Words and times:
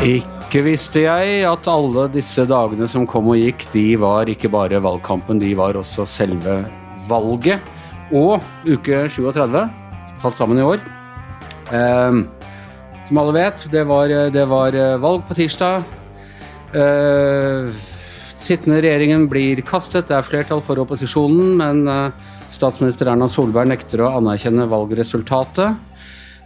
Ikke 0.00 0.62
visste 0.66 1.04
jeg 1.04 1.44
at 1.46 1.68
alle 1.70 2.08
disse 2.10 2.42
dagene 2.48 2.88
som 2.90 3.06
kom 3.06 3.28
og 3.30 3.38
gikk, 3.38 3.68
de 3.70 3.84
var 4.02 4.26
ikke 4.32 4.50
bare 4.50 4.80
valgkampen, 4.82 5.38
de 5.38 5.52
var 5.54 5.78
også 5.78 6.08
selve 6.10 6.56
valget. 7.06 7.62
Og 8.10 8.42
uke 8.66 9.04
37 9.06 9.60
falt 10.18 10.40
sammen 10.40 10.58
i 10.58 10.66
år. 10.66 10.82
Eh, 11.70 12.18
som 13.06 13.22
alle 13.22 13.36
vet, 13.38 13.68
det 13.70 13.86
var, 13.86 14.10
det 14.34 14.48
var 14.50 14.74
valg 15.06 15.22
på 15.28 15.38
tirsdag. 15.38 15.86
Eh, 16.74 17.89
sittende 18.40 18.80
regjeringen 18.82 19.26
blir 19.30 19.60
kastet, 19.66 20.08
det 20.08 20.16
er 20.16 20.26
flertall 20.26 20.62
for 20.64 20.80
opposisjonen, 20.82 21.54
men 21.60 21.84
eh, 21.90 22.32
statsminister 22.52 23.12
Erna 23.12 23.28
Solberg 23.30 23.70
nekter 23.70 24.04
å 24.04 24.14
anerkjenne 24.18 24.68
valgresultatet 24.70 25.86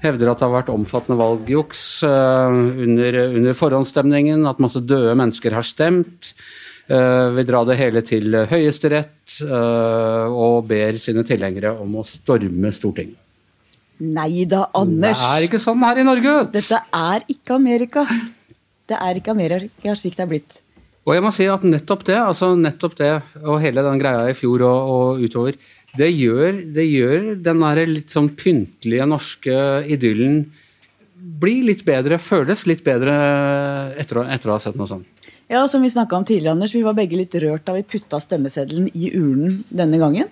hevder 0.05 0.30
at 0.30 0.41
det 0.41 0.45
har 0.45 0.53
vært 0.53 0.73
omfattende 0.75 1.17
valgjuks 1.17 1.80
uh, 2.05 2.53
under, 2.53 3.17
under, 3.39 3.55
forhåndsstemningen, 3.57 4.43
at 4.45 4.61
masse 4.61 4.83
døde 4.84 5.15
mennesker 5.17 5.57
har 5.57 5.65
stemt. 5.65 6.34
Uh, 6.84 7.33
vil 7.39 7.47
dra 7.48 7.62
det 7.65 7.79
hele 7.80 8.03
til 8.05 8.37
Høyesterett 8.51 9.39
og 9.48 10.67
ber 10.69 10.98
sine 11.01 11.25
tilhengere 11.25 11.73
om 11.81 11.97
å 11.97 12.05
storme 12.05 12.69
Stortinget. 12.77 13.17
Nei 14.05 14.45
da, 14.51 14.67
Anders. 14.77 15.23
Det 15.23 15.31
er 15.31 15.47
ikke 15.47 15.62
sånn 15.62 15.81
her 15.87 16.03
i 16.03 16.05
Norge. 16.05 16.34
Dette 16.53 16.83
er 16.84 17.25
ikke 17.31 17.56
Amerika. 17.56 18.05
Det 18.84 18.98
er 19.01 19.23
ikke 19.23 19.33
Amerika 19.33 19.97
slik 19.97 20.19
det 20.19 20.27
er 20.27 20.31
blitt. 20.34 20.61
Og 21.05 21.13
jeg 21.13 21.25
må 21.25 21.31
si 21.37 21.47
at 21.53 21.65
nettopp 21.69 22.05
det, 22.09 22.17
altså 22.17 22.55
nettopp 22.57 22.97
det, 22.97 23.12
og 23.45 23.61
hele 23.61 23.85
den 23.85 24.01
greia 24.01 24.29
i 24.31 24.37
fjor 24.37 24.65
og, 24.65 24.93
og 24.95 25.25
utover, 25.25 25.59
det 25.95 26.11
gjør, 26.11 26.62
det 26.75 26.85
gjør 26.89 27.27
den 27.45 27.61
der 27.62 27.81
litt 27.87 28.15
sånn 28.15 28.33
pyntelige 28.34 29.06
norske 29.06 29.59
idyllen 29.95 30.47
bli 31.41 31.61
litt 31.69 31.84
bedre, 31.87 32.19
føles 32.20 32.65
litt 32.69 32.83
bedre 32.84 33.15
etter, 34.01 34.23
etter 34.28 34.51
å 34.51 34.56
ha 34.56 34.62
sett 34.62 34.78
noe 34.78 34.91
sånt. 34.91 35.09
Ja, 35.51 35.67
som 35.69 35.84
vi 35.84 35.93
snakka 35.93 36.17
om 36.17 36.25
tidligere, 36.25 36.55
Anders, 36.56 36.73
vi 36.75 36.83
var 36.84 36.97
begge 36.97 37.19
litt 37.21 37.34
rørt 37.43 37.67
da 37.67 37.75
vi 37.77 37.84
putta 37.87 38.21
stemmeseddelen 38.21 38.89
i 38.97 39.11
urnen 39.12 39.62
denne 39.69 40.00
gangen. 40.00 40.31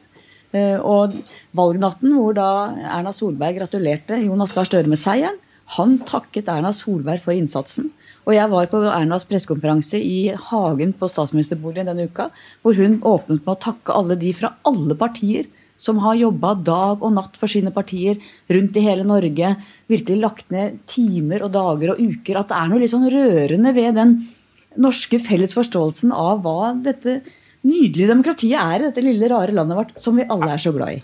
Eh, 0.52 0.78
og 0.80 1.14
valgnatten 1.56 2.14
hvor 2.16 2.36
da 2.36 2.48
Erna 2.96 3.12
Solberg 3.16 3.61
gratulerte 3.61 4.18
Jonas 4.20 4.52
Gahr 4.56 4.68
Støre 4.68 4.91
med 4.91 5.00
seieren, 5.00 5.39
han 5.77 5.98
takket 6.08 6.50
Erna 6.52 6.72
Solberg 6.77 7.22
for 7.24 7.36
innsatsen. 7.36 7.91
Og 8.22 8.36
jeg 8.36 8.50
var 8.52 8.68
på 8.70 8.82
Ernas 8.86 9.26
pressekonferanse 9.26 9.98
i 9.98 10.30
hagen 10.50 10.92
på 10.98 11.08
statsministerboligen 11.10 11.90
denne 11.90 12.06
uka, 12.06 12.28
hvor 12.62 12.78
hun 12.78 13.00
åpnet 13.00 13.42
med 13.42 13.54
å 13.56 13.60
takke 13.66 13.96
alle 13.96 14.18
de 14.20 14.30
fra 14.36 14.54
alle 14.68 14.96
partier 14.98 15.48
som 15.82 15.98
har 16.04 16.14
jobba 16.20 16.52
dag 16.62 17.02
og 17.02 17.14
natt 17.16 17.38
for 17.38 17.50
sine 17.50 17.72
partier 17.74 18.20
rundt 18.52 18.76
i 18.78 18.84
hele 18.84 19.06
Norge. 19.06 19.56
Virkelig 19.90 20.18
lagt 20.22 20.52
ned 20.54 20.78
timer 20.90 21.42
og 21.42 21.54
dager 21.56 21.94
og 21.94 22.02
uker. 22.02 22.38
At 22.38 22.52
det 22.52 22.58
er 22.60 22.70
noe 22.70 22.82
litt 22.82 22.92
sånn 22.92 23.10
rørende 23.10 23.72
ved 23.74 23.98
den 23.98 24.18
norske 24.82 25.18
felles 25.20 25.54
forståelsen 25.56 26.14
av 26.14 26.44
hva 26.44 26.72
dette 26.84 27.20
nydelige 27.66 28.10
demokratiet 28.10 28.58
er 28.58 28.76
i 28.78 28.86
dette 28.88 29.02
lille, 29.04 29.28
rare 29.30 29.54
landet 29.54 29.78
vårt, 29.78 29.92
som 30.02 30.16
vi 30.18 30.26
alle 30.34 30.54
er 30.54 30.62
så 30.62 30.72
glad 30.74 30.96
i. 30.96 31.02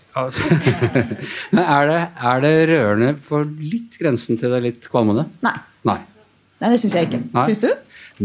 Men 1.55 1.65
er 1.65 1.91
det, 1.91 1.99
er 2.31 2.47
det 2.47 2.55
rørende 2.73 3.11
for 3.27 3.47
litt 3.47 3.99
grensen 3.99 4.39
til 4.39 4.55
det 4.55 4.63
litt 4.65 4.89
kvalmende? 4.91 5.29
Nei. 5.47 5.55
Nei. 5.87 5.99
Nei, 6.59 6.73
det 6.73 6.81
syns 6.83 6.97
jeg 6.97 7.09
ikke. 7.09 7.21
Syns 7.47 7.61
du? 7.63 7.69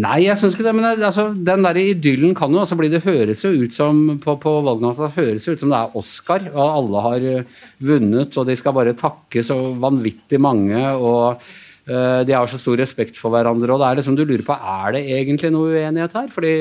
Nei, 0.02 0.24
jeg 0.26 0.40
syns 0.42 0.56
ikke 0.56 0.66
det. 0.66 0.74
Men 0.74 0.88
altså, 0.92 1.28
den 1.38 1.66
der 1.66 1.78
idyllen 1.78 2.34
kan 2.38 2.54
jo 2.54 2.64
altså 2.64 2.78
bli 2.80 2.90
Det 2.90 3.04
høres 3.06 3.44
jo 3.46 3.52
ut 3.54 3.76
som 3.76 4.00
på, 4.22 4.38
på 4.42 4.54
valgnatta 4.66 5.12
det 5.14 5.38
jo 5.38 5.54
ut 5.54 5.62
som 5.62 5.74
det 5.74 5.82
er 5.82 6.00
Oscar, 6.00 6.48
og 6.54 6.64
alle 6.64 7.04
har 7.08 7.28
eh, 7.30 7.60
vunnet, 7.78 8.34
og 8.38 8.50
de 8.50 8.56
skal 8.58 8.74
bare 8.74 8.98
takke 8.98 9.44
så 9.46 9.60
vanvittig 9.78 10.42
mange. 10.42 10.82
og 10.98 11.44
uh, 11.90 12.22
de 12.26 12.34
har 12.34 12.48
så 12.50 12.58
stor 12.58 12.80
respekt 12.80 13.20
for 13.20 13.30
hverandre. 13.30 13.70
og 13.70 13.80
det 13.82 13.90
er 13.90 14.00
liksom 14.00 14.16
Du 14.18 14.26
lurer 14.26 14.46
på 14.48 14.56
er 14.56 14.96
det 14.96 15.04
egentlig 15.20 15.52
noe 15.54 15.76
uenighet 15.76 16.18
her. 16.18 16.32
Fordi, 16.34 16.56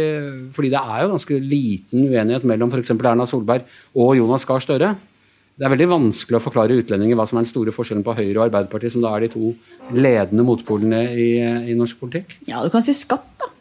fordi 0.52 0.74
det 0.74 0.82
er 0.82 1.02
jo 1.02 1.14
ganske 1.14 1.40
liten 1.40 2.10
uenighet 2.12 2.44
mellom 2.44 2.72
f.eks. 2.72 2.92
Erna 2.98 3.24
Solberg 3.24 3.64
og 3.94 4.16
Jonas 4.18 4.44
Gahr 4.44 4.60
Støre. 4.60 4.92
Det 5.60 5.66
er 5.66 5.72
veldig 5.74 5.88
vanskelig 5.90 6.38
å 6.38 6.42
forklare 6.42 6.78
utlendinger 6.80 7.18
hva 7.18 7.26
som 7.28 7.38
er 7.38 7.44
den 7.44 7.52
store 7.52 7.74
forskjellen 7.74 8.04
på 8.06 8.14
Høyre 8.16 8.38
og 8.38 8.44
Arbeiderpartiet, 8.46 8.94
som 8.94 9.04
da 9.04 9.12
er 9.12 9.26
de 9.26 9.32
to 9.34 9.52
ledende 9.92 10.46
motpolene 10.48 11.02
i, 11.12 11.28
i 11.72 11.76
norsk 11.78 12.00
politikk. 12.00 12.38
Ja, 12.48 12.62
du 12.64 12.72
kan 12.72 12.84
si 12.86 12.94
skatt, 12.96 13.28
da. 13.40 13.52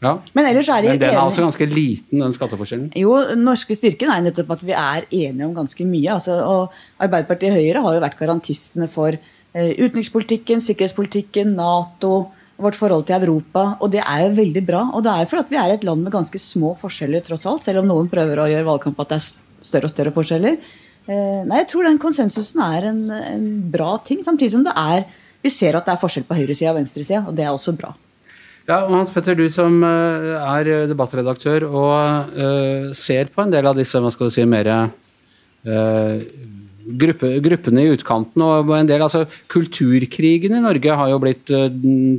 Ja. 0.00 0.14
Men 0.32 0.46
er 0.48 0.56
Men 0.56 0.98
den 0.98 1.10
er 1.10 1.18
altså 1.20 1.42
ganske 1.42 1.66
liten, 1.68 2.22
den 2.22 2.32
skatteforskjellen? 2.32 2.92
Jo, 2.96 3.18
den 3.28 3.44
norske 3.44 3.76
styrken 3.76 4.08
er 4.08 4.22
nettopp 4.24 4.54
at 4.56 4.62
vi 4.64 4.72
er 4.72 5.04
enige 5.10 5.44
om 5.44 5.54
ganske 5.54 5.84
mye. 5.84 6.14
Altså, 6.14 6.38
og 6.40 6.72
Arbeiderpartiet 7.04 7.52
og 7.52 7.58
Høyre 7.60 7.82
har 7.84 7.94
jo 7.94 8.04
vært 8.06 8.16
garantistene 8.16 8.88
for 8.88 9.12
eh, 9.12 9.72
utenrikspolitikken, 9.76 10.64
sikkerhetspolitikken, 10.64 11.52
Nato, 11.58 12.30
vårt 12.56 12.78
forhold 12.80 13.04
til 13.10 13.20
Europa. 13.20 13.76
Og 13.84 13.92
det 13.92 14.00
er 14.00 14.24
jo 14.24 14.34
veldig 14.40 14.64
bra. 14.64 14.86
Og 14.94 15.04
det 15.04 15.12
er 15.12 15.26
jo 15.26 15.32
fordi 15.34 15.52
vi 15.52 15.60
er 15.60 15.76
et 15.76 15.84
land 15.84 16.06
med 16.06 16.16
ganske 16.16 16.40
små 16.40 16.72
forskjeller, 16.80 17.26
tross 17.26 17.44
alt. 17.50 17.68
Selv 17.68 17.82
om 17.82 17.92
noen 17.92 18.08
prøver 18.08 18.40
å 18.40 18.48
gjøre 18.48 18.68
valgkamp 18.70 19.04
at 19.04 19.12
det 19.12 19.20
er 19.20 19.28
større 19.68 19.90
og 19.90 19.92
større 19.92 20.14
forskjeller. 20.16 20.56
Eh, 21.10 21.42
nei, 21.42 21.64
jeg 21.64 21.70
tror 21.72 21.88
den 21.88 21.98
konsensusen 21.98 22.62
er 22.62 22.86
en, 22.92 23.00
en, 23.10 23.48
bra 23.72 23.96
ting, 24.06 24.20
samtidig 24.22 24.54
som 24.54 24.66
det 24.66 24.76
er 24.78 25.08
vi 25.40 25.50
ser 25.50 25.74
at 25.74 25.86
det 25.88 25.94
er 25.94 26.00
forskjell 26.02 26.26
på 26.28 26.36
høyresida 26.36 26.70
og 26.70 26.78
venstresida, 26.78 27.24
og 27.26 27.34
det 27.34 27.46
er 27.46 27.54
også 27.54 27.72
bra. 27.78 27.94
Ja, 28.68 28.84
og 28.84 28.92
Hans 28.92 29.10
Petter, 29.10 29.34
du 29.34 29.48
som 29.50 29.80
eh, 29.82 30.34
er 30.36 30.86
debattredaktør 30.90 31.64
og 31.66 32.34
uh, 32.36 32.90
ser 32.94 33.32
på 33.32 33.42
en 33.42 33.50
del 33.50 33.66
av 33.66 33.78
disse 33.78 33.98
hva 33.98 34.12
skal 34.12 34.28
du 34.28 34.34
si, 34.34 34.44
mer 34.46 34.68
uh, 34.70 36.20
gruppe, 36.98 37.32
gruppene 37.44 37.84
i 37.84 37.92
utkanten 37.94 38.44
og 38.44 38.72
en 38.76 38.88
del 38.88 39.04
altså 39.04 39.24
Kulturkrigen 39.50 40.56
i 40.56 40.62
Norge 40.64 40.96
har 41.00 41.12
jo 41.12 41.20
blitt 41.22 41.52
uh, 41.54 41.68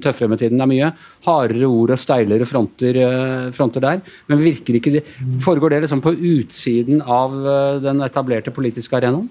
tøffere 0.04 0.32
med 0.32 0.42
tiden. 0.42 0.60
Det 0.60 0.66
er 0.66 0.72
mye 0.72 0.92
hardere 1.28 1.70
ord 1.70 1.94
og 1.96 2.02
steilere 2.02 2.48
fronter, 2.50 3.00
uh, 3.02 3.52
fronter 3.56 3.84
der. 3.84 4.02
Men 4.32 4.44
virker 4.44 4.78
ikke 4.78 4.96
det, 4.98 5.06
foregår 5.44 5.76
det 5.76 5.84
liksom 5.86 6.04
på 6.04 6.16
utsiden 6.16 7.04
av 7.04 7.38
uh, 7.38 7.80
den 7.84 8.04
etablerte 8.06 8.54
politiske 8.56 9.00
arenaen? 9.00 9.30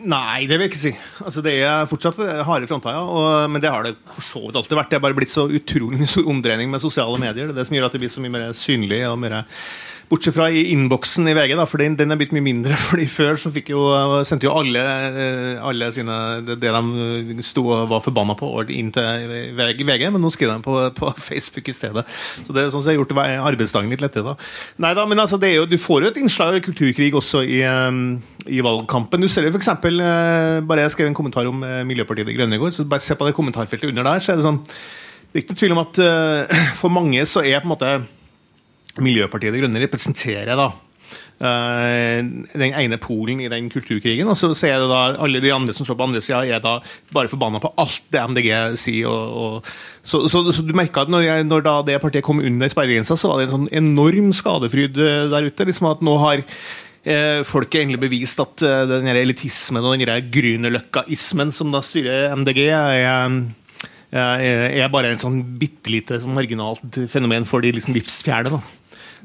Nei, 0.00 0.46
det 0.48 0.56
vil 0.56 0.64
jeg 0.64 0.70
ikke 0.70 0.80
si. 0.80 0.92
Altså, 1.26 1.42
det 1.44 1.58
er 1.60 1.88
fortsatt 1.88 2.16
harde 2.48 2.68
fronter, 2.70 2.94
ja. 2.96 3.02
Og, 3.04 3.50
men 3.52 3.60
det 3.60 3.68
har 3.72 3.84
det 3.84 3.98
for 4.08 4.24
så 4.24 4.40
vidt 4.46 4.56
alltid 4.56 4.78
vært. 4.78 4.88
Det 4.92 4.96
er 4.96 5.04
bare 5.04 5.16
blitt 5.18 5.32
så 5.32 5.44
utrolig 5.44 6.08
stor 6.08 6.30
omdreining 6.32 6.72
med 6.72 6.80
sosiale 6.80 7.20
medier. 7.20 7.50
Det 7.50 7.52
er 7.52 7.60
det 7.60 7.66
som 7.68 7.76
gjør 7.76 7.90
at 7.90 7.96
det 7.96 8.00
blir 8.04 8.12
så 8.12 8.24
mye 8.24 8.32
mer 8.32 8.54
synlig 8.56 9.02
og 9.10 9.18
mer 9.20 9.42
Bortsett 10.10 10.34
fra 10.34 10.48
i 10.50 10.64
innboksen 10.72 11.28
i 11.30 11.32
VG, 11.38 11.52
da, 11.54 11.64
for 11.70 11.78
den, 11.78 11.94
den, 11.94 12.10
er 12.10 12.18
blitt 12.18 12.32
mye 12.34 12.42
mindre. 12.42 12.74
fordi 12.88 13.04
Før 13.10 13.36
så 13.38 13.52
jo, 13.54 13.84
sendte 14.26 14.48
jo 14.48 14.54
alle, 14.58 14.82
eh, 15.06 15.60
alle 15.62 15.90
sine, 15.94 16.16
det, 16.46 16.56
det 16.58 16.72
de 17.28 17.44
sto 17.46 17.62
og 17.68 17.84
var 17.92 18.02
forbanna 18.02 18.34
på, 18.38 18.48
inn 18.74 18.90
til 18.94 19.30
VG, 19.54 20.08
men 20.10 20.18
nå 20.18 20.32
skriver 20.34 20.58
de 20.58 20.66
på, 20.66 20.74
på, 20.98 21.12
Facebook 21.28 21.70
i 21.70 21.76
stedet. 21.76 22.04
Så 22.42 22.50
Det 22.50 22.64
er 22.64 22.74
sånn 22.74 22.82
som 22.82 22.90
har 22.90 22.98
gjort 22.98 23.14
arbeidsdagen 23.22 23.94
litt 23.94 24.02
lettere. 24.02 24.34
da. 24.34 24.50
Nei 24.82 24.92
da, 24.98 25.06
men 25.06 25.22
altså, 25.22 25.38
jo, 25.46 25.68
Du 25.70 25.78
får 25.78 26.02
jo 26.02 26.10
et 26.10 26.22
innslag 26.24 26.58
av 26.58 26.64
kulturkrig 26.66 27.14
også 27.14 27.46
i, 27.46 27.62
eh, 27.62 28.04
i 28.50 28.62
valgkampen. 28.66 29.22
Du 29.22 29.30
ser 29.30 29.46
jo 29.46 29.54
f.eks. 29.54 29.76
Eh, 29.78 30.60
bare 30.66 30.88
jeg 30.88 30.98
skrev 30.98 31.12
en 31.12 31.20
kommentar 31.22 31.46
om 31.46 31.62
Miljøpartiet 31.86 32.26
De 32.26 32.34
Grønne 32.34 32.58
i 32.58 32.62
går. 32.62 32.74
så 32.74 32.88
bare 32.88 33.06
Se 33.06 33.14
på 33.14 33.30
det 33.30 33.38
kommentarfeltet 33.38 33.94
under 33.94 34.10
der. 34.10 34.18
så 34.18 34.34
er 34.34 34.42
Det 34.42 34.50
sånn, 34.50 34.64
det 35.30 35.38
er 35.38 35.44
ikke 35.44 35.54
noen 35.54 35.62
tvil 35.62 35.76
om 35.76 35.84
at 35.86 36.00
for 36.82 36.90
mange 36.90 37.22
så 37.30 37.46
er 37.46 37.62
på 37.62 37.70
en 37.70 37.78
måte 37.78 38.00
Miljøpartiet 38.98 39.54
De 39.54 39.62
Grønne 39.62 39.82
representerer 39.84 40.58
da 40.58 40.72
uh, 41.40 42.18
den 42.52 42.74
ene 42.76 42.98
polen 43.00 43.40
i 43.42 43.48
den 43.52 43.70
kulturkrigen. 43.72 44.28
Og 44.30 44.38
så, 44.38 44.52
så, 44.56 44.68
er 44.70 44.82
det 44.82 44.90
da 44.90 45.00
alle 45.22 45.42
de 45.42 45.52
andre 45.54 45.74
som 45.76 45.86
står 45.86 45.98
på 45.98 46.08
andre 46.08 46.22
sida, 46.24 46.42
er 46.44 46.62
da 46.64 46.78
bare 47.14 47.30
forbanna 47.32 47.62
på 47.62 47.72
alt 47.80 48.02
det 48.12 48.26
MDG 48.32 48.50
sier. 48.80 49.08
Og, 49.08 49.40
og, 49.40 49.72
så, 50.02 50.24
så, 50.30 50.44
så, 50.52 50.64
du 50.66 50.74
merka 50.76 51.04
at 51.04 51.12
når, 51.12 51.26
jeg, 51.26 51.48
når 51.48 51.66
det 51.88 52.00
partiet 52.02 52.26
kom 52.26 52.42
under 52.44 52.72
sperregrensa, 52.72 53.18
så 53.18 53.32
var 53.32 53.40
det 53.40 53.48
en 53.48 53.56
sånn 53.58 53.72
enorm 53.82 54.32
skadefryd 54.36 55.00
eh, 55.00 55.26
der 55.32 55.50
ute. 55.50 55.68
liksom 55.68 55.90
at 55.90 56.04
nå 56.04 56.16
har 56.22 56.42
eh, 56.42 57.40
folk 57.48 57.74
egentlig 57.74 58.02
bevist 58.08 58.42
at 58.42 58.66
uh, 58.66 58.84
den 58.90 59.10
elitismen 59.12 59.84
og 59.84 59.96
den 59.96 60.30
grünerløkkaismen 60.34 61.54
som 61.56 61.72
da 61.74 61.82
styrer 61.84 62.36
MDG, 62.36 62.66
er 62.70 63.40
er 64.10 64.88
bare 64.90 65.12
en 65.12 65.20
sånn 65.22 65.36
bitte 65.60 65.86
lite 65.86 66.16
sånn 66.18 66.34
marginalt 66.34 66.96
fenomen 67.12 67.44
for 67.46 67.62
de 67.62 67.70
liksom 67.76 67.94
livsfjerne. 67.94 68.50
da. 68.56 68.79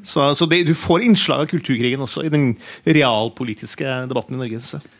Så, 0.05 0.27
så 0.37 0.45
det, 0.49 0.63
du 0.67 0.75
får 0.77 1.07
innslag 1.07 1.45
av 1.45 1.49
kulturkrigen 1.49 2.03
også 2.05 2.25
i 2.27 2.31
den 2.33 2.51
realpolitiske 2.85 4.05
debatten 4.09 4.37
i 4.37 4.43
Norge. 4.43 4.61
synes 4.61 4.77
jeg. 4.77 4.91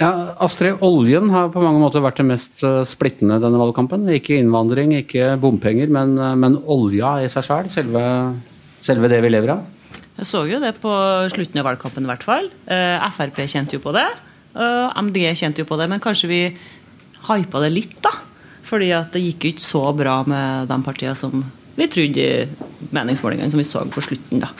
Ja, 0.00 0.10
Astrid, 0.40 0.78
oljen 0.80 1.28
har 1.28 1.50
på 1.52 1.60
mange 1.60 1.80
måter 1.82 2.00
vært 2.00 2.22
det 2.22 2.24
mest 2.30 2.62
eh, 2.64 2.80
splittende 2.88 3.36
denne 3.42 3.60
valgkampen. 3.60 4.06
Ikke 4.14 4.38
innvandring, 4.40 4.94
ikke 4.96 5.34
bompenger, 5.42 5.90
men, 5.92 6.14
eh, 6.16 6.38
men 6.40 6.56
olja 6.72 7.18
i 7.20 7.28
seg 7.28 7.44
sjøl. 7.44 7.68
Selve, 7.72 8.04
selve, 8.80 9.10
det 9.12 9.20
vi 9.20 9.32
lever 9.32 9.52
av. 9.58 9.66
Jeg 10.16 10.28
så 10.28 10.42
jo 10.48 10.60
det 10.62 10.72
på 10.80 10.94
slutten 11.32 11.60
av 11.60 11.68
valgkampen, 11.68 12.08
i 12.08 12.12
hvert 12.12 12.24
fall. 12.24 12.48
Eh, 12.64 13.10
Frp 13.12 13.42
kjente 13.44 13.76
jo 13.76 13.84
på 13.84 13.92
det. 13.96 14.08
MDG 14.50 15.36
kjente 15.38 15.62
jo 15.62 15.68
på 15.68 15.76
det, 15.78 15.86
men 15.92 16.00
kanskje 16.02 16.30
vi 16.32 16.40
hypa 17.28 17.60
det 17.62 17.70
litt, 17.70 18.00
da. 18.02 18.10
Fordi 18.66 18.88
at 18.96 19.12
det 19.12 19.22
gikk 19.22 19.44
jo 19.44 19.52
ikke 19.52 19.66
så 19.68 19.84
bra 19.96 20.16
med 20.28 20.70
de 20.70 20.80
partiene 20.86 21.18
som 21.18 21.44
vi 21.80 21.88
trodde 21.92 22.26
meningsmålingene 22.90 23.50
som 23.52 23.60
vi 23.60 23.66
så 23.68 23.82
på 23.92 24.02
slutten. 24.04 24.42
da. 24.42 24.50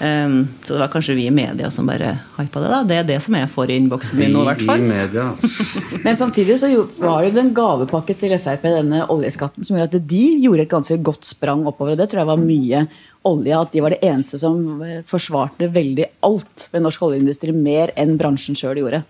Um, 0.00 0.48
så 0.64 0.72
det 0.72 0.80
var 0.80 0.88
kanskje 0.88 1.14
vi 1.18 1.26
i 1.28 1.34
media 1.34 1.68
som 1.70 1.88
bare 1.88 2.14
hypa 2.38 2.62
det. 2.62 2.68
da. 2.72 2.80
Det 2.88 2.96
er 2.96 3.06
det 3.10 3.18
som 3.20 3.36
jeg 3.36 3.50
får 3.52 3.70
i 3.72 3.76
innboksen 3.82 4.20
min 4.20 4.32
nå, 4.32 4.44
i 4.44 4.48
hvert 4.48 4.64
fall. 4.64 4.80
I 4.80 4.88
media. 4.88 5.26
Men 6.06 6.16
samtidig 6.16 6.56
så 6.62 6.70
var 7.02 7.26
det 7.26 7.42
en 7.42 7.52
gavepakke 7.56 8.16
til 8.16 8.32
Frp, 8.40 8.64
denne 8.80 9.04
oljeskatten, 9.12 9.66
som 9.66 9.76
gjorde 9.76 10.00
at 10.00 10.08
de 10.08 10.24
gjorde 10.40 10.64
et 10.64 10.72
ganske 10.72 10.98
godt 11.04 11.28
sprang 11.28 11.66
oppover. 11.68 11.92
og 11.94 12.00
Det 12.00 12.08
tror 12.10 12.22
jeg 12.22 12.30
var 12.32 12.42
mye 12.44 12.82
olje. 13.28 13.60
At 13.60 13.76
de 13.76 13.84
var 13.84 13.96
det 13.96 14.02
eneste 14.08 14.40
som 14.40 14.82
eh, 14.86 15.00
forsvarte 15.06 15.68
veldig 15.74 16.08
alt 16.26 16.68
ved 16.72 16.86
norsk 16.86 17.08
oljeindustri, 17.10 17.52
mer 17.56 17.92
enn 18.00 18.16
bransjen 18.20 18.56
sjøl 18.56 18.80
gjorde. 18.80 19.04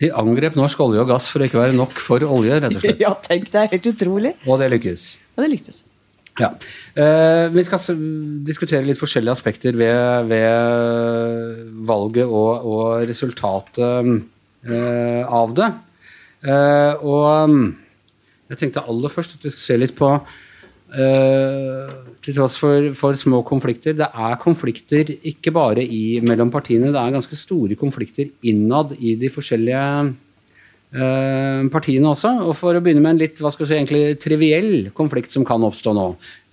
De 0.00 0.10
angrep 0.10 0.56
norsk 0.58 0.80
olje 0.82 1.02
og 1.04 1.10
gass 1.14 1.30
for 1.30 1.42
å 1.42 1.46
ikke 1.46 1.62
være 1.62 1.76
nok 1.76 1.94
for 2.02 2.24
olje, 2.26 2.58
rett 2.64 2.74
og 2.74 2.82
slett. 2.82 3.02
Ja, 3.06 3.14
tenk 3.22 3.46
det 3.52 3.62
er 3.62 3.74
helt 3.76 3.92
utrolig. 3.94 4.34
Og 4.46 4.58
det 4.58 4.74
lykkes. 4.74 5.12
Og 5.36 5.44
det 5.44 5.52
lyktes. 5.54 5.85
Ja. 6.36 6.50
Eh, 6.96 7.46
vi 7.52 7.64
skal 7.64 8.00
diskutere 8.44 8.84
litt 8.84 9.00
forskjellige 9.00 9.36
aspekter 9.38 9.76
ved, 9.78 10.28
ved 10.28 11.62
valget 11.88 12.28
og, 12.28 12.66
og 12.68 13.06
resultatet 13.08 13.80
eh, 14.68 15.22
av 15.24 15.54
det. 15.56 15.70
Eh, 16.44 17.04
og 17.06 17.52
mm, 17.52 17.70
jeg 18.52 18.60
tenkte 18.60 18.84
aller 18.84 19.12
først 19.12 19.38
at 19.38 19.46
vi 19.46 19.54
skal 19.54 19.64
se 19.70 19.78
litt 19.80 19.96
på 19.98 20.10
Til 20.86 22.34
tross 22.36 22.54
for, 22.62 22.92
for 22.94 23.16
små 23.18 23.40
konflikter 23.42 23.96
Det 23.98 24.06
er 24.06 24.36
konflikter 24.38 25.08
ikke 25.26 25.50
bare 25.50 25.82
i, 25.82 26.20
mellom 26.22 26.52
partiene, 26.54 26.92
det 26.94 27.00
er 27.00 27.16
ganske 27.16 27.36
store 27.36 27.74
konflikter 27.74 28.30
innad 28.46 28.94
i 28.94 29.16
de 29.18 29.32
forskjellige 29.34 29.82
eh, 29.82 30.12
partiene 31.72 32.08
også. 32.08 32.30
Og 32.46 32.54
for 32.56 32.76
å 32.76 32.80
begynne 32.80 33.02
med 33.04 33.14
en 33.14 33.20
litt 33.20 33.40
hva 33.42 33.50
skal 33.52 33.68
si, 33.68 33.76
egentlig 33.76 34.16
triviell 34.22 34.88
konflikt 34.96 35.34
som 35.34 35.44
kan 35.46 35.64
oppstå 35.66 35.92
nå. 35.96 36.06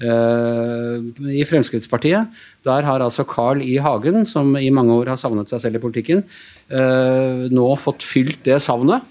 Eh, 0.03 0.95
I 1.39 1.45
Fremskrittspartiet 1.47 2.43
der 2.67 2.87
har 2.87 3.03
altså 3.03 3.25
Carl 3.27 3.63
I. 3.63 3.77
Hagen, 3.83 4.25
som 4.29 4.55
i 4.59 4.71
mange 4.73 4.95
år 4.95 5.13
har 5.13 5.19
savnet 5.19 5.51
seg 5.51 5.63
selv 5.63 5.79
i 5.79 5.83
politikken, 5.83 6.23
eh, 6.71 7.45
nå 7.51 7.67
fått 7.79 8.03
fylt 8.03 8.43
det 8.47 8.59
savnet 8.63 9.03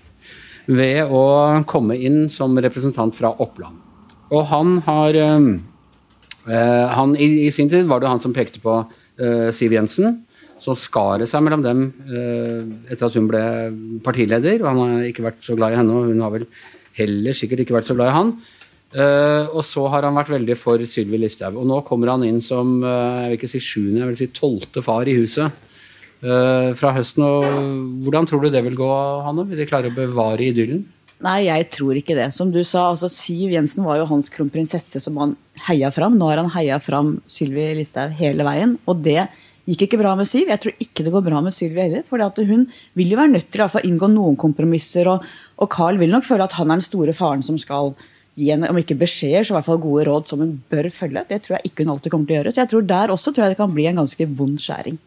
ved 0.66 1.10
å 1.10 1.24
komme 1.68 1.96
inn 1.98 2.28
som 2.32 2.56
representant 2.58 3.16
fra 3.16 3.32
Oppland. 3.42 3.78
Og 4.32 4.46
han 4.48 4.78
har 4.86 5.18
eh, 5.18 5.48
eh, 6.48 6.86
han, 6.96 7.16
i, 7.16 7.50
sin 7.52 7.70
tid 7.72 7.88
var 7.90 8.02
det 8.02 8.12
han 8.12 8.22
som 8.22 8.36
pekte 8.36 8.62
på 8.62 8.78
eh, 9.20 9.48
Siv 9.54 9.74
Jensen. 9.76 10.22
Så 10.62 10.76
skar 10.78 11.18
det 11.22 11.28
seg 11.30 11.42
mellom 11.42 11.64
dem 11.64 11.86
eh, 12.06 12.92
etter 12.92 13.08
at 13.08 13.16
hun 13.18 13.28
ble 13.30 13.42
partileder. 14.04 14.62
Og 14.62 14.68
han 14.70 14.82
har 14.82 15.08
ikke 15.08 15.26
vært 15.26 15.42
så 15.42 15.56
glad 15.58 15.74
i 15.74 15.80
henne, 15.80 15.96
og 15.96 16.12
hun 16.12 16.22
har 16.22 16.34
vel 16.36 16.46
heller 16.98 17.36
sikkert 17.36 17.64
ikke 17.64 17.78
vært 17.78 17.90
så 17.90 17.96
glad 17.98 18.12
i 18.12 18.16
han. 18.18 18.32
Eh, 18.92 19.50
og 19.50 19.64
så 19.66 19.88
har 19.90 20.06
han 20.06 20.18
vært 20.20 20.34
veldig 20.34 20.56
for 20.60 20.82
Sylvi 20.86 21.18
Listhaug. 21.18 21.58
Og 21.58 21.68
nå 21.68 21.82
kommer 21.88 22.12
han 22.14 22.26
inn 22.28 22.40
som 22.44 22.78
eh, 22.78 23.26
jeg 23.26 23.32
vil 23.32 23.38
ikke 23.40 23.52
si 23.56 23.62
sjuende, 23.64 24.02
jeg 24.04 24.12
vil 24.12 24.20
si 24.22 24.32
tolvte 24.38 24.84
far 24.86 25.10
i 25.10 25.18
huset 25.18 25.68
fra 26.22 26.92
høsten. 26.94 27.24
Og 27.26 28.04
hvordan 28.04 28.28
tror 28.30 28.44
du 28.44 28.52
det 28.54 28.60
vil 28.62 28.76
gå, 28.78 28.90
Hanne? 29.26 29.42
Vil 29.48 29.58
de 29.58 29.64
klare 29.66 29.88
å 29.90 29.94
bevare 29.96 30.44
idyllen? 30.52 30.84
Nei, 31.22 31.46
jeg 31.46 31.68
tror 31.70 31.98
ikke 31.98 32.16
det. 32.18 32.28
Som 32.34 32.50
du 32.54 32.60
sa, 32.66 32.88
altså 32.90 33.10
Siv 33.10 33.52
Jensen 33.54 33.82
var 33.86 34.00
jo 34.00 34.08
hans 34.10 34.30
kronprinsesse 34.30 35.02
som 35.02 35.18
han 35.22 35.36
heia 35.68 35.92
fram. 35.94 36.16
Nå 36.18 36.30
har 36.30 36.40
han 36.42 36.50
heia 36.54 36.80
fram 36.82 37.16
Sylvi 37.30 37.68
Listhaug 37.78 38.14
hele 38.18 38.46
veien. 38.46 38.74
Og 38.90 39.02
det 39.04 39.28
gikk 39.68 39.86
ikke 39.86 40.00
bra 40.00 40.14
med 40.18 40.28
Siv. 40.28 40.48
Jeg 40.50 40.62
tror 40.62 40.80
ikke 40.82 41.04
det 41.06 41.12
går 41.14 41.24
bra 41.26 41.42
med 41.44 41.54
Sylvi 41.54 41.84
heller. 41.84 42.06
For 42.06 42.22
hun 42.48 42.66
vil 42.98 43.12
jo 43.12 43.20
være 43.20 43.34
nødt 43.36 43.50
til 43.52 43.64
å 43.64 43.84
inngå 43.86 44.08
noen 44.10 44.38
kompromisser. 44.40 45.10
Og, 45.12 45.28
og 45.58 45.70
Carl 45.70 46.00
vil 46.00 46.12
nok 46.12 46.26
føle 46.26 46.48
at 46.48 46.58
han 46.58 46.70
er 46.70 46.80
den 46.80 46.88
store 46.88 47.14
faren 47.16 47.44
som 47.46 47.60
skal 47.60 47.94
gi 48.38 48.48
henne, 48.48 48.70
om 48.72 48.78
ikke 48.80 48.96
beskjeder, 48.96 49.44
så 49.44 49.52
i 49.52 49.56
hvert 49.58 49.68
fall 49.68 49.80
gode 49.82 50.06
råd 50.08 50.30
som 50.30 50.40
hun 50.40 50.54
bør 50.72 50.88
følge. 50.92 51.24
Det 51.28 51.42
tror 51.44 51.58
jeg 51.58 51.70
ikke 51.70 51.84
hun 51.84 51.94
alltid 51.94 52.14
kommer 52.14 52.28
til 52.28 52.36
å 52.36 52.40
gjøre. 52.40 52.52
Så 52.54 52.62
jeg 52.62 52.70
tror 52.72 52.86
der 52.88 53.12
også 53.12 53.32
tror 53.32 53.44
jeg 53.44 53.54
det 53.54 53.60
kan 53.60 53.74
bli 53.74 53.88
en 53.90 54.00
ganske 54.02 54.28
vond 54.38 54.60
skjæring. 54.60 55.00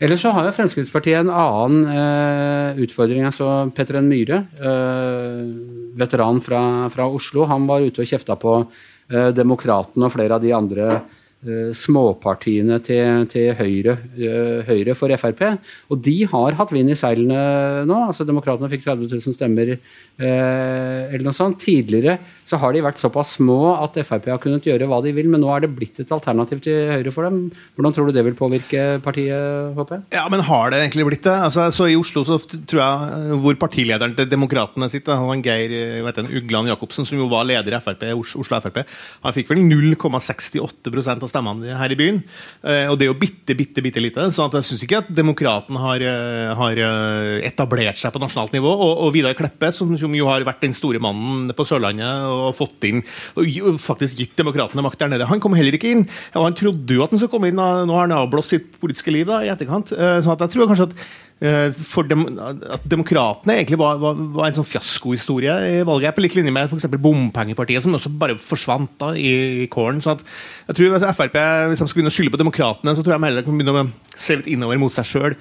Ellers 0.00 0.22
så 0.24 0.30
har 0.32 0.46
jo 0.46 0.52
Fremskrittspartiet 0.56 1.18
en 1.20 1.32
annen 1.32 1.80
eh, 1.92 2.78
utfordring. 2.86 3.26
altså 3.28 3.68
Petter 3.76 3.98
N. 4.00 4.08
Myhre, 4.08 4.38
eh, 4.56 5.42
veteran 6.00 6.40
fra, 6.40 6.62
fra 6.92 7.08
Oslo, 7.08 7.44
han 7.48 7.66
var 7.68 7.84
ute 7.84 8.00
og 8.00 8.08
kjefta 8.08 8.38
på 8.40 8.54
eh, 8.62 9.28
Demokratene 9.36 10.08
og 10.08 10.14
flere 10.14 10.38
av 10.38 10.44
de 10.44 10.54
andre 10.56 10.86
eh, 10.94 11.19
småpartiene 11.72 12.76
til, 12.84 13.24
til 13.32 13.54
høyre, 13.56 13.94
eh, 14.20 14.60
høyre 14.68 14.96
for 14.98 15.12
Frp. 15.16 15.40
Og 15.88 16.02
de 16.04 16.16
har 16.28 16.56
hatt 16.58 16.74
vind 16.74 16.92
i 16.92 16.98
seilene 16.98 17.86
nå. 17.88 18.00
altså 18.10 18.26
Demokratene 18.28 18.68
fikk 18.68 18.84
30 18.84 19.08
000 19.08 19.36
stemmer 19.38 19.72
eh, 19.72 19.78
eller 21.08 21.24
noe 21.24 21.36
sånt. 21.36 21.56
Tidligere 21.64 22.18
så 22.50 22.58
har 22.58 22.74
de 22.74 22.82
vært 22.82 22.98
såpass 22.98 23.36
små 23.38 23.76
at 23.76 23.94
Frp 24.02 24.26
har 24.32 24.40
kunnet 24.42 24.64
gjøre 24.66 24.88
hva 24.90 24.98
de 25.04 25.12
vil, 25.14 25.28
men 25.30 25.42
nå 25.44 25.50
er 25.54 25.62
det 25.64 25.70
blitt 25.76 26.00
et 26.02 26.10
alternativ 26.14 26.62
til 26.64 26.88
Høyre 26.90 27.12
for 27.14 27.28
dem. 27.28 27.36
Hvordan 27.78 27.94
tror 27.94 28.08
du 28.10 28.16
det 28.16 28.24
vil 28.26 28.34
påvirke 28.38 28.86
partiet, 29.04 29.70
håper 29.76 30.00
jeg? 30.00 30.06
Ja, 30.18 30.24
men 30.32 30.42
har 30.48 30.72
det 30.74 30.80
egentlig 30.82 31.06
blitt 31.06 31.26
det? 31.28 31.36
Altså, 31.46 31.68
så 31.74 31.86
I 31.86 31.98
Oslo 32.00 32.24
så 32.26 32.40
tror 32.42 32.80
jeg 32.82 33.38
hvor 33.44 33.58
partilederen 33.62 34.16
til 34.18 34.28
Demokratene 34.30 34.90
sitter, 34.90 35.20
han 35.20 35.44
Geir 35.46 35.76
vet 36.08 36.18
du, 36.18 36.32
Ugland 36.40 36.72
Jacobsen, 36.72 37.06
som 37.06 37.20
jo 37.20 37.28
var 37.30 37.46
leder 37.48 37.76
i 37.76 37.80
FRP, 37.80 38.08
Oslo 38.18 38.58
Frp, 38.64 38.82
han 39.22 39.36
fikk 39.36 39.52
vel 39.52 39.62
0,68% 39.68 41.26
av 41.26 41.30
stemmene 41.30 41.78
her 41.78 41.94
i 41.94 41.98
byen. 41.98 42.20
Eh, 42.64 42.88
Og 42.90 42.98
det 42.98 43.06
er 43.06 43.12
jo 43.12 43.18
bitte, 43.20 43.54
bitte, 43.58 43.84
bitte 43.84 44.02
lite. 44.02 44.26
Så 44.34 44.48
jeg 44.50 44.66
syns 44.66 44.84
ikke 44.86 45.02
at 45.04 45.12
Demokraten 45.14 45.78
har, 45.78 46.02
eh, 46.02 46.50
har 46.58 46.82
eh, 46.82 47.46
etablert 47.46 48.00
seg 48.00 48.14
på 48.14 48.22
nasjonalt 48.22 48.54
nivå. 48.56 48.72
Og, 48.74 48.92
og 49.06 49.14
Vidar 49.14 49.36
Kleppe, 49.38 49.70
som 49.76 49.94
jo 49.94 50.26
har 50.30 50.46
vært 50.48 50.66
den 50.66 50.74
store 50.76 51.00
mannen 51.02 51.52
på 51.54 51.66
Sørlandet 51.68 52.26
og 52.26 52.39
fått 52.56 52.86
inn 52.88 53.02
og 53.38 53.78
faktisk 53.82 54.18
gitt 54.20 54.36
Demokratene 54.40 54.84
makt 54.84 55.00
der 55.02 55.10
nede, 55.12 55.28
han 55.28 55.40
kom 55.42 55.56
heller 55.58 55.74
ikke 55.76 55.90
inn. 55.94 56.04
Og 56.34 56.46
han 56.46 56.56
trodde 56.56 56.96
jo 56.96 57.02
at 57.04 57.12
han 57.12 57.20
skulle 57.20 57.32
komme 57.32 57.50
inn, 57.50 57.60
og 57.60 57.88
nå 57.88 57.96
har 57.96 58.06
han 58.06 58.16
avblåst 58.16 58.54
sitt 58.54 58.70
politiske 58.80 59.12
liv 59.14 59.28
da, 59.28 59.42
i 59.44 59.50
etterkant. 59.52 59.92
Eh, 59.92 60.20
Så 60.24 60.32
at 60.32 60.44
jeg 60.44 60.54
tror 60.54 60.70
kanskje 60.70 60.86
at 60.88 60.94
eh, 61.44 61.80
for 61.86 62.08
dem, 62.08 62.26
at 62.40 62.84
Demokratene 62.90 63.58
egentlig 63.58 63.80
var, 63.80 64.00
var, 64.02 64.18
var 64.36 64.48
en 64.48 64.58
sånn 64.60 64.68
fiaskohistorie 64.68 65.56
i 65.70 65.80
valget. 65.88 66.16
På 66.16 66.24
lik 66.24 66.36
linje 66.38 66.54
med 66.54 66.70
f.eks. 66.70 66.88
Bompengepartiet, 67.00 67.84
som 67.84 67.96
også 67.98 68.12
bare 68.20 68.38
forsvant 68.40 68.94
da 69.00 69.12
i, 69.16 69.64
i 69.64 69.70
kålen. 69.72 70.02
Så 70.04 70.16
jeg 70.16 70.78
tror 70.78 71.10
Frp, 71.16 71.40
Hvis 71.72 71.82
de 71.82 71.88
skal 71.88 72.00
begynne 72.00 72.12
å 72.12 72.18
skylde 72.18 72.34
på 72.36 72.42
Demokratene, 72.42 72.94
så 72.96 73.04
tror 73.04 73.16
jeg 73.16 73.22
de 73.24 73.30
heller 73.30 73.46
kan 73.46 73.58
begynne 73.60 73.84
å 73.84 74.16
se 74.16 74.40
litt 74.40 74.50
innover 74.54 74.80
mot 74.80 74.94
seg 74.94 75.08
sjøl. 75.08 75.36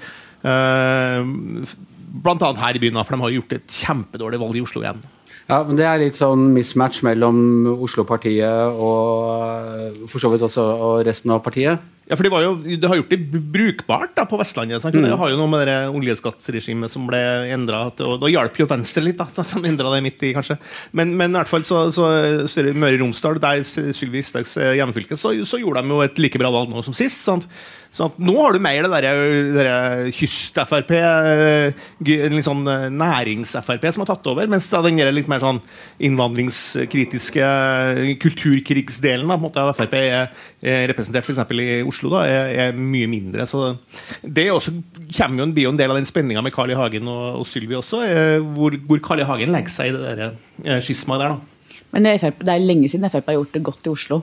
blant 2.24 2.42
annet 2.42 2.62
her 2.64 2.76
i 2.76 2.82
byen, 2.82 3.00
for 3.04 3.16
de 3.16 3.24
har 3.24 3.38
gjort 3.38 3.56
et 3.58 3.80
kjempedårlig 3.84 4.40
valg 4.42 4.58
i 4.58 4.64
Oslo 4.66 4.84
igjen. 4.84 5.02
Ja, 5.50 5.64
men 5.66 5.80
Det 5.80 5.86
er 5.86 5.98
litt 5.98 6.18
sånn 6.20 6.52
mismatch 6.54 7.02
mellom 7.02 7.66
Oslo-partiet 7.82 8.78
og 8.78 10.06
for 10.12 10.22
så 10.22 10.30
vidt 10.30 10.46
også 10.46 10.62
og 10.62 11.00
resten 11.08 11.34
av 11.34 11.42
partiet. 11.42 11.82
Ja, 12.10 12.18
for 12.18 12.26
Det, 12.26 12.32
var 12.34 12.42
jo, 12.42 12.54
det 12.66 12.90
har 12.90 12.98
gjort 12.98 13.12
det 13.14 13.42
brukbart 13.54 14.16
da, 14.18 14.24
på 14.26 14.40
Vestlandet. 14.40 14.82
Sant? 14.82 14.98
Det 14.98 15.18
har 15.22 15.30
jo 15.30 15.38
noe 15.38 15.52
med 15.52 15.68
det 15.70 15.78
oljeskatteregimet 15.94 16.90
som 16.90 17.06
ble 17.06 17.20
endra. 17.54 17.84
Og 18.02 18.16
da 18.24 18.32
hjalp 18.34 18.58
jo 18.58 18.66
Venstre 18.70 19.04
litt, 19.06 19.20
da, 19.20 19.28
at 19.44 19.54
de 19.54 19.70
endra 19.70 19.94
det 19.94 20.02
midt 20.08 20.26
i, 20.26 20.34
kanskje. 20.34 20.58
Men, 20.98 21.14
men 21.20 21.36
i 21.36 21.38
hvert 21.38 21.52
fall 21.52 21.68
så, 21.70 21.84
så, 21.94 22.10
så 22.50 22.66
Møre 22.74 22.98
og 22.98 23.04
Romsdal, 23.06 23.38
der 23.44 23.62
Sylvi 23.62 24.24
Listhaugs 24.24 24.58
hjemmefylke, 24.58 25.20
så, 25.20 25.36
så 25.46 25.62
gjorde 25.62 25.86
de 25.86 25.94
jo 25.94 26.02
et 26.08 26.24
like 26.26 26.42
bra 26.42 26.50
valg 26.56 26.74
nå 26.74 26.82
som 26.88 26.98
sist. 26.98 27.22
Sant? 27.30 27.46
Så 27.90 28.06
nå 28.22 28.36
har 28.38 28.54
du 28.54 28.62
mer 28.62 28.86
det 28.86 28.92
derre 28.92 29.14
der 29.56 30.10
kyst-Frp, 30.14 30.92
eh, 30.94 31.86
litt 32.06 32.46
sånn 32.46 32.62
eh, 32.70 32.86
nærings-Frp, 32.94 33.88
som 33.90 34.04
har 34.04 34.12
tatt 34.12 34.30
over. 34.30 34.50
Mens 34.52 34.68
da 34.70 34.84
den 34.86 35.00
der 35.02 35.10
litt 35.14 35.30
mer 35.32 35.42
sånn 35.42 35.62
innvandringskritiske 36.06 37.48
eh, 37.48 38.12
kulturkrigsdelen 38.22 39.26
da, 39.26 39.40
på 39.40 39.42
en 39.42 39.48
måte, 39.48 39.64
av 39.66 39.74
Frp 39.74 39.98
er 39.98 40.30
representert 40.62 41.24
f.eks. 41.24 41.40
i 41.56 41.82
Oslo, 41.88 42.10
da, 42.12 42.24
er, 42.28 42.50
er 42.66 42.80
mye 42.80 43.08
mindre. 43.08 43.46
Så 43.48 43.76
det 44.24 44.50
også, 44.52 44.74
kommer 45.16 45.46
jo 45.46 45.52
blir 45.56 45.70
jo 45.70 45.74
en 45.74 45.80
del 45.80 45.94
av 45.94 46.00
den 46.00 46.10
spenninga 46.10 46.44
med 46.44 46.56
Carl 46.56 46.74
I. 46.74 46.80
Hagen 46.80 47.08
og, 47.08 47.40
og 47.42 47.48
Sylvi 47.48 47.78
også, 47.80 48.02
eh, 48.08 48.50
hvor, 48.58 48.76
hvor 48.90 49.00
Carl 49.06 49.24
I. 49.24 49.30
Hagen 49.30 49.54
legger 49.56 49.72
seg 49.72 49.92
i 49.92 49.96
det 49.96 50.04
der 50.04 50.26
eh, 50.28 50.82
skismaet 50.84 51.24
der. 51.24 51.38
da. 51.38 51.80
Men 51.94 52.06
det 52.06 52.18
er, 52.20 52.36
det 52.44 52.54
er 52.54 52.68
lenge 52.68 52.90
siden 52.92 53.10
Frp 53.10 53.32
har 53.32 53.40
gjort 53.40 53.56
det 53.56 53.64
godt 53.66 53.88
i 53.88 53.94
Oslo. 53.94 54.20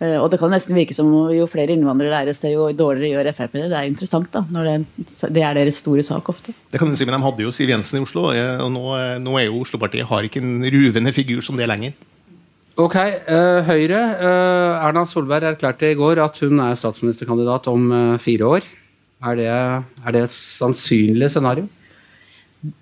Eh, 0.00 0.18
Og 0.20 0.28
det 0.32 0.40
kan 0.40 0.52
nesten 0.52 0.76
virke 0.76 0.96
som 0.96 1.08
jo 1.32 1.46
flere 1.48 1.72
innvandrere 1.72 2.12
det 2.12 2.18
er 2.18 2.32
et 2.34 2.38
sted, 2.38 2.52
jo 2.52 2.66
dårligere 2.76 3.14
gjør 3.22 3.30
Frp 3.38 3.56
det. 3.56 3.68
Det 3.72 3.78
er 3.78 3.92
interessant, 3.92 4.28
da. 4.34 4.42
Når 4.52 4.68
det, 4.68 4.74
det 5.38 5.44
er 5.46 5.56
deres 5.56 5.80
store 5.80 6.04
sak 6.04 6.28
ofte. 6.32 6.52
Det 6.72 6.82
kan 6.82 6.90
du 6.90 6.98
si, 6.98 7.06
men 7.08 7.16
De 7.16 7.24
hadde 7.24 7.46
jo 7.46 7.54
Siv 7.54 7.72
Jensen 7.72 8.00
i 8.00 8.04
Oslo, 8.04 8.28
eh, 8.34 8.58
og 8.60 8.74
nå, 8.74 8.84
eh, 8.98 9.14
nå 9.22 9.38
er 9.40 9.48
jo 9.48 9.62
Oslo-partiet 9.62 10.10
har 10.10 10.28
ikke 10.28 10.42
en 10.44 10.66
ruvende 10.74 11.14
figur 11.16 11.40
som 11.46 11.56
det 11.56 11.70
lenger. 11.70 11.96
Ok, 12.76 12.94
eh, 12.96 13.64
Høyre. 13.64 14.00
eh, 14.20 14.84
Erna 14.84 15.06
Solberg 15.08 15.46
erklærte 15.48 15.88
i 15.88 15.96
går 15.96 16.18
at 16.20 16.36
hun 16.44 16.60
er 16.60 16.74
statsministerkandidat 16.76 17.68
om 17.72 17.86
eh, 17.90 18.18
fire 18.20 18.44
år. 18.44 18.66
Er 19.24 19.34
det, 19.38 19.46
er 19.48 20.12
det 20.12 20.22
et 20.26 20.34
sannsynlig 20.34 21.30
scenario? 21.32 21.64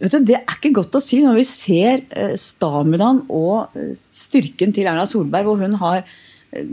Vet 0.00 0.16
du, 0.16 0.18
Det 0.18 0.34
er 0.34 0.56
ikke 0.56 0.72
godt 0.80 0.98
å 0.98 1.02
si 1.02 1.20
når 1.22 1.38
vi 1.38 1.44
ser 1.46 2.02
staminaen 2.40 3.22
og 3.30 3.70
styrken 4.10 4.74
til 4.74 4.88
Erna 4.90 5.06
Solberg, 5.06 5.46
hvor 5.46 5.62
hun 5.62 5.78
har 5.78 6.02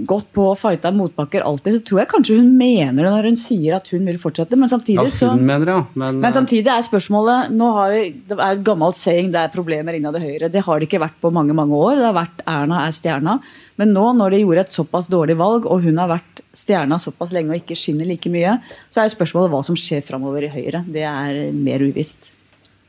gått 0.07 0.27
på 0.35 0.43
og 0.51 0.57
fighta 0.59 0.91
motbakker 0.93 1.43
alltid, 1.45 1.77
så 1.77 1.83
tror 1.87 1.99
jeg 2.01 2.09
kanskje 2.11 2.37
hun 2.37 2.49
mener 2.57 3.05
det 3.05 3.13
når 3.13 3.27
hun 3.31 3.39
sier 3.39 3.77
at 3.77 3.87
hun 3.93 4.05
vil 4.05 4.19
fortsette. 4.21 4.57
Men 4.59 4.69
samtidig, 4.69 5.07
Ja, 5.07 5.13
så, 5.15 5.31
mener 5.37 5.71
ja. 5.73 5.77
Men, 5.97 6.19
men 6.21 6.35
samtidig 6.35 6.69
er 6.69 6.85
spørsmålet 6.85 7.53
nå 7.55 7.69
har 7.77 7.93
vi, 7.95 8.01
Det 8.27 8.37
er 8.37 8.57
et 8.57 8.65
gammelt 8.65 8.99
saying 8.99 9.31
det 9.33 9.41
er 9.41 9.53
problemer 9.53 9.97
innad 9.97 10.17
i 10.19 10.23
Høyre. 10.23 10.51
Det 10.53 10.65
har 10.67 10.79
det 10.79 10.89
ikke 10.89 11.01
vært 11.01 11.17
på 11.23 11.31
mange 11.33 11.55
mange 11.57 11.77
år. 11.77 11.95
Det 11.97 12.09
har 12.09 12.17
vært 12.17 12.43
Erna 12.45 12.83
er 12.85 12.95
stjerna. 12.95 13.39
Men 13.81 13.95
nå 13.95 14.05
når 14.17 14.35
de 14.35 14.43
gjorde 14.43 14.67
et 14.67 14.75
såpass 14.75 15.09
dårlig 15.11 15.37
valg, 15.39 15.65
og 15.65 15.81
hun 15.85 15.97
har 16.01 16.11
vært 16.11 16.43
stjerna 16.53 16.99
såpass 17.01 17.31
lenge 17.33 17.55
og 17.55 17.61
ikke 17.61 17.79
skinner 17.79 18.05
like 18.05 18.29
mye, 18.29 18.57
så 18.91 19.01
er 19.01 19.13
spørsmålet 19.13 19.53
hva 19.53 19.63
som 19.65 19.79
skjer 19.79 20.03
framover 20.05 20.45
i 20.45 20.51
Høyre. 20.53 20.83
Det 20.85 21.07
er 21.07 21.41
mer 21.55 21.83
uvisst. 21.87 22.33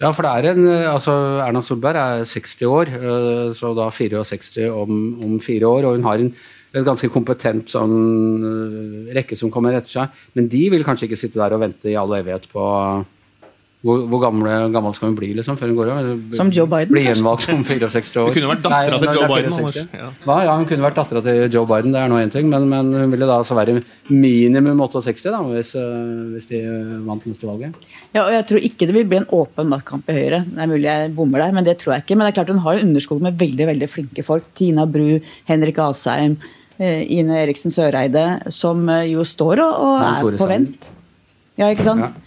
Ja, 0.03 0.11
for 0.11 0.27
det 0.27 0.33
er 0.35 0.57
en, 0.57 0.67
altså 0.91 1.13
Erna 1.45 1.61
Solberg 1.63 2.01
er 2.01 2.25
60 2.27 2.67
år, 2.67 2.91
øh, 2.99 3.53
så 3.55 3.71
da 3.79 3.87
64 3.95 4.67
om, 4.75 4.97
om 5.23 5.37
fire 5.41 5.69
år. 5.69 5.87
Og 5.87 5.99
hun 5.99 6.09
har 6.09 6.25
en, 6.25 6.33
en 6.75 6.85
ganske 6.87 7.09
kompetent 7.13 7.69
sånn, 7.69 7.97
øh, 8.49 9.15
rekke 9.17 9.37
som 9.37 9.51
kommer 9.53 9.77
etter 9.77 9.93
seg. 9.99 10.21
Men 10.35 10.49
de 10.53 10.63
vil 10.73 10.85
kanskje 10.87 11.09
ikke 11.11 11.21
sitte 11.21 11.41
der 11.43 11.53
og 11.57 11.61
vente 11.65 11.91
i 11.93 11.99
all 12.01 12.15
evighet 12.17 12.49
på 12.53 12.63
hvor, 13.83 14.05
hvor 14.07 14.21
gamle, 14.23 14.51
gammel 14.71 14.93
skal 14.95 15.09
hun 15.11 15.17
bli 15.19 15.33
liksom, 15.35 15.57
før 15.59 15.73
hun 15.73 15.79
går 15.81 15.89
av? 15.91 16.11
Som 16.31 16.53
Joe 16.55 16.69
Biden, 16.71 16.93
Bli 16.95 17.03
kanskje? 17.03 17.17
gjenvalgt 17.19 17.47
som 17.49 17.65
64 17.67 18.21
år. 18.23 18.29
Hun 18.29 18.37
kunne 18.37 18.51
vært 18.53 18.63
dattera 18.63 19.01
til 19.03 19.17
Joe 19.19 19.31
Biden, 19.33 19.89
Ja. 19.99 20.11
Hva? 20.23 20.37
Ja, 20.47 20.55
hun 20.61 20.69
kunne 20.71 20.87
vært 20.87 21.01
dattera 21.01 21.23
til 21.27 21.41
Joe 21.51 21.67
Biden, 21.67 21.91
det 21.97 21.99
er 22.05 22.13
nå 22.13 22.21
én 22.23 22.31
ting. 22.31 22.47
Men, 22.53 22.69
men 22.71 22.93
hun 22.95 23.11
ville 23.11 23.27
da 23.27 23.41
altså 23.43 23.59
være 23.59 23.83
minimum 24.07 24.85
68 24.87 25.27
da, 25.35 25.43
hvis, 25.51 25.75
øh, 25.83 26.31
hvis 26.37 26.47
de 26.53 26.63
øh, 26.63 26.95
vant 27.09 27.27
neste 27.27 27.51
valget. 27.51 27.75
Ja, 28.15 28.23
og 28.29 28.31
Jeg 28.37 28.47
tror 28.53 28.69
ikke 28.71 28.87
det 28.87 28.95
vil 29.01 29.11
bli 29.11 29.19
en 29.25 29.31
åpen 29.35 29.75
maktkamp 29.75 30.07
i 30.07 30.19
Høyre. 30.21 30.45
Det 30.47 30.63
er 30.63 30.71
mulig 30.77 30.87
jeg 30.87 31.15
bommer 31.19 31.43
der, 31.43 31.59
men 31.59 31.67
det 31.67 31.79
tror 31.83 31.97
jeg 31.97 32.07
ikke. 32.07 32.15
Men 32.21 32.29
det 32.29 32.33
er 32.37 32.39
klart 32.39 32.55
hun 32.55 32.63
har 32.63 32.79
en 32.79 32.87
underskog 32.93 33.21
med 33.27 33.39
veldig 33.43 33.67
veldig 33.75 33.91
flinke 33.91 34.23
folk. 34.23 34.47
Tina 34.55 34.87
Bru, 34.87 35.19
Henrik 35.51 35.83
Asheim, 35.83 36.39
eh, 36.39 36.62
Ine 37.13 37.41
Eriksen 37.43 37.75
Søreide, 37.75 38.27
som 38.55 38.85
eh, 38.93 39.09
jo 39.13 39.25
står 39.29 39.63
og, 39.65 39.81
og 39.87 40.05
er 40.07 40.39
på 40.41 40.51
vent. 40.51 40.93
Ja, 41.61 41.69
ikke 41.71 41.87
sant? 41.87 42.21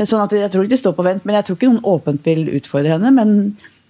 Sånn 0.00 0.22
at 0.22 0.32
Jeg 0.32 0.48
tror 0.48 0.64
ikke 0.64 0.72
de 0.72 0.80
står 0.80 0.94
på 0.96 1.04
vent, 1.04 1.26
men 1.28 1.36
jeg 1.36 1.46
tror 1.46 1.58
ikke 1.58 1.68
noen 1.68 1.84
åpent 1.84 2.24
vil 2.24 2.46
utfordre 2.56 2.94
henne. 2.94 3.10
Men 3.12 3.34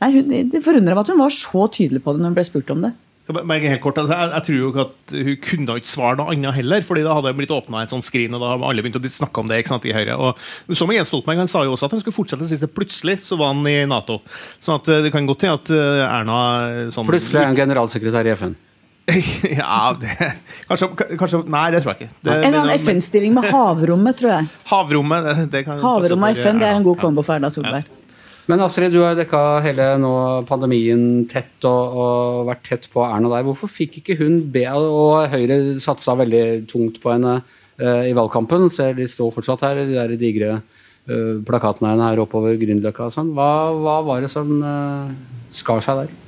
nei, 0.02 0.10
hun, 0.16 0.32
det 0.50 0.64
forundrer 0.64 0.96
meg 0.96 1.04
at 1.04 1.12
hun 1.12 1.22
var 1.22 1.34
så 1.34 1.68
tydelig 1.70 2.02
på 2.02 2.14
det 2.16 2.22
når 2.22 2.32
hun 2.32 2.38
ble 2.40 2.46
spurt 2.48 2.72
om 2.74 2.82
det. 2.88 2.90
Jeg 3.30 3.70
helt 3.70 3.82
kort, 3.82 3.98
altså, 4.00 4.16
jeg, 4.16 4.30
jeg 4.34 4.44
tror 4.46 4.56
jo 4.56 4.68
ikke 4.70 4.84
at 4.84 5.12
Hun 5.14 5.36
kunne 5.44 5.74
ikke 5.78 5.90
svare 5.90 6.18
noe 6.18 6.32
annet 6.34 6.56
heller. 6.56 6.82
fordi 6.82 7.04
da 7.06 7.14
hadde 7.14 7.30
det 7.30 7.38
blitt 7.38 7.52
åpna 7.54 7.82
en 7.84 7.92
sånn 7.92 8.02
skrin, 8.02 8.34
og 8.34 8.42
da 8.42 8.52
har 8.52 8.64
alle 8.70 8.82
begynt 8.82 8.98
å 8.98 9.12
snakke 9.12 9.42
om 9.42 9.50
det 9.50 9.60
ikke 9.60 9.74
sant, 9.74 9.86
i 9.86 9.94
Høyre. 9.94 10.16
Og 10.18 10.74
så 10.74 10.88
med 10.88 10.98
Jens 10.98 11.12
Stoltenberg, 11.12 11.44
Han 11.44 11.52
sa 11.52 11.64
jo 11.64 11.76
også 11.76 11.86
at 11.86 11.94
han 11.94 12.02
skulle 12.02 12.16
fortsette 12.16 12.42
det 12.42 12.50
siste. 12.50 12.70
Plutselig 12.70 13.20
så 13.26 13.38
var 13.40 13.54
han 13.54 13.62
i 13.70 13.84
Nato. 13.86 14.20
Sånn 14.58 14.80
at 14.80 14.90
eh, 14.90 15.04
det 15.06 15.12
kan 15.14 15.28
godt 15.28 15.46
hende 15.46 15.60
at 15.60 15.70
eh, 15.74 16.02
Erna 16.08 16.40
eh, 16.66 16.90
sånn, 16.94 17.06
Plutselig 17.10 17.42
er 17.44 17.52
hun 17.52 17.60
generalsekretær 17.60 18.26
i 18.26 18.34
FN. 18.34 18.58
ja, 19.60 19.78
det, 20.00 20.32
kanskje, 20.68 20.88
kanskje 21.18 21.40
Nei, 21.50 21.64
det 21.74 21.80
tror 21.82 21.94
jeg 21.94 22.04
ikke. 22.06 22.18
Det, 22.20 22.34
En 22.34 22.44
eller 22.50 22.60
annen 22.64 22.82
FN-stilling 22.82 23.32
med 23.36 23.48
havrommet, 23.50 24.18
tror 24.20 24.34
jeg. 24.34 24.50
Havrommet, 24.72 25.26
det, 25.26 25.46
det 25.54 25.64
kan 25.66 25.80
Havrommet 25.82 26.36
og 26.36 26.44
FN 26.44 26.60
det 26.60 26.68
er 26.68 26.78
en 26.78 26.86
god 26.86 27.00
kombo 27.00 27.24
for 27.26 27.38
Erna 27.38 27.50
Solberg. 27.52 27.96
Men 28.50 28.64
Astrid, 28.64 28.90
du 28.90 29.02
har 29.04 29.14
dekka 29.14 29.60
hele 29.62 29.84
nå 30.02 30.12
pandemien 30.48 31.02
tett 31.30 31.62
og, 31.68 31.98
og 32.02 32.48
vært 32.48 32.64
tett 32.66 32.88
på 32.90 33.04
Erna 33.06 33.30
der. 33.30 33.44
Hvorfor 33.46 33.70
fikk 33.70 34.00
ikke 34.00 34.16
hun 34.18 34.40
be, 34.50 34.64
og 34.74 35.30
Høyre 35.30 35.58
satsa 35.82 36.16
veldig 36.18 36.44
tungt 36.70 36.98
på 37.02 37.12
henne 37.12 37.36
uh, 37.44 38.02
i 38.08 38.16
valgkampen. 38.16 38.66
Ser 38.74 38.96
de 38.98 39.06
står 39.10 39.30
fortsatt 39.36 39.62
her, 39.68 39.84
de 39.84 39.94
der 39.94 40.16
digre 40.18 40.56
uh, 40.56 41.36
plakatene 41.46 41.94
her 42.00 42.24
oppover 42.24 42.58
Grünerløkka 42.58 43.06
og 43.06 43.14
sånn. 43.14 43.30
Hva, 43.36 43.52
hva 43.76 44.00
var 44.08 44.26
det 44.26 44.32
som 44.32 44.50
uh, 44.64 45.12
skar 45.54 45.84
seg 45.86 46.02
der? 46.02 46.18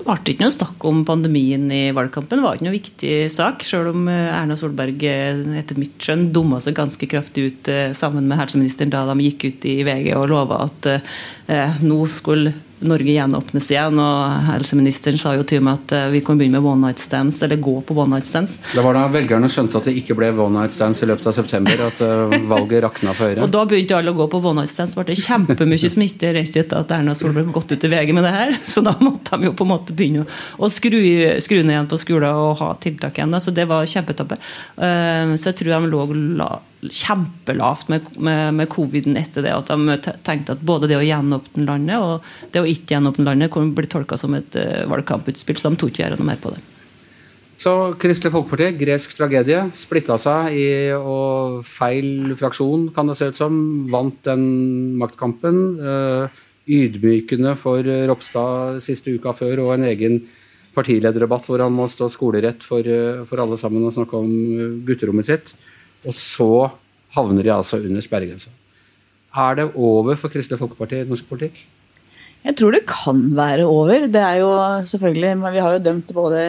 Det 0.00 0.06
ble 0.08 0.32
ikke 0.32 0.46
noe 0.46 0.54
snakk 0.54 0.84
om 0.88 1.02
pandemien 1.04 1.66
i 1.76 1.80
valgkampen. 1.92 2.40
Det 2.40 2.44
var 2.46 2.56
ikke 2.56 2.66
noe 2.66 2.72
viktig 2.72 3.16
sak, 3.32 3.64
selv 3.68 3.92
om 3.92 4.08
eh, 4.08 4.30
Erna 4.32 4.56
Solberg 4.56 5.04
eh, 5.04 5.42
etter 5.60 5.76
mitt 5.76 6.00
skjønn 6.00 6.30
dumma 6.32 6.56
seg 6.64 6.78
ganske 6.78 7.08
kraftig 7.10 7.44
ut 7.50 7.68
eh, 7.68 7.92
sammen 7.96 8.24
med 8.30 8.40
helseministeren 8.40 8.94
da 8.94 9.04
de 9.10 9.28
gikk 9.28 9.44
ut 9.50 9.68
i 9.68 9.76
VG 9.84 10.14
og 10.16 10.30
lova 10.32 10.62
at 10.70 10.88
eh, 10.88 11.82
nå 11.84 12.00
skulle 12.08 12.54
Norge 12.80 13.12
gjenåpnes 13.12 13.66
igjen. 13.70 13.98
Og 14.00 14.46
helseministeren 14.48 15.18
sa 15.20 15.34
jo 15.36 15.44
til 15.48 15.60
meg 15.64 15.78
at 15.82 15.92
eh, 15.96 16.06
vi 16.14 16.20
kan 16.24 16.38
begynne 16.40 16.60
med 16.60 16.70
one 16.70 16.86
night 16.88 16.98
stands, 17.02 17.42
eller 17.44 17.56
gå 17.60 17.74
på 17.86 17.96
one 17.96 18.14
night 18.16 18.26
stands. 18.28 18.58
Det 18.74 18.84
var 18.84 18.96
da 18.96 19.06
velgerne 19.12 19.50
skjønte 19.52 19.76
at 19.80 19.88
det 19.90 19.96
ikke 20.00 20.16
ble 20.18 20.30
one 20.32 20.60
night 20.62 20.72
stands 20.76 21.02
i 21.04 21.08
løpet 21.10 21.26
av 21.30 21.36
september, 21.36 21.84
at 21.86 22.00
eh, 22.06 22.36
valget 22.50 22.84
rakna 22.86 23.14
for 23.16 23.28
Høyre. 23.30 23.44
Og 23.44 23.52
da 23.54 23.64
begynte 23.68 23.98
alle 23.98 24.14
å 24.14 24.18
gå 24.20 24.28
på 24.32 24.40
one 24.42 24.62
night 24.62 24.72
stands. 24.72 24.96
ble 24.98 25.04
det 25.12 25.18
kjempemye 25.20 25.92
smitte 25.92 26.32
rett 26.36 26.56
etter 26.64 26.80
at 26.80 26.96
Erna 26.96 27.14
Solberg 27.18 27.52
gått 27.52 27.72
ut 27.76 27.84
i 27.84 27.92
VG 27.92 28.14
med 28.16 28.24
det 28.28 28.34
her. 28.36 28.56
Så 28.64 28.82
da 28.86 28.96
måtte 29.00 29.36
de 29.36 29.50
jo 29.50 29.54
på 29.58 29.66
en 29.68 29.72
måte 29.74 29.96
begynne 29.96 30.24
å- 30.58 30.70
skru, 30.72 31.00
skru 31.42 31.60
ned 31.62 31.74
igjen 31.76 31.90
på 31.90 31.98
skolen 32.00 32.32
og 32.34 32.58
ha 32.62 32.72
tiltak 32.80 33.18
igjen. 33.18 33.30
da. 33.30 33.40
Så 33.40 33.52
det 33.54 33.68
var 33.68 33.84
kjempetabbe. 33.84 34.38
Eh, 34.80 35.36
Så 35.40 35.50
jeg 35.52 35.56
tror 35.60 35.80
de 35.80 35.90
lå 35.90 36.50
kjempelavt 36.88 37.90
med, 37.92 38.08
med, 38.16 38.54
med 38.56 38.68
coviden 38.72 39.18
etter 39.20 39.44
det. 39.44 39.52
At 39.52 39.70
de 39.70 39.96
tenkte 40.24 40.56
at 40.56 40.64
både 40.64 40.88
det 40.90 40.98
å 40.98 41.04
gjenåpne 41.04 41.66
landet 41.68 42.00
og 42.00 42.52
det 42.54 42.62
å 42.62 42.68
ikke 42.68 42.96
gjenåpne 42.96 43.26
landet 43.28 43.52
kunne 43.52 43.76
bli 43.76 43.90
tolka 43.90 44.18
som 44.20 44.36
et 44.38 44.56
uh, 44.56 44.84
valgkamputspill. 44.90 45.60
Så 45.60 45.72
de 45.72 45.80
tok 45.80 45.92
ikke 45.92 46.06
gjøre 46.06 46.20
noe 46.20 46.30
mer 46.32 46.40
på 46.40 46.54
det. 46.54 46.62
Så 47.60 47.72
Kristelig 48.00 48.32
Folkeparti, 48.32 48.70
gresk 48.80 49.12
tragedie, 49.12 49.66
splitta 49.76 50.16
seg 50.20 50.54
i 50.56 50.68
og 50.96 51.58
feil 51.68 52.32
fraksjon, 52.40 52.86
kan 52.96 53.10
det 53.10 53.18
se 53.18 53.28
ut 53.28 53.36
som. 53.36 53.58
Vant 53.92 54.16
den 54.24 54.46
maktkampen. 55.00 55.58
Eh, 55.76 56.38
ydmykende 56.70 57.52
for 57.60 57.84
Ropstad 58.08 58.80
siste 58.84 59.12
uka 59.12 59.34
før, 59.36 59.66
og 59.66 59.74
en 59.74 59.84
egen 59.90 60.22
partilederdebatt 60.72 61.50
hvor 61.50 61.60
han 61.60 61.74
må 61.74 61.88
stå 61.90 62.08
skolerett 62.12 62.64
for, 62.64 62.80
eh, 62.80 63.26
for 63.28 63.44
alle 63.44 63.58
sammen 63.60 63.84
og 63.84 63.92
snakke 63.92 64.16
om 64.16 64.80
gutterommet 64.88 65.28
sitt. 65.28 65.52
Og 66.06 66.16
så 66.16 66.70
havner 67.16 67.44
de 67.44 67.52
altså 67.54 67.80
under 67.82 68.04
sperregrensa. 68.04 68.52
Er 69.36 69.58
det 69.58 69.70
over 69.74 70.16
for 70.18 70.32
Kristelig 70.32 70.58
Folkeparti 70.58 71.02
i 71.02 71.08
norsk 71.08 71.28
politikk? 71.28 71.60
Jeg 72.40 72.56
tror 72.56 72.72
det 72.72 72.86
kan 72.88 73.18
være 73.36 73.66
over. 73.68 74.06
Det 74.08 74.20
er 74.20 74.38
jo 74.40 74.48
selvfølgelig, 74.88 75.52
Vi 75.52 75.60
har 75.60 75.72
jo 75.74 75.84
dømt 75.84 76.12
både 76.16 76.40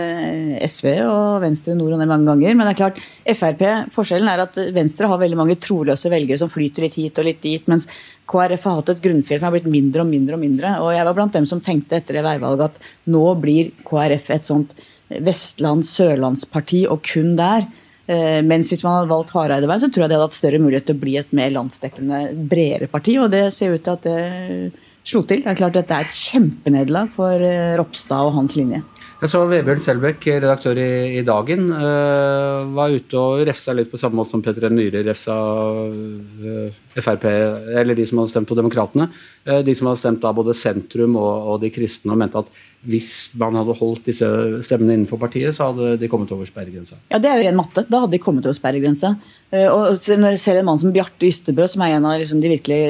SV 0.64 0.88
og 1.04 1.42
Venstre 1.44 1.76
nord 1.76 1.92
og 1.94 2.00
ned 2.00 2.08
mange 2.08 2.26
ganger. 2.32 2.56
Men 2.56 2.66
det 2.66 2.72
er 2.72 2.80
klart, 2.80 3.02
Frp, 3.28 3.92
forskjellen 3.92 4.30
er 4.32 4.40
at 4.40 4.56
Venstre 4.72 5.10
har 5.12 5.20
veldig 5.20 5.38
mange 5.38 5.60
troløse 5.60 6.10
velgere 6.10 6.40
som 6.40 6.50
flyter 6.50 6.88
litt 6.88 6.96
hit 6.96 7.20
og 7.20 7.28
litt 7.28 7.42
dit, 7.44 7.68
mens 7.68 7.90
KrF 8.26 8.64
har 8.70 8.80
hatt 8.80 8.94
et 8.94 9.04
grunnfjell 9.04 9.42
som 9.42 9.50
har 9.50 9.58
blitt 9.58 9.68
mindre 9.68 10.06
og 10.06 10.08
mindre. 10.08 10.40
og 10.40 10.40
mindre. 10.40 10.74
Og 10.80 10.96
jeg 10.96 11.06
var 11.06 11.14
blant 11.14 11.34
dem 11.34 11.46
som 11.46 11.60
tenkte 11.60 12.00
etter 12.00 12.14
det 12.14 12.24
veivalget 12.24 12.72
at 12.72 12.80
nå 13.12 13.26
blir 13.44 13.76
KrF 13.84 14.32
et 14.32 14.48
sånt 14.48 14.74
vestlands-sørlandsparti, 15.12 16.86
og 16.88 17.04
kun 17.04 17.36
der. 17.36 17.68
Eh, 18.10 18.40
Mens 18.46 18.72
hvis 18.72 18.84
man 18.86 18.98
hadde 18.98 19.12
valgt 19.12 19.34
Hareide 19.36 19.70
vei, 19.70 19.80
så 19.82 19.90
tror 19.90 20.06
jeg 20.06 20.12
det 20.12 20.18
hadde 20.18 20.30
hatt 20.30 20.38
større 20.38 20.62
mulighet 20.62 20.88
til 20.90 20.98
å 20.98 21.02
bli 21.04 21.18
et 21.22 21.36
mer 21.38 21.52
landsdekkende, 21.54 22.22
bredere 22.50 22.90
parti. 22.92 23.18
Og 23.22 23.30
det 23.34 23.48
ser 23.56 23.76
ut 23.76 23.86
til 23.86 23.94
at 23.98 24.08
det 24.08 24.72
slo 25.04 25.24
til. 25.26 25.44
Det 25.44 25.52
er 25.52 25.60
klart 25.60 25.78
Dette 25.78 25.98
er 25.98 26.08
et 26.08 26.18
kjempenederlag 26.18 27.12
for 27.14 27.46
eh, 27.46 27.76
Ropstad 27.80 28.28
og 28.28 28.36
hans 28.38 28.58
linje. 28.58 28.84
Jeg 29.22 29.30
så 29.30 29.40
Vebjørn 29.46 29.82
Selbekk, 29.84 30.24
redaktør 30.42 30.80
i, 30.82 31.20
i 31.20 31.22
Dagen, 31.22 31.68
øh, 31.78 32.72
var 32.74 32.90
ute 32.90 33.20
og 33.20 33.44
refsa 33.46 33.76
litt 33.78 33.92
på 33.92 34.00
samme 34.02 34.18
måte 34.18 34.34
som 34.34 34.42
Petter 34.42 34.66
N. 34.66 34.80
Myhre 34.80 35.04
refsa 35.06 35.36
øh, 35.78 36.80
Frp, 36.96 37.28
eller 37.30 37.94
de 38.00 38.08
som 38.10 38.18
hadde 38.18 38.32
stemt 38.32 38.50
på 38.50 38.58
Demokratene. 38.58 39.12
Øh, 39.46 39.60
de 39.68 39.76
som 39.78 39.92
hadde 39.92 40.02
stemt 40.02 40.24
da 40.24 40.32
både 40.34 40.56
sentrum 40.58 41.20
og, 41.22 41.52
og 41.52 41.62
de 41.62 41.70
kristne, 41.76 42.16
og 42.16 42.18
mente 42.18 42.42
at 42.42 42.50
hvis 42.90 43.12
man 43.38 43.60
hadde 43.62 43.78
holdt 43.78 44.10
disse 44.10 44.32
stemmene 44.66 44.98
innenfor 44.98 45.22
partiet, 45.22 45.54
så 45.54 45.70
hadde 45.70 46.00
de 46.02 46.10
kommet 46.10 46.34
over 46.34 46.50
sperregrensa. 46.50 46.98
Ja, 47.14 47.22
Det 47.22 47.30
er 47.30 47.38
jo 47.38 47.46
ren 47.46 47.62
matte. 47.62 47.86
Da 47.86 48.02
hadde 48.02 48.16
de 48.18 48.24
kommet 48.26 48.50
over 48.50 48.58
sperregrensa. 48.58 49.14
Eh, 49.54 49.70
Og 49.70 50.02
når 50.18 50.34
jeg 50.34 50.44
ser 50.48 50.58
en 50.58 50.66
mann 50.72 50.82
som 50.82 50.98
Bjarte 50.98 51.30
Ystebø, 51.30 51.70
som 51.70 51.86
er 51.86 52.00
en 52.00 52.10
av 52.10 52.18
liksom, 52.18 52.42
de 52.42 52.56
virkelig 52.58 52.82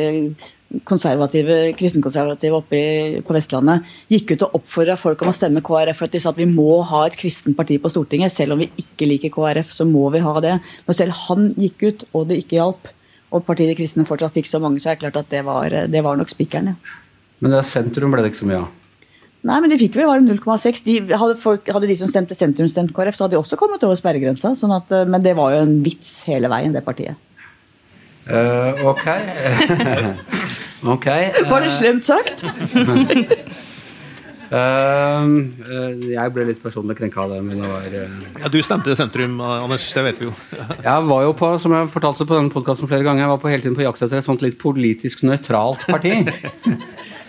konservative, 0.88 1.58
kristenkonservative 1.80 2.58
oppe 2.62 2.78
i, 2.80 3.20
på 3.26 3.36
Vestlandet, 3.36 3.88
gikk 4.12 4.34
ut 4.36 4.46
og 4.48 4.58
oppfordra 4.62 4.96
folk 5.00 5.22
om 5.24 5.32
å 5.32 5.36
stemme 5.36 5.64
KrF 5.66 6.00
for 6.00 6.08
at 6.08 6.16
de 6.16 6.22
sa 6.24 6.32
at 6.32 6.40
vi 6.40 6.48
må 6.50 6.82
ha 6.88 7.04
et 7.08 7.18
kristent 7.20 7.58
parti 7.58 7.78
på 7.82 7.92
Stortinget. 7.92 8.34
Selv 8.34 8.56
om 8.56 8.64
vi 8.64 8.72
ikke 8.80 9.10
liker 9.10 9.34
KrF, 9.36 9.74
så 9.76 9.88
må 9.90 10.08
vi 10.16 10.24
ha 10.24 10.36
det. 10.44 10.58
Når 10.88 10.98
selv 10.98 11.18
han 11.28 11.50
gikk 11.60 11.88
ut, 11.88 12.06
og 12.16 12.28
det 12.30 12.42
ikke 12.44 12.60
hjalp, 12.60 12.92
og 13.32 13.46
partiet 13.48 13.72
De 13.72 13.78
kristne 13.80 14.04
fortsatt 14.08 14.36
fikk 14.36 14.50
så 14.50 14.60
mange, 14.60 14.82
så 14.84 14.92
er 14.92 14.98
det 14.98 15.06
klart 15.06 15.22
at 15.22 15.32
det 15.32 15.46
var, 15.48 15.72
det 15.88 16.04
var 16.04 16.20
nok 16.20 16.32
spikeren, 16.32 16.74
ja. 16.74 17.00
Men 17.42 17.56
det 17.56 17.64
sentrum 17.66 18.12
ble 18.14 18.22
det 18.22 18.34
ikke 18.34 18.44
så 18.44 18.48
mye 18.50 18.62
av. 18.62 18.70
Nei, 19.50 19.56
men 19.64 19.72
de 19.72 19.78
fikk 19.82 19.96
vel 19.98 20.06
bare 20.06 20.22
0,6. 20.22 20.84
Hadde, 21.18 21.56
hadde 21.74 21.88
de 21.90 21.96
som 21.98 22.10
stemte 22.12 22.38
sentrum, 22.38 22.68
stemt 22.70 22.94
KrF, 22.94 23.18
så 23.18 23.26
hadde 23.26 23.34
de 23.34 23.42
også 23.42 23.58
kommet 23.58 23.82
over 23.88 23.98
sperregrensa. 23.98 24.54
Sånn 24.58 24.76
at, 24.76 24.92
men 25.10 25.24
det 25.24 25.34
var 25.40 25.56
jo 25.56 25.64
en 25.66 25.80
vits 25.82 26.12
hele 26.30 26.52
veien, 26.52 26.76
det 26.76 26.84
partiet. 26.86 27.18
Eh, 28.28 28.86
ok. 28.86 29.08
ok. 30.94 31.08
Var 31.50 31.62
det 31.66 31.72
slemt 31.74 32.06
sagt? 32.06 32.44
uh, 32.44 32.60
eh, 34.54 35.92
jeg 36.12 36.34
ble 36.36 36.46
litt 36.52 36.62
personlig 36.64 36.98
krenka 37.00 37.24
av 37.24 37.34
det, 37.34 37.40
men 37.46 37.62
det 37.64 37.70
var 37.72 37.88
eh, 38.02 38.16
Ja, 38.44 38.52
du 38.54 38.60
stemte 38.66 38.96
sentrum, 39.00 39.40
Anders. 39.42 39.88
Det 39.96 40.04
vet 40.06 40.22
vi 40.22 40.30
jo. 40.30 40.34
Jeg 40.88 41.08
var 41.10 41.26
jo 41.28 41.34
på, 41.40 41.52
som 41.62 41.76
jeg 41.76 41.92
fortalte 41.94 42.28
på 42.30 42.38
denne 42.38 42.54
podcasten 42.54 42.90
flere 42.92 43.06
ganger, 43.08 43.26
jeg 43.26 43.34
var 43.34 43.42
på 43.42 43.52
hele 43.52 43.64
tiden 43.66 43.78
på 43.80 43.86
jakt 43.88 44.02
etter 44.06 44.22
et 44.22 44.28
sånt 44.28 44.44
litt 44.46 44.60
politisk 44.62 45.24
nøytralt 45.28 45.88
parti. 45.90 46.20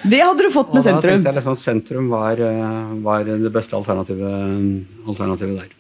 Det 0.02 0.18
hadde 0.18 0.42
du 0.42 0.50
fått 0.50 0.72
Og 0.72 0.74
med 0.74 0.82
da 0.82 0.90
sentrum. 0.90 1.12
tenkte 1.14 1.30
jeg 1.30 1.36
liksom 1.38 1.56
sentrum 1.62 2.08
var, 2.10 2.40
eh, 2.42 2.94
var 3.04 3.22
det 3.28 3.52
beste 3.54 3.76
alternativet, 3.78 4.82
alternativet 5.06 5.60
der. 5.62 5.70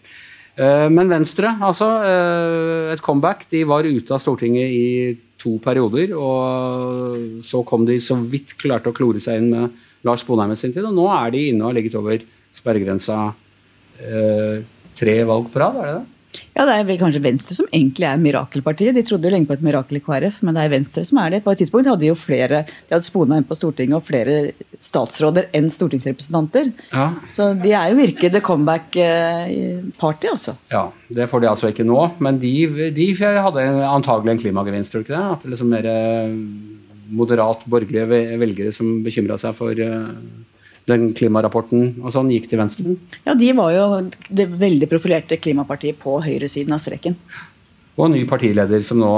Eh, 0.56 0.88
Men 0.92 1.08
Venstre, 1.08 1.54
altså. 1.60 1.88
eh, 2.04 2.92
Et 2.92 3.00
comeback. 3.00 3.46
De 3.50 3.64
var 3.64 3.84
ute 3.84 4.12
av 4.12 4.20
Stortinget 4.20 4.68
i 4.68 5.18
to 5.38 5.58
perioder. 5.58 6.12
Og 6.16 7.42
så 7.42 7.64
kom 7.64 7.86
de 7.86 7.96
så 7.98 8.16
vidt 8.20 8.56
klarte 8.60 8.90
å 8.92 8.96
klore 8.96 9.20
seg 9.20 9.40
inn 9.40 9.50
med 9.50 9.70
Lars 10.04 10.24
Bonheim 10.24 10.52
i 10.52 10.56
sin 10.56 10.72
tid. 10.72 10.84
Og 10.84 10.94
nå 10.94 11.08
er 11.08 11.30
de 11.30 11.48
inne 11.50 11.62
og 11.64 11.72
har 11.72 11.78
ligget 11.80 11.96
over 11.98 12.20
sperregrensa 12.52 13.34
eh, 14.02 14.62
tre 14.98 15.16
valg 15.24 15.48
på 15.52 15.62
rad, 15.62 15.76
er 15.80 15.86
det 15.88 15.94
det? 16.00 16.08
Ja, 16.52 16.64
det 16.68 16.74
er 16.74 16.86
vel 16.88 16.98
kanskje 17.00 17.22
Venstre 17.24 17.56
som 17.56 17.68
egentlig 17.70 18.06
er 18.08 18.20
mirakelpartiet. 18.20 18.96
De 18.96 19.04
trodde 19.06 19.28
jo 19.28 19.32
lenge 19.34 19.48
på 19.48 19.56
et 19.56 19.64
mirakel 19.64 19.98
i 19.98 20.02
KrF, 20.04 20.40
men 20.46 20.56
det 20.56 20.64
er 20.64 20.72
Venstre 20.72 21.04
som 21.08 21.20
er 21.22 21.34
det. 21.34 21.42
På 21.44 21.52
et 21.52 21.62
tidspunkt 21.62 21.88
hadde 21.90 22.04
de 22.04 22.10
jo 22.10 22.18
flere 22.18 22.62
de 22.68 22.94
hadde 22.94 23.06
Sponheim 23.06 23.46
på 23.48 23.56
Stortinget 23.58 23.98
og 23.98 24.06
flere 24.06 24.36
statsråder 24.82 25.48
enn 25.56 25.70
stortingsrepresentanter. 25.72 26.72
Ja. 26.92 27.06
Så 27.32 27.52
de 27.60 27.74
er 27.76 27.92
jo 27.92 28.00
virkelig 28.00 28.32
the 28.34 28.42
comeback-party, 28.44 30.32
altså. 30.32 30.56
Ja, 30.72 30.88
Det 31.08 31.28
får 31.28 31.40
de 31.42 31.50
altså 31.50 31.68
ikke 31.72 31.86
nå, 31.86 32.00
men 32.24 32.38
de, 32.40 32.52
de 32.96 33.08
hadde 33.20 33.66
antagelig 33.88 34.32
en 34.32 34.44
klimagevinst, 34.46 34.92
tror 34.92 35.02
du 35.02 35.08
ikke 35.08 35.16
det? 35.18 35.26
At 35.36 35.44
det 35.44 35.52
liksom 35.52 35.72
mer 35.72 35.88
eh, 35.92 36.36
moderat 37.12 37.66
borgerlige 37.68 38.38
velgere 38.40 38.72
som 38.72 39.02
bekymra 39.04 39.36
seg 39.40 39.56
for 39.58 39.76
eh, 39.76 40.08
den 40.90 41.12
klimarapporten 41.14 42.02
og 42.02 42.10
sånn, 42.14 42.30
gikk 42.34 42.48
til 42.50 42.60
venstre. 42.60 42.96
Ja, 43.26 43.36
de 43.38 43.52
var 43.58 43.72
jo 43.74 43.86
det 44.28 44.48
veldig 44.50 44.88
profilerte 44.90 45.38
klimapartiet 45.38 45.98
på 46.02 46.16
høyresiden 46.24 46.74
av 46.74 46.82
streken. 46.82 47.16
Og 48.00 48.08
ny 48.10 48.24
partileder 48.28 48.82
som 48.86 48.98
nå 49.02 49.12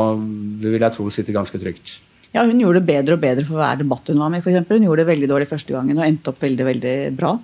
vil 0.60 0.80
jeg 0.82 0.96
tro 0.96 1.06
sitter 1.12 1.36
ganske 1.36 1.60
trygt. 1.62 1.98
Ja, 2.34 2.42
Hun 2.42 2.58
gjorde 2.58 2.80
det 2.82 2.88
bedre 2.90 3.14
og 3.14 3.22
bedre 3.22 3.44
for 3.46 3.60
hver 3.62 3.78
debatt 3.78 4.08
hun 4.10 4.18
var 4.18 4.32
med. 4.32 4.42
For 4.42 4.50
eksempel. 4.50 4.80
hun 4.80 4.88
gjorde 4.88 5.04
det 5.04 5.12
veldig 5.12 5.28
dårlig 5.30 5.46
første 5.48 5.72
gangen 5.72 6.00
og 6.00 6.06
endte 6.06 6.32
opp 6.32 6.42
veldig 6.42 6.64
veldig 6.66 6.94
bra. 7.14 7.36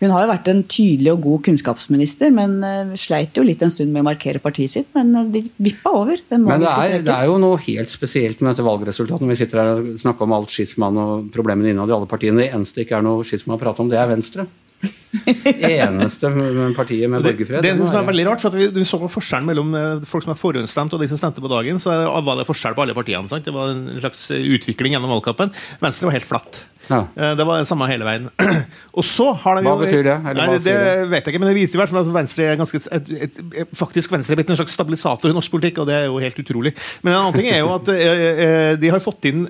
Hun 0.00 0.12
har 0.14 0.24
jo 0.24 0.30
vært 0.30 0.48
en 0.48 0.62
tydelig 0.64 1.12
og 1.12 1.24
god 1.26 1.42
kunnskapsminister, 1.50 2.32
men 2.32 2.56
eh, 2.64 2.94
sleit 3.00 3.36
jo 3.36 3.44
litt 3.44 3.60
en 3.64 3.72
stund 3.72 3.92
med 3.92 4.00
å 4.00 4.08
markere 4.08 4.40
partiet 4.40 4.72
sitt. 4.72 4.88
Men 4.96 5.12
eh, 5.12 5.28
de 5.34 5.44
vippa 5.60 5.92
over 5.92 6.22
den 6.30 6.46
Men 6.46 6.64
det 6.64 6.72
er, 6.72 6.96
det 7.04 7.16
er 7.16 7.28
jo 7.28 7.36
noe 7.42 7.60
helt 7.66 7.92
spesielt 7.92 8.40
med 8.40 8.54
dette 8.54 8.64
valgresultatet. 8.64 9.26
Når 9.26 9.34
vi 9.34 9.38
sitter 9.42 9.60
her 9.60 9.74
og 9.74 9.92
snakker 10.00 10.24
om 10.24 10.38
alt 10.38 10.54
skismaen 10.54 11.02
og 11.04 11.28
problemene 11.34 11.74
innad 11.74 11.92
i 11.92 11.96
alle 11.98 12.08
partiene. 12.08 12.40
Det 12.40 12.48
eneste 12.56 12.80
det 12.80 12.88
ikke 12.88 12.98
er 13.02 13.06
noe 13.10 13.28
skisma 13.28 13.58
å 13.58 13.60
prate 13.60 13.84
om, 13.84 13.92
det 13.92 14.00
er 14.00 14.08
Venstre. 14.08 14.48
Eneste 15.60 16.30
partiet 16.76 17.10
med 17.10 17.20
Det, 17.20 17.34
borgerfred. 17.34 17.64
det, 17.66 17.74
må 17.76 17.84
som 17.84 17.98
er 18.00 18.06
veldig 18.08 18.26
rart, 18.30 18.40
for 18.40 18.48
at 18.48 18.56
vi, 18.56 18.70
vi 18.72 18.86
så 18.88 18.96
forskjellen 19.02 19.48
mellom 19.50 19.74
eh, 19.76 20.04
folk 20.08 20.24
som 20.24 20.32
har 20.32 20.40
forhåndsstemt 20.40 20.96
og 20.96 21.02
de 21.02 21.10
som 21.10 21.20
stemte 21.20 21.44
på 21.44 21.50
dagen. 21.52 21.82
Så 21.82 21.92
var 21.92 22.40
det 22.40 22.48
forskjell 22.48 22.76
på 22.78 22.86
alle 22.86 22.96
partiene. 22.96 23.28
Sant? 23.28 23.44
Det 23.44 23.52
var 23.52 23.74
en 23.74 23.84
slags 24.00 24.30
utvikling 24.32 24.96
gjennom 24.96 25.12
valgkampen. 25.18 25.52
Venstre 25.84 26.08
var 26.08 26.16
helt 26.16 26.30
flatt. 26.30 26.64
Ja. 26.90 27.04
Eh, 27.14 27.32
Det 27.38 27.46
var 27.46 27.62
det 27.62 27.68
samme 27.70 27.88
hele 27.90 28.06
veien. 28.06 28.28
og 28.98 29.06
så 29.06 29.30
har 29.44 29.58
de 29.58 29.64
Hva 29.68 29.76
betyr 29.80 30.04
det? 30.06 30.16
Nei, 30.26 30.46
det, 30.56 30.60
det? 30.66 30.76
vet 31.12 31.24
jeg 31.24 31.34
ikke, 31.34 31.42
men 31.42 31.52
det 31.52 31.56
viser 31.56 31.78
i 31.78 31.82
hvert 31.82 31.92
fall 31.94 32.02
at 32.02 32.12
Venstre 32.18 32.48
er 32.50 32.60
ganske, 32.60 32.82
et, 32.90 33.10
et, 33.28 33.42
et, 33.62 33.74
faktisk 33.78 34.12
Venstre 34.14 34.34
er 34.34 34.42
blitt 34.42 34.52
en 34.52 34.58
slags 34.60 34.74
stabilisator 34.76 35.30
i 35.30 35.36
norsk 35.36 35.54
politikk, 35.54 35.82
og 35.82 35.90
det 35.90 35.98
er 36.00 36.08
jo 36.10 36.22
helt 36.22 36.40
utrolig. 36.42 36.74
Men 37.02 37.14
en 37.14 37.20
annen 37.22 37.38
ting 37.38 37.50
er 37.52 37.62
jo 37.62 37.74
at 37.76 37.92
eh, 37.94 38.24
eh, 38.30 38.72
de 38.80 38.92
har 38.92 39.04
fått 39.04 39.30
inn 39.30 39.46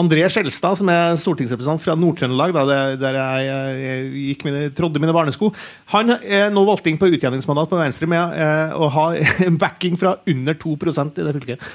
André 0.00 0.22
Skjelstad, 0.30 0.78
som 0.78 0.88
er 0.92 1.16
stortingsrepresentant 1.18 1.82
fra 1.82 1.96
Nord-Trøndelag, 1.98 2.54
der, 2.54 3.16
jeg, 3.18 3.46
jeg, 3.48 4.04
jeg 4.14 4.36
mine, 4.46 4.62
trådde 4.76 5.02
mine 5.02 5.14
barnesko. 5.14 5.50
Han 5.96 6.14
er 6.14 6.52
nå 6.54 6.62
valgt 6.68 6.86
inn 6.86 6.98
på 7.00 7.10
utjevningsmandat 7.10 7.72
på 7.72 7.80
Venstre 7.80 8.08
med 8.10 8.38
eh, 8.38 8.76
å 8.78 8.90
ha 8.94 9.06
backing 9.64 9.98
fra 10.00 10.14
under 10.30 10.56
2% 10.62 11.18
i 11.18 11.26
det 11.26 11.34
fylket. 11.40 11.70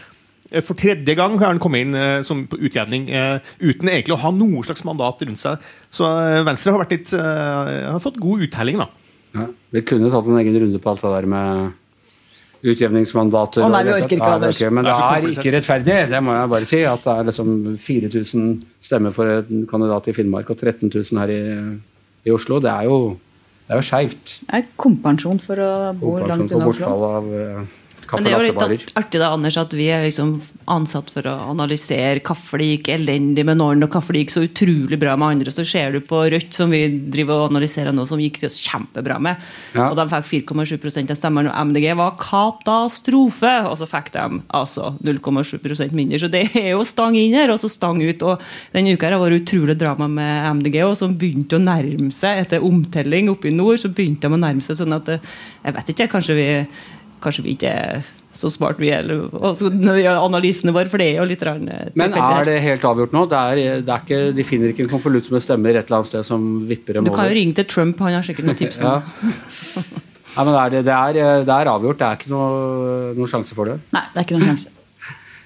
Eh, 0.51 0.61
For 0.61 0.77
tredje 0.77 1.15
gang 1.17 1.37
har 1.41 1.53
han 1.53 1.61
kommet 1.63 1.85
inn 1.85 1.95
eh, 1.97 2.19
som 2.27 2.43
på 2.49 2.59
utjevning 2.59 3.07
eh, 3.09 3.39
uten 3.63 3.89
egentlig 3.89 4.13
å 4.17 4.21
ha 4.25 4.31
noe 4.35 4.65
slags 4.67 4.85
mandat 4.87 5.23
rundt 5.25 5.41
seg. 5.41 5.63
Så 5.93 6.05
eh, 6.05 6.43
Venstre 6.45 6.75
har, 6.75 6.83
vært 6.83 6.93
litt, 6.97 7.15
eh, 7.17 7.87
har 7.91 8.03
fått 8.03 8.19
god 8.21 8.45
uttelling, 8.47 8.77
da. 8.83 8.89
Ja. 9.35 9.47
Vi 9.75 9.81
kunne 9.87 10.11
tatt 10.13 10.29
en 10.29 10.37
egen 10.39 10.59
runde 10.63 10.79
på 10.79 10.91
alt 10.93 11.01
det 11.03 11.15
der 11.17 11.27
med 11.33 11.73
utjevningsmandater. 12.65 13.65
Å 13.65 13.69
nei, 13.69 13.81
vi 13.85 13.93
orker 13.93 14.15
ikke, 14.17 14.29
Anders. 14.37 14.61
er 14.63 14.71
Men 14.73 14.87
Det 14.87 14.93
er 14.95 15.17
er 15.17 15.27
ikke 15.33 15.51
rettferdig, 15.53 15.97
det 16.09 16.21
må 16.23 16.33
jeg 16.37 16.51
bare 16.53 16.69
si. 16.69 16.79
At 16.89 17.03
det 17.05 17.13
er 17.13 17.27
liksom 17.29 17.51
4000 17.83 18.47
stemmer 18.85 19.13
for 19.13 19.29
en 19.35 19.65
kandidat 19.69 20.07
i 20.09 20.15
Finnmark 20.17 20.49
og 20.53 20.57
13 20.57 20.89
000 20.89 21.21
her 21.21 21.33
i, 21.35 21.41
i 22.25 22.33
Oslo. 22.33 22.59
Det 22.63 22.71
er 22.71 22.87
jo, 22.89 22.99
det 23.67 23.75
er 23.75 23.81
jo 23.81 23.87
skeivt. 23.89 24.35
Det 24.47 24.61
er 24.61 24.69
kompensjon 24.81 25.41
for 25.43 25.61
å 25.61 25.71
bo 25.99 26.15
langt 26.23 26.47
unna 26.47 26.69
Oslo. 26.71 26.71
bortfall 26.71 27.05
av 27.11 27.29
uh, 27.29 27.75
Men 28.11 28.25
det 28.25 28.31
er 28.31 28.37
jo 28.37 28.69
litt 28.73 28.93
artig 28.97 29.21
da, 29.21 29.31
Anders, 29.33 29.57
at 29.59 29.73
vi 29.75 29.87
er 29.93 30.05
liksom 30.05 30.37
ansatt 30.71 31.11
for 31.13 31.27
å 31.29 31.33
analysere 31.51 32.21
hvorfor 32.25 32.61
det 32.61 32.67
gikk 32.71 32.89
elendig 32.95 33.45
med 33.47 33.59
noen, 33.59 33.83
og 33.85 33.93
hvorfor 33.93 34.15
det 34.15 34.23
gikk 34.23 34.33
så 34.33 34.43
utrolig 34.45 34.99
bra 35.01 35.15
med 35.19 35.35
andre. 35.35 35.53
Så 35.53 35.65
ser 35.67 35.93
du 35.95 36.01
på 36.05 36.23
Rødt, 36.31 36.53
som 36.57 36.73
vi 36.73 36.83
driver 37.13 37.43
og 37.43 37.53
analyserer 37.53 37.95
nå, 37.95 38.05
som 38.09 38.21
gikk 38.21 38.39
det 38.43 38.51
kjempebra 38.53 39.19
med. 39.21 39.41
Ja. 39.75 39.89
Og 39.89 39.97
de 39.99 40.07
fikk 40.31 40.53
4,7% 40.55 41.13
av 41.13 41.19
stemmene, 41.19 41.51
og 41.51 41.71
MDG 41.71 41.91
var 41.99 42.17
katastrofe! 42.21 43.53
Og 43.69 43.77
så 43.81 43.89
fikk 43.89 44.11
de 44.15 44.25
altså 44.57 44.93
0,7% 45.05 45.95
mindre. 45.95 46.21
Så 46.21 46.31
det 46.31 46.47
er 46.53 46.71
jo 46.73 46.85
stang 46.87 47.17
inn 47.19 47.37
her, 47.37 47.53
og 47.53 47.61
så 47.61 47.71
stang 47.71 48.01
ut. 48.03 48.25
Og 48.25 48.43
denne 48.75 48.95
uka 48.95 49.11
har 49.11 49.21
vært 49.21 49.43
utrolig 49.43 49.77
drama 49.81 50.09
med 50.11 50.49
MDG, 50.61 50.81
og 50.87 50.97
som 50.99 51.15
begynte 51.19 51.59
å 51.59 51.63
nærme 51.63 52.11
seg 52.15 52.45
etter 52.45 52.65
omtelling 52.65 53.31
oppe 53.33 53.51
i 53.51 53.55
nord. 53.55 53.79
Så 53.81 53.93
begynte 53.93 54.29
de 54.29 54.37
å 54.37 54.41
nærme 54.41 54.63
seg 54.65 54.79
sånn 54.81 54.97
at 54.97 55.09
eh, 55.13 55.33
Jeg 55.65 55.73
vet 55.77 55.89
ikke, 55.93 56.11
kanskje 56.17 56.37
vi 56.37 56.49
Kanskje 57.25 57.45
vi 57.45 57.57
ikke 57.57 57.73
er 57.73 58.05
så 58.35 58.49
smart 58.51 58.79
vi 58.81 58.89
er, 58.91 59.07
og 59.15 59.61
analysene 60.25 60.73
våre, 60.75 60.89
for 60.91 60.99
det 60.99 61.13
er 61.13 61.21
jo 61.21 61.27
litt 61.29 61.43
rann, 61.47 61.69
eh, 61.71 61.91
Men 61.95 62.15
er 62.19 62.47
det 62.47 62.55
helt 62.65 62.83
avgjort 62.83 63.15
nå? 63.15 63.23
Det 63.31 63.39
er, 63.39 63.61
det 63.85 63.93
er 63.93 64.03
ikke, 64.03 64.19
de 64.35 64.47
finner 64.47 64.73
ikke 64.73 64.83
en 64.85 64.91
konvolutt 64.91 65.29
med 65.31 65.43
stemmer 65.43 65.71
et 65.71 65.85
eller 65.85 66.01
annet 66.01 66.11
sted 66.11 66.27
som 66.27 66.43
vipper 66.67 66.99
dem 66.99 67.07
Du 67.07 67.13
kan 67.15 67.29
jo 67.29 67.37
ringe 67.37 67.55
til 67.55 67.69
Trump, 67.71 68.03
han 68.03 68.17
har 68.17 68.27
sikkert 68.27 68.49
noen 68.49 68.59
tips. 68.59 68.81
nå. 68.83 68.91
Ja. 68.91 69.85
Nei, 70.35 70.43
men 70.43 70.51
det 70.51 70.59
er, 70.59 70.73
det, 70.83 70.95
er, 70.95 71.43
det 71.47 71.53
er 71.55 71.69
avgjort. 71.71 71.99
Det 72.01 72.07
er 72.07 72.17
ikke 72.19 72.31
noe, 72.33 72.55
noen 73.15 73.29
sjanse 73.31 73.55
for 73.55 73.71
det. 73.71 73.77
Nei, 73.95 74.01
det 74.11 74.19
er 74.19 74.25
ikke 74.27 74.35
noen 74.35 74.49
sjanse. 74.51 74.73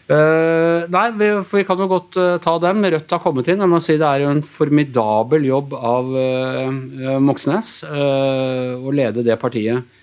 Uh, 0.09 0.87
nei, 0.95 1.03
vi, 1.13 1.27
for 1.45 1.59
vi 1.59 1.65
kan 1.67 1.83
jo 1.83 1.85
godt 1.91 2.17
uh, 2.17 2.31
ta 2.41 2.55
dem. 2.63 2.81
Rødt 2.95 3.13
har 3.13 3.21
kommet 3.21 3.51
inn. 3.53 3.61
Jeg 3.61 3.69
må 3.69 3.83
si 3.85 3.99
Det 4.01 4.07
er 4.07 4.23
jo 4.23 4.33
en 4.33 4.41
formidabel 4.41 5.45
jobb 5.45 5.77
av 5.77 6.09
uh, 6.09 7.21
Moxnes 7.21 7.83
eh, 7.85 8.73
å 8.73 8.95
lede 8.97 9.21
det 9.27 9.37
partiet 9.37 9.77
uh, 9.77 9.98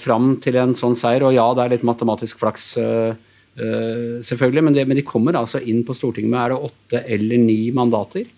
fram 0.00 0.34
til 0.42 0.56
en 0.60 0.74
sånn 0.76 0.96
seier. 0.98 1.24
Og 1.26 1.34
ja, 1.36 1.46
det 1.54 1.64
er 1.64 1.74
litt 1.74 1.86
matematisk 1.86 2.40
flaks, 2.40 2.66
eh, 2.80 3.12
eh, 3.60 4.18
selvfølgelig, 4.26 4.64
men, 4.66 4.76
det, 4.76 4.86
men 4.88 4.98
de 4.98 5.06
kommer 5.06 5.38
altså 5.38 5.60
inn 5.60 5.84
på 5.86 5.96
Stortinget 5.96 6.32
med 6.32 6.40
er 6.42 6.54
det 6.54 6.70
åtte 6.70 7.04
eller 7.16 7.42
ni 7.44 7.60
mandater. 7.76 8.28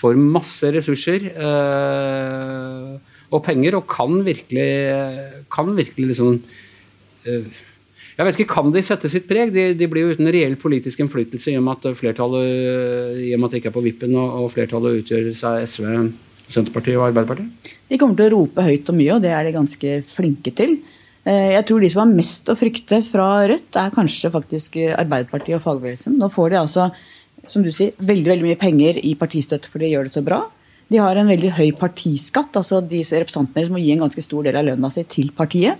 Får 0.00 0.16
masse 0.16 0.70
ressurser 0.72 1.26
eh, 1.30 2.92
og 3.30 3.42
penger, 3.46 3.76
og 3.78 3.90
kan 3.90 4.22
virkelig, 4.26 4.70
kan 5.52 5.74
virkelig 5.76 6.14
liksom 6.14 6.40
eh, 7.28 7.60
jeg 8.20 8.26
vet 8.26 8.36
ikke, 8.36 8.52
Kan 8.52 8.72
de 8.74 8.82
sette 8.84 9.08
sitt 9.08 9.24
preg? 9.28 9.52
De, 9.54 9.70
de 9.72 9.86
blir 9.88 10.04
jo 10.04 10.16
uten 10.16 10.28
reell 10.28 10.56
politisk 10.60 11.00
innflytelse 11.00 11.54
i 11.54 11.56
og 11.56 11.62
med 11.64 11.78
at 11.86 11.96
flertallet 11.96 13.22
i 13.24 13.30
og 13.32 13.40
med 13.40 13.46
at 13.46 13.54
det 13.54 13.60
ikke 13.62 13.70
er 13.70 13.76
på 13.78 13.84
vippen, 13.86 14.16
og, 14.18 14.42
og 14.42 14.50
flertallet 14.52 14.98
utgjør 15.00 15.30
seg 15.38 15.64
SV, 15.64 15.86
Senterpartiet 16.50 16.98
og 16.98 17.08
Arbeiderpartiet. 17.08 17.70
De 17.90 17.98
kommer 17.98 18.18
til 18.18 18.28
å 18.28 18.34
rope 18.36 18.64
høyt 18.66 18.90
og 18.90 18.98
mye, 18.98 19.14
og 19.16 19.22
det 19.24 19.32
er 19.34 19.46
de 19.48 19.54
ganske 19.56 19.94
flinke 20.06 20.52
til. 20.56 20.76
Eh, 21.24 21.52
Jeg 21.56 21.66
tror 21.68 21.80
de 21.80 21.90
som 21.92 22.02
har 22.04 22.14
mest 22.14 22.48
å 22.50 22.58
frykte 22.58 23.02
fra 23.06 23.46
Rødt, 23.50 23.76
er 23.76 23.94
kanskje 23.94 24.32
faktisk 24.34 24.78
Arbeiderpartiet 24.96 25.58
og 25.58 25.64
fagbevegelsen. 25.66 26.18
Nå 26.18 26.30
får 26.32 26.50
de 26.50 26.60
altså, 26.62 26.90
som 27.46 27.62
du 27.62 27.70
sier, 27.72 27.92
veldig, 27.98 28.28
veldig 28.34 28.48
mye 28.48 28.60
penger 28.60 29.00
i 29.04 29.14
partistøtte 29.14 29.70
for 29.70 29.78
de 29.82 29.92
gjør 29.92 30.08
det 30.08 30.14
så 30.16 30.24
bra. 30.26 30.42
De 30.90 30.98
har 30.98 31.16
en 31.16 31.28
veldig 31.30 31.52
høy 31.54 31.70
partiskatt. 31.78 32.56
altså 32.58 32.80
Disse 32.82 33.18
representantene 33.20 33.70
må 33.70 33.78
gi 33.82 33.92
en 33.94 34.02
ganske 34.06 34.22
stor 34.24 34.46
del 34.46 34.58
av 34.58 34.66
lønna 34.66 34.90
si 34.90 35.04
til 35.04 35.30
partiet. 35.30 35.78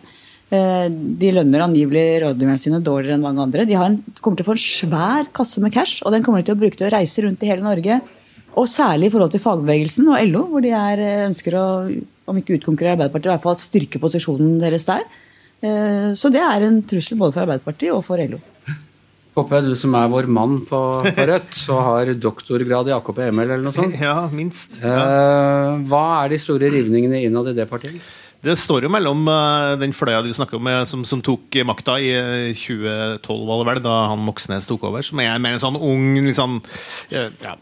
Eh, 0.50 0.86
De 0.90 1.32
lønner 1.34 1.64
angivelig 1.66 2.22
rådgiverne 2.24 2.58
sine 2.62 2.82
dårligere 2.82 3.18
enn 3.18 3.26
mange 3.26 3.42
andre. 3.42 3.66
De 3.66 3.74
en, 3.74 3.98
kommer 4.20 4.38
til 4.38 4.46
å 4.46 4.50
få 4.50 4.56
en 4.58 4.64
svær 4.64 5.30
kasse 5.34 5.62
med 5.62 5.74
cash, 5.74 6.02
og 6.04 6.12
den 6.14 6.22
kommer 6.22 6.42
de 6.42 6.50
til 6.50 6.58
å 6.58 6.62
bruke 6.62 6.78
til 6.78 6.88
å 6.88 6.94
reise 6.94 7.22
rundt 7.24 7.42
i 7.42 7.50
hele 7.50 7.66
Norge. 7.66 8.00
Og 8.58 8.66
særlig 8.68 9.06
i 9.08 9.12
forhold 9.14 9.30
til 9.34 9.42
fagbevegelsen 9.44 10.08
og 10.10 10.22
LO, 10.30 10.44
hvor 10.50 10.62
de 10.64 10.72
er, 10.74 10.98
eh, 10.98 11.26
ønsker 11.28 11.54
å, 11.54 11.66
om 12.26 12.36
ikke 12.40 12.56
utkonkurrere 12.58 12.96
Arbeiderpartiet, 12.96 13.30
i 13.30 13.34
hvert 13.36 13.44
fall 13.46 13.58
styrke 13.60 14.00
posisjonen 14.02 14.58
deres 14.62 14.86
der. 14.88 15.04
Eh, 15.62 16.14
Så 16.18 16.32
det 16.32 16.40
er 16.42 16.66
en 16.66 16.82
trussel 16.82 17.18
både 17.18 17.32
for 17.36 17.44
Arbeiderpartiet 17.44 17.92
og 17.94 18.04
for 18.04 18.16
LO. 18.18 18.40
Hoppe, 19.36 19.60
du 19.62 19.74
som 19.78 19.94
er 19.94 20.08
vår 20.10 20.26
mann 20.26 20.56
på, 20.66 20.78
på 21.14 21.26
Rødt, 21.30 21.54
og 21.70 21.82
har 21.86 22.10
doktorgrad 22.18 22.88
i 22.90 22.94
AKP-ML 22.96 23.44
eller 23.46 23.62
noe 23.62 23.72
sånt. 23.72 23.94
Ja, 24.00 24.26
minst. 24.28 24.80
Ja. 24.82 25.76
hva 25.86 26.24
er 26.24 26.32
de 26.34 26.38
store 26.42 26.68
rivningene 26.72 27.22
innad 27.22 27.52
i 27.52 27.54
det 27.54 27.68
partiet? 27.70 28.02
Det 28.40 28.54
står 28.56 28.86
jo 28.86 28.90
mellom 28.92 29.26
eh, 29.28 29.74
den 29.80 29.92
fløya 29.92 30.22
du 30.24 30.30
snakker 30.32 30.56
om, 30.56 30.68
eh, 30.70 30.82
som, 30.88 31.02
som 31.04 31.20
tok 31.24 31.58
makta 31.68 31.98
i 32.00 32.08
eh, 32.16 32.56
2012, 32.56 33.42
var 33.44 33.60
det 33.60 33.66
vel, 33.68 33.80
da 33.84 33.96
han 34.12 34.22
Moxnes 34.24 34.68
tok 34.68 34.86
over. 34.88 35.04
Som 35.04 35.20
er 35.20 35.36
mer 35.42 35.58
en 35.58 35.62
sånn 35.62 35.76
ung, 35.76 36.16
eh, 36.24 37.28
ja, 37.44 37.54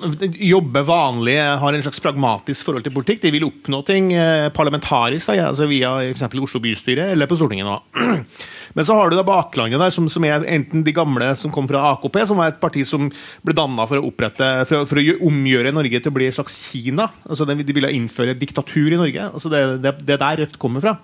Jobber 0.52 0.86
vanlig, 0.86 1.34
har 1.62 1.74
en 1.74 1.82
slags 1.82 2.02
pragmatisk 2.04 2.68
forhold 2.68 2.86
til 2.86 2.94
politikk. 2.94 3.24
De 3.24 3.34
vil 3.34 3.48
oppnå 3.48 3.82
ting 3.88 4.12
eh, 4.14 4.46
parlamentarisk, 4.54 5.32
da, 5.32 5.38
ja, 5.40 5.50
altså 5.50 5.66
via 5.70 5.96
f.eks. 6.12 6.38
Oslo 6.38 6.62
bystyre 6.62 7.10
eller 7.12 7.26
på 7.26 7.40
Stortinget 7.40 7.66
nå. 7.66 7.80
Men 8.78 8.86
så 8.86 8.94
har 8.94 9.10
du 9.10 9.16
da 9.18 9.24
baklandet 9.26 9.80
der, 9.82 9.90
som, 9.90 10.06
som 10.06 10.22
er 10.22 10.44
enten 10.46 10.84
de 10.86 10.92
gamle 10.94 11.32
som 11.34 11.50
kom 11.50 11.66
fra 11.66 11.80
AKP, 11.96 12.20
som 12.30 12.38
var 12.38 12.52
et 12.52 12.60
parti 12.62 12.84
som 12.86 13.08
ble 13.42 13.56
danna 13.58 13.88
for 13.90 13.98
å 13.98 14.06
opprette 14.06 14.46
For, 14.70 14.86
for 14.86 15.02
å 15.02 15.16
omgjøre 15.26 15.74
Norge 15.74 15.98
til 15.98 16.12
å 16.12 16.14
bli 16.14 16.28
et 16.28 16.36
slags 16.36 16.60
Kina. 16.70 17.08
Altså 17.26 17.48
de, 17.48 17.58
ville 17.66 17.90
innføre 17.96 18.38
diktatur 18.38 18.94
i 18.94 19.00
Norge. 19.00 19.32
Altså 19.32 19.50
det 19.50 19.64
er 19.90 20.22
der 20.22 20.44
Rødt 20.44 20.60
kommer 20.62 20.84
fra. 20.84 20.94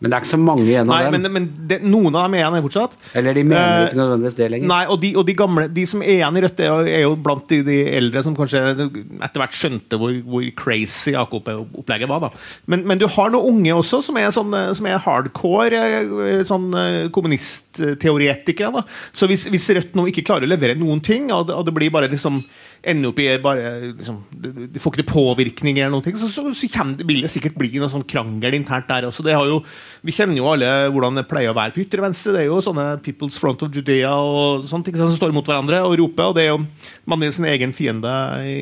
Men 0.00 0.10
det 0.10 0.16
er 0.16 0.24
ikke 0.24 0.32
så 0.32 0.40
mange 0.40 0.64
igjen 0.64 0.88
av 0.88 0.94
Nei, 0.94 1.00
dem. 1.04 1.16
men, 1.26 1.32
men 1.36 1.48
det, 1.68 1.78
noen 1.84 2.14
av 2.16 2.24
dem 2.24 2.36
er 2.38 2.42
igjen 2.42 2.64
fortsatt. 2.64 2.96
Eller 3.20 3.36
de 3.36 3.44
mener 3.44 3.60
Eh, 3.60 3.86
ikke 3.90 3.98
nødvendigvis 3.98 4.36
det 4.38 4.48
lenger. 4.54 4.70
Nei, 4.70 4.80
og 4.88 5.00
de, 5.02 5.10
og 5.20 5.26
de 5.28 5.34
gamle 5.36 5.66
De 5.76 5.84
som 5.88 6.04
er 6.04 6.14
igjen 6.16 6.38
i 6.38 6.42
Rødt, 6.44 6.62
er 6.64 6.70
jo, 6.70 6.86
er 6.88 7.04
jo 7.04 7.12
blant 7.26 7.52
de, 7.52 7.60
de 7.66 7.76
eldre 7.98 8.22
som 8.24 8.36
kanskje 8.38 8.62
etter 8.80 9.42
hvert 9.42 9.58
skjønte 9.58 9.98
hvor, 10.00 10.14
hvor 10.24 10.46
crazy 10.58 11.12
AKP-opplegget 11.20 12.10
var. 12.10 12.24
da 12.24 12.30
men, 12.72 12.86
men 12.88 13.00
du 13.00 13.06
har 13.10 13.32
noen 13.34 13.60
unge 13.60 13.76
også 13.76 14.00
som 14.06 14.18
er, 14.20 14.30
sånn, 14.34 14.56
eh, 14.56 14.72
som 14.78 14.88
er 14.88 15.04
hardcore 15.04 15.84
eh, 15.84 16.42
sånn 16.48 16.70
eh, 16.80 17.10
kommunistteoretikere. 17.12 18.72
da 18.80 18.86
Så 19.12 19.28
hvis, 19.30 19.46
hvis 19.52 19.68
Rødt 19.76 19.98
nå 19.98 20.08
ikke 20.10 20.24
klarer 20.26 20.48
å 20.48 20.52
levere 20.54 20.78
noen 20.78 21.04
ting, 21.04 21.28
og 21.34 21.50
og 21.50 21.66
det 21.66 21.74
blir 21.76 21.92
bare 21.92 22.08
liksom 22.10 22.40
ender 22.80 23.10
opp 23.10 23.18
i 23.20 23.28
bare 23.42 23.72
liksom, 23.98 24.22
de, 24.32 24.80
får 24.80 24.96
ikke 24.96 25.12
påvirkning, 25.12 25.78
eller 25.78 25.92
noen 25.92 26.04
ting, 26.04 26.16
så, 26.16 26.30
så, 26.32 26.46
så 26.56 26.70
kommer 26.72 26.96
det, 26.96 27.06
vil 27.08 27.20
det 27.24 27.32
sikkert 27.32 27.58
bli 27.60 27.74
noe 27.76 27.90
sånn 27.92 28.06
krangel 28.08 28.56
internt 28.56 28.88
der 28.88 29.08
også. 29.08 29.24
Det 29.26 29.36
har 29.36 29.48
jo, 29.48 29.60
vi 30.06 30.14
kjenner 30.16 30.38
jo 30.38 30.48
alle 30.50 30.68
hvordan 30.92 31.18
det 31.20 31.26
pleier 31.30 31.52
å 31.52 31.56
være 31.56 31.74
på 31.74 31.82
ytre 31.84 32.04
venstre. 32.04 32.34
Det 32.36 32.44
er 32.44 32.50
jo 32.50 32.60
sånne 32.64 32.86
People's 33.04 33.38
Front 33.40 33.64
of 33.66 33.72
Judea 33.74 34.12
og 34.14 34.68
sånt, 34.70 34.88
ikke 34.88 35.00
sant, 35.00 35.12
som 35.14 35.20
står 35.20 35.34
mot 35.36 35.46
hverandre 35.46 35.82
og 35.86 35.96
roper. 36.00 36.30
og 36.30 36.38
Det 36.38 36.46
er 36.46 36.52
jo 36.52 36.62
man 37.10 37.24
er 37.26 37.34
sin 37.34 37.48
egen 37.50 37.74
fiende 37.76 38.12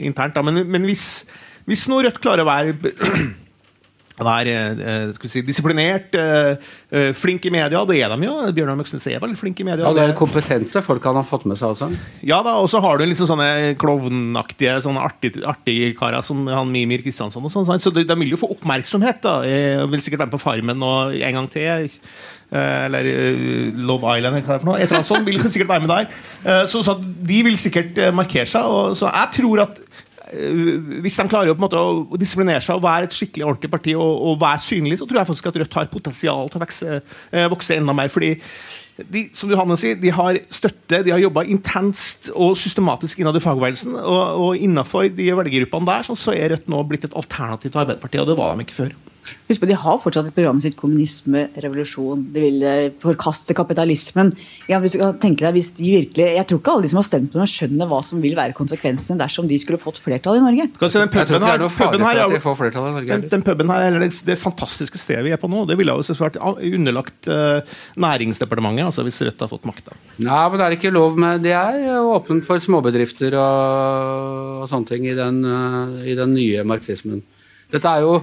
internt. 0.03 0.38
Men, 0.45 0.64
men 0.67 0.88
hvis, 0.88 1.27
hvis 1.69 1.88
nå 1.91 2.03
Rødt 2.05 2.23
klarer 2.25 2.47
å 2.47 2.51
være 2.51 2.75
være 4.27 4.55
er 4.55 5.13
skal 5.17 5.31
si, 5.31 5.43
disiplinert, 5.47 6.15
eh, 6.19 6.57
eh, 6.91 7.11
flink 7.17 7.47
i 7.47 7.53
media. 7.55 7.85
Det 7.87 7.99
er 8.03 8.15
de 8.15 8.27
jo. 8.27 8.37
Bjørnar 8.57 8.79
Moxnes 8.81 9.07
er 9.11 9.21
vel 9.23 9.37
flink 9.39 9.61
i 9.61 9.67
media. 9.69 9.85
Ja, 9.87 9.93
det 9.95 10.07
er 10.09 10.17
kompetente 10.19 10.83
folk 10.85 11.05
han 11.05 11.21
har 11.21 11.27
fått 11.29 11.47
med 11.47 11.59
seg, 11.61 11.75
altså. 11.75 11.91
Ja 12.27 12.41
da, 12.47 12.57
og 12.63 12.69
så 12.73 12.81
har 12.85 12.99
du 12.99 13.07
liksom 13.07 13.31
sånne 13.31 13.75
klovnaktige, 13.81 14.79
sånne 14.85 15.05
artige, 15.05 15.45
artige 15.49 15.93
karer 15.99 16.25
som 16.27 16.47
han 16.51 16.73
Mimir 16.73 17.05
Kristiansson 17.05 17.45
og 17.45 17.53
sånn. 17.55 17.79
Så 17.83 17.93
de, 17.95 18.05
de 18.09 18.19
vil 18.23 18.35
jo 18.35 18.41
få 18.41 18.51
oppmerksomhet, 18.57 19.23
da. 19.23 19.39
Jeg 19.47 19.87
vil 19.93 20.03
sikkert 20.05 20.25
være 20.25 20.33
med 20.33 20.39
på 20.39 20.45
Farmen 20.47 20.83
og 20.89 21.15
en 21.15 21.41
gang 21.41 21.49
til. 21.53 21.89
Eh, 22.49 22.85
Eller 22.87 23.05
eh, 23.05 23.73
Love 23.77 24.17
Island, 24.17 24.39
eller 24.39 24.47
hva 24.47 24.55
det 24.55 24.57
er 24.57 24.63
for 24.65 24.71
noe. 24.71 24.79
Et 24.79 24.87
eller 24.87 25.03
annet 25.03 25.11
sånt 25.11 25.27
vil 25.29 25.43
sikkert 25.53 25.69
være 25.69 25.85
med 25.85 25.91
der. 25.93 26.07
Eh, 26.45 26.65
Så, 26.71 26.83
så 26.87 26.95
de 26.99 27.43
vil 27.45 27.59
sikkert 27.61 27.99
eh, 28.01 28.15
markere 28.15 28.49
seg. 28.49 28.65
Og, 28.65 28.97
så 28.97 29.11
jeg 29.13 29.29
tror 29.37 29.65
at 29.67 29.83
eh, 29.83 29.88
hvis 30.29 31.17
de 31.21 31.29
klarer 31.31 31.53
å, 31.53 31.59
måte, 31.61 31.79
å 31.79 32.19
disiplinere 32.21 32.62
seg 32.64 32.77
og 32.79 32.85
være 32.85 33.09
et 33.09 33.17
skikkelig 33.17 33.47
ordentlig 33.47 33.71
parti 33.73 33.95
og, 33.97 34.11
og 34.31 34.43
være 34.43 34.64
synlig, 34.64 34.99
så 35.01 35.09
tror 35.09 35.23
jeg 35.23 35.31
faktisk 35.31 35.49
at 35.51 35.59
Rødt 35.62 35.79
har 35.79 35.88
potensial 35.93 36.51
til 36.51 36.61
å 36.61 36.64
vokse, 36.64 37.01
eh, 37.33 37.49
vokse 37.53 37.79
enda 37.79 37.97
mer. 37.97 38.12
fordi 38.12 38.35
de, 38.99 39.25
som 39.37 39.51
Johanne 39.51 39.77
sier, 39.79 39.99
de 40.01 40.11
har 40.14 40.41
støtte, 40.51 41.03
de 41.07 41.14
har 41.14 41.23
jobba 41.23 41.45
intenst 41.47 42.33
og 42.35 42.57
systematisk 42.59 43.21
innad 43.23 43.38
i 43.38 43.43
fagbevegelsen. 43.45 43.95
Og, 44.01 44.43
og 44.45 44.64
innafor 44.69 45.07
de 45.14 45.31
velgergruppene 45.31 45.93
der 45.93 46.09
så, 46.09 46.19
så 46.19 46.35
er 46.35 46.55
Rødt 46.55 46.73
nå 46.73 46.83
blitt 46.88 47.07
et 47.09 47.17
alternativ 47.19 47.71
til 47.71 47.85
Arbeiderpartiet, 47.85 48.25
og 48.25 48.33
det 48.33 48.41
var 48.41 48.57
de 48.57 48.67
ikke 48.67 48.81
før. 48.83 48.97
Husk 49.49 49.62
på, 49.62 49.69
De 49.71 49.77
har 49.79 50.01
fortsatt 50.03 50.29
et 50.29 50.37
program 50.37 50.61
sitt 50.62 50.77
kommunisme, 50.79 51.47
revolusjon. 51.62 52.25
De 52.35 52.43
vil 52.43 52.64
eh, 52.67 52.91
forkaste 53.03 53.57
kapitalismen. 53.57 54.33
Ja, 54.71 54.81
hvis 54.83 54.97
du 54.97 55.01
kan 55.01 55.19
tenke 55.23 55.47
deg, 55.47 55.57
hvis 55.57 55.73
de 55.79 55.93
virkelig, 55.97 56.27
Jeg 56.37 56.47
tror 56.49 56.61
ikke 56.61 56.75
alle 56.75 56.87
de 56.87 56.93
som 56.93 57.01
har 57.01 57.09
stemt 57.09 57.33
på 57.33 57.41
dem, 57.41 57.49
skjønner 57.49 57.91
hva 57.91 58.01
som 58.05 58.23
vil 58.23 58.37
være 58.38 58.57
konsekvensene 58.59 59.19
dersom 59.21 59.49
de 59.51 59.59
skulle 59.61 59.81
fått 59.81 60.01
flertall 60.03 60.41
i 60.41 60.45
Norge. 60.45 60.69
Kan 60.79 60.91
du 60.91 60.95
se, 60.95 61.03
den 61.03 61.12
puben 61.12 61.47
her, 61.47 61.57
er 61.57 61.75
puben 61.79 62.07
her 62.07 62.23
er 62.25 62.35
de 62.35 62.85
Norge. 62.85 63.09
den, 63.09 63.27
den 63.33 63.47
puben 63.47 63.73
her, 63.73 63.87
eller 63.88 64.07
det, 64.07 64.12
det 64.27 64.38
fantastiske 64.41 65.01
stedet 65.01 65.25
vi 65.27 65.35
er 65.35 65.41
på 65.41 65.51
nå, 65.51 65.64
det 65.69 65.79
ville 65.81 65.95
jo 65.95 66.05
selvfølgelig 66.05 66.29
vært 66.29 66.79
underlagt 66.79 67.31
uh, 67.31 67.77
Næringsdepartementet, 68.01 68.88
altså 68.88 69.05
hvis 69.07 69.21
Rødt 69.29 69.45
har 69.45 69.51
fått 69.51 69.69
makta. 69.69 69.97
Nei, 70.19 70.45
men 70.51 70.61
det 70.61 70.67
er 70.67 70.77
ikke 70.77 70.95
lov 70.95 71.19
med 71.21 71.43
Det 71.45 71.55
er 71.57 71.99
åpent 72.01 72.47
for 72.47 72.62
småbedrifter 72.62 73.37
og, 73.38 74.62
og 74.62 74.69
sånne 74.71 74.93
ting 74.93 75.09
i 75.09 75.17
den, 75.19 75.43
uh, 75.45 75.99
i 76.05 76.17
den 76.19 76.35
nye 76.37 76.67
marxismen. 76.69 77.23
Dette 77.73 77.91
er 77.91 78.07
jo 78.07 78.19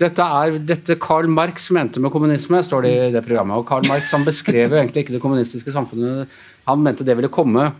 dette 0.00 0.26
er 0.40 0.58
dette 0.58 0.96
Karl 1.02 1.28
Marx 1.30 1.70
mente 1.74 2.02
med 2.02 2.10
kommunisme, 2.14 2.62
står 2.66 2.86
det 2.86 2.92
i 2.94 3.12
det 3.14 3.22
programmet. 3.26 3.60
Og 3.60 3.68
Karl 3.68 3.86
Marx 3.86 4.10
han 4.14 4.26
beskrev 4.26 4.74
jo 4.74 4.80
egentlig 4.80 5.04
ikke 5.04 5.16
det 5.16 5.22
kommunistiske 5.22 5.74
samfunnet. 5.74 6.30
Han 6.66 6.82
mente 6.82 7.06
det 7.06 7.14
ville 7.18 7.32
komme 7.32 7.70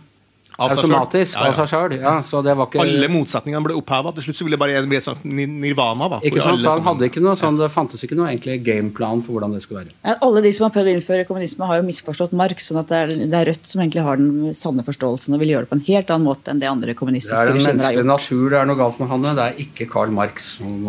automatisk 0.61 1.37
av 1.39 1.53
seg 1.55 1.69
sjøl. 1.71 1.95
Ja, 1.99 2.13
så 2.25 2.41
det 2.45 2.53
ikke 2.55 2.81
Alle 2.83 3.09
motsetningene 3.11 3.63
ble 3.65 3.75
oppheva. 3.77 4.13
Til 4.15 4.27
slutt 4.27 4.39
så 4.39 4.47
ville 4.47 4.57
det 4.57 4.61
bare 4.61 4.83
bli 4.87 4.99
et 4.99 5.05
slags 5.05 5.23
nirvana. 5.25 6.09
da. 6.15 6.19
ikke 6.23 6.43
sant, 6.43 6.61
så 6.63 6.75
han 6.77 6.85
hadde 6.85 7.09
ikke 7.09 7.23
noe 7.23 7.35
sånn, 7.39 7.59
Det 7.59 7.69
fantes 7.73 8.03
ikke 8.05 8.17
noe 8.17 8.29
egentlig 8.31 8.61
gameplan 8.65 9.23
for 9.25 9.37
hvordan 9.37 9.55
det 9.55 9.63
skulle 9.65 9.83
være. 9.83 10.15
Alle 10.15 10.43
de 10.45 10.53
som 10.55 10.67
har 10.67 10.73
prøvd 10.75 10.91
å 10.91 10.95
innføre 10.95 11.27
kommunisme, 11.27 11.67
har 11.67 11.81
jo 11.81 11.87
misforstått 11.89 12.35
Marx. 12.37 12.69
sånn 12.69 12.81
at 12.81 12.91
det 12.91 13.01
er, 13.01 13.13
det 13.25 13.39
er 13.41 13.51
Rødt 13.51 13.67
som 13.69 13.81
egentlig 13.83 14.05
har 14.05 14.21
den 14.21 14.53
sanne 14.57 14.85
forståelsen 14.85 15.35
og 15.35 15.43
vil 15.43 15.53
gjøre 15.53 15.67
det 15.67 15.73
på 15.73 15.79
en 15.79 15.87
helt 15.89 16.09
annen 16.15 16.27
måte 16.29 16.51
enn 16.51 16.61
det 16.63 16.71
andre 16.71 16.93
Det 16.93 16.99
kommunistiske 16.99 17.37
er 17.37 17.51
den 17.51 17.59
regimer 17.59 17.67
har 17.67 17.75
menneskelige 17.75 18.05
gjort. 18.05 18.13
natur 18.15 18.49
det 18.49 18.59
er 18.61 18.69
noe 18.71 18.79
galt 18.79 18.99
med, 18.99 19.11
Hanne. 19.11 19.35
Det 19.35 19.45
er 19.45 19.59
ikke 19.65 19.89
Karl 19.91 20.15
Marx. 20.15 20.55
Som, 20.55 20.87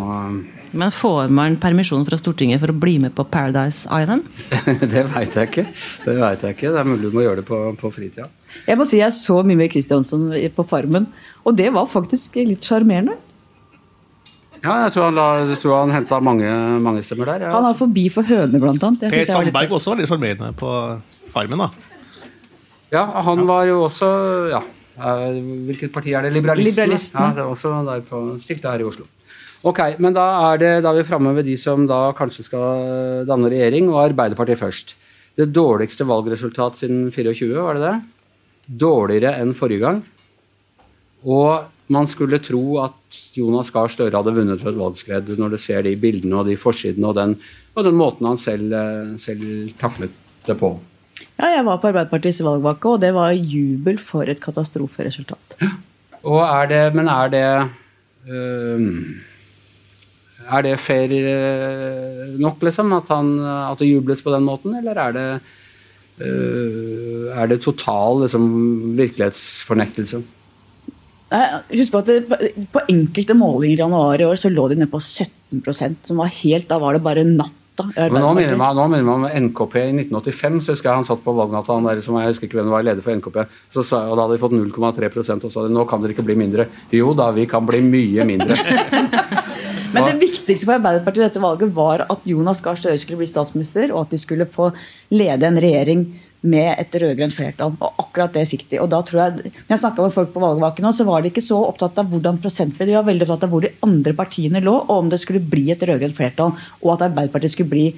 Men 0.71 0.93
får 0.93 1.29
man 1.35 1.57
permisjon 1.61 2.05
fra 2.09 2.19
Stortinget 2.19 2.63
for 2.63 2.73
å 2.73 2.77
bli 2.77 2.97
med 3.03 3.15
på 3.17 3.25
Paradise 3.31 3.87
Island? 3.93 4.27
det 4.93 5.05
veit 5.13 5.37
jeg 5.39 5.51
ikke. 5.51 5.67
Det 6.07 6.17
vet 6.19 6.43
jeg 6.47 6.57
ikke. 6.57 6.73
Det 6.75 6.81
er 6.83 6.89
mulig 6.89 7.11
du 7.11 7.15
må 7.15 7.25
gjøre 7.27 7.43
det 7.43 7.47
på, 7.49 7.61
på 7.81 7.93
fritida. 7.95 8.29
Jeg 8.67 8.81
må 8.81 8.87
si 8.89 9.01
jeg 9.01 9.15
så 9.15 9.43
Mimir 9.47 9.71
Kristiansson 9.73 10.29
på 10.57 10.67
Farmen, 10.67 11.09
og 11.45 11.57
det 11.59 11.69
var 11.75 11.89
faktisk 11.91 12.39
litt 12.43 12.65
sjarmerende. 12.65 13.19
Ja, 14.63 14.77
jeg 14.87 14.95
tror 14.95 15.09
han, 15.09 15.19
la, 15.19 15.57
tror 15.61 15.75
han 15.83 15.93
henta 15.95 16.19
mange, 16.25 16.49
mange 16.83 17.03
stemmer 17.05 17.29
der. 17.35 17.47
Ja. 17.47 17.53
Han 17.55 17.69
har 17.69 17.77
forbi 17.79 18.07
for 18.13 18.27
høner, 18.27 18.63
blant 18.63 18.83
annet. 18.83 19.05
Det 19.05 19.13
Per 19.13 19.27
var 19.29 19.45
Sandberg 19.45 19.77
også 19.79 19.93
var 19.93 20.01
litt 20.01 20.11
sjarmerende 20.11 20.53
på 20.59 20.71
Farmen. 21.35 21.67
da. 21.67 21.69
ja, 22.95 23.05
han 23.27 23.45
var 23.47 23.67
jo 23.69 23.83
også 23.85 24.09
ja, 24.55 24.63
eh, 24.97 25.37
Hvilket 25.69 25.93
parti 25.93 26.15
er 26.17 26.27
det? 26.27 26.33
Liberalistene? 26.39 26.73
Liberalistene. 26.73 27.29
Ja, 27.29 27.37
det 27.37 27.45
er 27.45 27.53
også 27.53 27.75
der 27.91 28.07
på 28.09 28.23
stilte 28.43 28.73
her 28.73 28.83
i 28.83 28.89
Oslo. 28.89 29.07
Ok, 29.65 29.81
men 30.03 30.15
da 30.17 30.27
er, 30.53 30.59
det, 30.61 30.73
da 30.85 30.93
er 30.93 31.01
vi 31.01 31.09
framme 31.09 31.33
ved 31.37 31.49
de 31.49 31.57
som 31.61 31.87
da 31.89 32.11
kanskje 32.17 32.45
skal 32.47 33.25
danne 33.29 33.51
regjering, 33.53 33.89
og 33.93 34.03
Arbeiderpartiet 34.05 34.61
først. 34.61 34.97
Det 35.37 35.49
dårligste 35.53 36.07
valgresultat 36.09 36.79
siden 36.81 37.09
24, 37.13 37.57
var 37.61 37.77
det 37.77 37.87
det? 37.87 37.97
Dårligere 38.83 39.35
enn 39.41 39.55
forrige 39.57 39.85
gang. 39.85 40.03
Og 41.27 41.67
man 41.93 42.09
skulle 42.11 42.41
tro 42.43 42.79
at 42.83 43.21
Jonas 43.37 43.71
Gahr 43.75 43.91
Støre 43.93 44.17
hadde 44.17 44.35
vunnet 44.35 44.63
ved 44.63 44.73
et 44.73 44.81
valgskred 44.81 45.31
når 45.39 45.55
du 45.55 45.59
ser 45.61 45.85
de 45.87 45.95
bildene 46.01 46.41
og 46.41 46.49
de 46.51 46.57
forsidene 46.59 47.11
og 47.11 47.17
den, 47.19 47.37
og 47.77 47.87
den 47.87 47.99
måten 47.99 48.27
han 48.27 48.41
selv, 48.41 48.73
eh, 48.75 49.15
selv 49.23 49.73
taklet 49.81 50.15
det 50.47 50.59
på. 50.59 50.75
Ja, 51.37 51.53
jeg 51.59 51.65
var 51.67 51.79
på 51.81 51.91
Arbeiderpartiets 51.91 52.43
valgvake, 52.45 52.91
og 52.91 53.01
det 53.01 53.13
var 53.17 53.33
jubel 53.37 54.01
for 54.03 54.29
et 54.29 54.41
katastroferesultat. 54.43 55.57
Og 56.27 56.41
er 56.43 56.69
det, 56.73 56.83
men 56.97 57.09
er 57.09 57.33
det 57.33 57.47
øhm, 58.29 59.23
Er 60.47 60.63
det 60.63 60.79
fair 60.81 61.11
øh, 61.11 62.39
nok, 62.39 62.63
liksom? 62.63 62.93
At, 62.97 63.11
han, 63.11 63.39
at 63.43 63.79
det 63.83 63.91
jubles 63.91 64.23
på 64.23 64.33
den 64.35 64.47
måten, 64.47 64.77
eller 64.79 64.99
er 65.03 65.13
det 65.17 65.29
øh, 66.23 67.27
Er 67.35 67.47
det 67.47 67.61
total 67.61 68.23
liksom, 68.23 68.97
virkelighetsfornektelse? 68.99 70.23
Husk 71.27 71.93
på 71.93 71.99
at 71.99 72.07
det, 72.07 72.67
på 72.71 72.81
enkelte 72.89 73.35
målinger 73.35 73.75
i 73.75 73.81
januar 73.81 74.21
i 74.21 74.27
år 74.29 74.39
så 74.39 74.51
lå 74.53 74.69
de 74.71 74.79
nede 74.79 74.91
på 74.93 75.03
17% 75.03 75.97
som 76.07 76.23
var 76.23 76.31
helt, 76.43 76.69
Da 76.69 76.79
var 76.79 76.95
det 76.95 77.03
bare 77.03 77.25
natta. 77.27 77.89
Men 77.97 78.23
nå 78.23 78.31
minner 78.39 78.57
meg, 78.57 78.77
nå 78.79 78.87
minner 78.89 79.05
meg 79.05 79.17
om 79.17 79.49
NKP 79.51 79.75
i 79.83 79.91
1985. 80.07 80.61
så 80.65 80.73
husker 80.73 80.89
Jeg 80.89 80.97
han 81.03 81.09
satt 81.09 81.25
på 81.25 81.35
valgnatta, 81.37 81.75
han 81.75 81.85
der 81.85 82.01
som 82.01 82.17
jeg 82.17 82.31
husker 82.31 82.49
ikke 82.49 82.61
hvem 82.61 82.71
var 82.73 82.87
leder 82.87 83.05
for 83.05 83.19
NKP. 83.19 83.43
Så 83.75 83.85
sa, 83.85 84.07
og 84.09 84.17
Da 84.17 84.25
hadde 84.25 84.39
de 84.39 84.45
fått 84.45 84.57
0,3% 84.57 85.45
og 85.45 85.53
sa 85.53 85.67
de, 85.67 85.75
nå 85.75 85.85
kan 85.91 86.01
dere 86.01 86.17
ikke 86.17 86.25
bli 86.25 86.39
mindre. 86.39 86.71
Jo 86.95 87.13
da, 87.19 87.29
vi 87.37 87.45
kan 87.51 87.67
bli 87.69 87.83
mye 87.85 88.25
mindre. 88.29 88.57
Men 89.97 90.07
det 90.11 90.21
viktigste 90.21 90.69
for 90.69 90.77
Arbeiderpartiet 90.77 91.25
i 91.25 91.27
dette 91.27 91.43
valget 91.43 91.75
var 91.77 92.05
at 92.07 92.29
Jonas 92.29 92.63
Gahr 92.65 92.79
Støre 92.79 93.01
skulle 93.01 93.21
bli 93.23 93.29
statsminister, 93.31 93.91
og 93.95 94.07
at 94.07 94.15
de 94.15 94.21
skulle 94.21 94.49
få 94.51 94.71
lede 95.15 95.49
en 95.49 95.61
regjering 95.63 96.07
med 96.47 96.77
et 96.79 96.97
rød-grønt 97.01 97.35
flertall. 97.35 97.75
Og 97.83 98.03
akkurat 98.05 98.35
det 98.37 98.45
fikk 98.51 98.67
de. 98.71 98.81
Og 98.83 98.91
da 98.93 99.01
tror 99.07 99.23
jeg, 99.23 99.53
når 99.57 99.73
jeg 99.75 99.83
snakka 99.83 100.05
med 100.05 100.15
folk 100.15 100.35
på 100.35 100.43
valgvaken 100.43 100.87
nå, 100.87 100.93
så 100.95 101.07
var 101.09 101.23
de 101.23 101.33
ikke 101.33 101.45
så 101.45 101.59
opptatt 101.65 101.99
av 102.03 102.11
hvordan 102.13 102.41
prosent. 102.43 102.77
De 102.79 102.95
var 102.95 103.07
veldig 103.09 103.27
opptatt 103.27 103.49
av 103.49 103.55
hvor 103.55 103.67
de 103.67 103.73
andre 103.87 104.15
partiene 104.19 104.63
lå, 104.65 104.77
og 104.85 104.93
om 105.01 105.09
det 105.13 105.21
skulle 105.23 105.43
bli 105.43 105.69
et 105.75 105.83
rød-grønt 105.89 106.17
flertall. 106.19 106.55
Og 106.85 106.93
at 106.95 107.09
Arbeiderpartiet 107.09 107.57
skulle 107.57 107.73
bli 107.73 107.89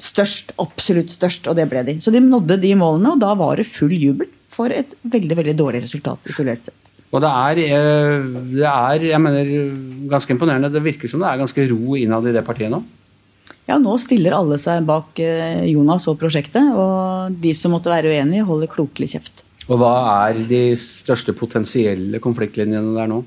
størst, 0.00 0.52
absolutt 0.62 1.14
størst, 1.14 1.48
og 1.50 1.56
det 1.58 1.68
ble 1.70 1.82
de. 1.86 1.96
Så 2.02 2.12
de 2.14 2.22
nådde 2.22 2.60
de 2.62 2.74
målene, 2.78 3.14
og 3.14 3.22
da 3.22 3.32
var 3.38 3.58
det 3.58 3.68
full 3.70 3.94
jubel 3.96 4.28
for 4.50 4.72
et 4.72 4.94
veldig, 5.06 5.38
veldig 5.40 5.56
dårlig 5.58 5.82
resultat 5.86 6.30
isolert 6.30 6.68
sett. 6.68 6.85
Og 7.14 7.22
det 7.22 7.30
er, 7.30 7.62
eh, 7.62 8.26
det 8.56 8.66
er 8.66 9.08
jeg 9.12 9.22
mener, 9.22 9.50
ganske 10.10 10.32
imponerende. 10.34 10.72
Det 10.72 10.82
virker 10.84 11.08
som 11.08 11.22
det 11.22 11.30
er 11.30 11.42
ganske 11.42 11.68
ro 11.70 11.96
innad 11.96 12.26
i 12.26 12.34
det 12.34 12.44
partiet 12.44 12.72
nå. 12.72 12.82
Ja, 13.66 13.78
nå 13.82 13.96
stiller 13.98 14.36
alle 14.36 14.58
seg 14.62 14.84
bak 14.86 15.18
eh, 15.22 15.64
Jonas 15.72 16.06
og 16.10 16.18
prosjektet, 16.20 16.74
og 16.74 17.34
de 17.42 17.54
som 17.54 17.74
måtte 17.74 17.90
være 17.90 18.12
uenige, 18.14 18.46
holder 18.46 18.70
klokelig 18.70 19.14
kjeft. 19.16 19.42
Og 19.66 19.80
hva 19.80 19.94
er 20.28 20.44
de 20.46 20.60
største 20.78 21.34
potensielle 21.34 22.20
konfliktlinjene 22.22 22.94
der 22.94 23.10
nå? 23.10 23.24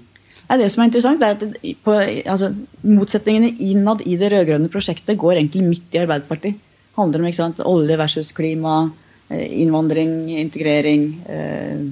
Ja, 0.49 0.57
det 0.57 0.69
som 0.73 0.81
er 0.81 0.89
interessant, 0.89 1.23
er 1.23 1.35
at 1.35 1.43
på, 1.83 1.93
altså, 1.93 2.53
motsetningene 2.87 3.51
innad 3.67 4.01
i 4.07 4.15
det 4.17 4.31
rød-grønne 4.33 4.71
prosjektet 4.71 5.19
går 5.19 5.37
egentlig 5.37 5.65
midt 5.67 5.97
i 5.97 6.01
Arbeiderpartiet. 6.01 6.55
Det 6.57 6.97
handler 6.97 7.25
om 7.25 7.35
sant, 7.35 7.59
olje 7.67 7.97
versus 7.99 8.31
klima, 8.35 8.89
eh, 9.29 9.45
innvandring, 9.61 10.15
integrering, 10.39 11.03
eh, 11.27 11.83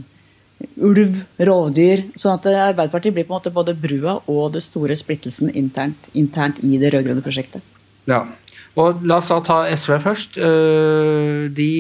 ulv, 0.78 1.22
rovdyr. 1.50 2.08
Sånn 2.18 2.38
at 2.38 2.50
eh, 2.50 2.64
Arbeiderpartiet 2.70 3.16
blir 3.16 3.28
på 3.28 3.34
en 3.34 3.40
måte 3.40 3.54
både 3.54 3.76
brua 3.78 4.20
og 4.26 4.52
det 4.56 4.64
store 4.66 4.98
splittelsen 4.98 5.54
internt, 5.54 6.10
internt 6.18 6.62
i 6.66 6.80
det 6.82 6.94
rød-grønne 6.94 7.26
prosjektet. 7.26 7.66
Ja. 8.10 8.26
Og 8.78 9.02
La 9.10 9.18
oss 9.18 9.30
da 9.32 9.40
ta 9.42 9.58
SV 9.74 9.96
først. 10.04 10.38
Eh, 10.38 11.48
De 11.58 11.72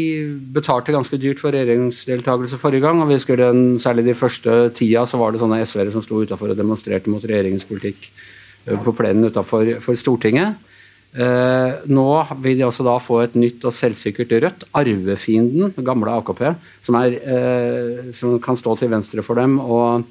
betalte 0.53 0.95
ganske 0.95 1.19
dyrt 1.21 1.41
for 1.41 1.53
regjeringsdeltakelse 1.53 2.57
forrige 2.57 2.85
gang. 2.85 3.01
og 3.01 3.09
vi 3.09 3.19
husker 3.19 3.37
den, 3.37 3.77
Særlig 3.79 4.05
de 4.05 4.17
første 4.17 4.73
tida 4.73 5.05
så 5.05 5.17
var 5.17 5.31
det 5.31 5.41
sånne 5.41 5.61
SV-ere 5.65 5.91
som 5.91 6.01
sto 6.01 6.23
utafor 6.23 6.49
og 6.51 6.57
demonstrerte 6.57 7.09
mot 7.09 7.21
regjeringens 7.21 7.65
politikk 7.65 8.09
eh, 8.65 8.77
på 8.77 8.93
plenen 8.93 9.29
utafor 9.29 9.95
Stortinget. 9.95 10.55
Eh, 11.17 11.85
nå 11.89 12.07
vil 12.43 12.59
de 12.59 12.65
også 12.67 12.83
da 12.85 12.93
få 13.01 13.23
et 13.23 13.37
nytt 13.39 13.63
og 13.65 13.73
selvsikkert 13.73 14.35
Rødt, 14.43 14.67
arvefienden, 14.77 15.73
gamle 15.85 16.13
AKP, 16.19 16.43
som, 16.85 16.97
er, 16.99 17.15
eh, 17.17 18.11
som 18.13 18.35
kan 18.43 18.59
stå 18.59 18.75
til 18.77 18.91
venstre 18.91 19.25
for 19.25 19.39
dem 19.39 19.57
og 19.57 20.05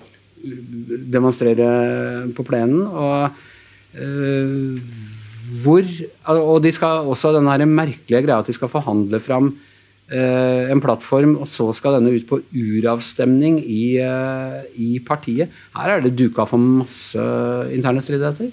demonstrere 1.14 2.26
på 2.34 2.46
plenen. 2.46 2.82
og 2.90 3.30
eh, 3.94 4.82
hvor, 5.62 5.86
og 6.26 6.58
de 6.64 6.72
skal 6.74 7.06
også 7.06 7.30
den 7.36 7.46
her 7.46 7.62
merkelige 7.70 8.24
greia 8.26 8.42
at 8.42 8.50
de 8.50 8.56
skal 8.56 8.70
forhandle 8.70 9.22
fram 9.22 9.54
en 10.06 10.78
plattform, 10.78 11.32
og 11.42 11.48
så 11.50 11.64
skal 11.74 11.96
denne 11.96 12.12
ut 12.14 12.26
på 12.28 12.36
uravstemning 12.54 13.56
i, 13.58 13.98
i 14.78 15.00
partiet. 15.02 15.50
Her 15.74 15.96
er 15.96 16.04
det 16.04 16.12
duka 16.14 16.46
for 16.46 16.62
masse 16.62 17.24
interne 17.74 18.02
stridigheter. 18.02 18.52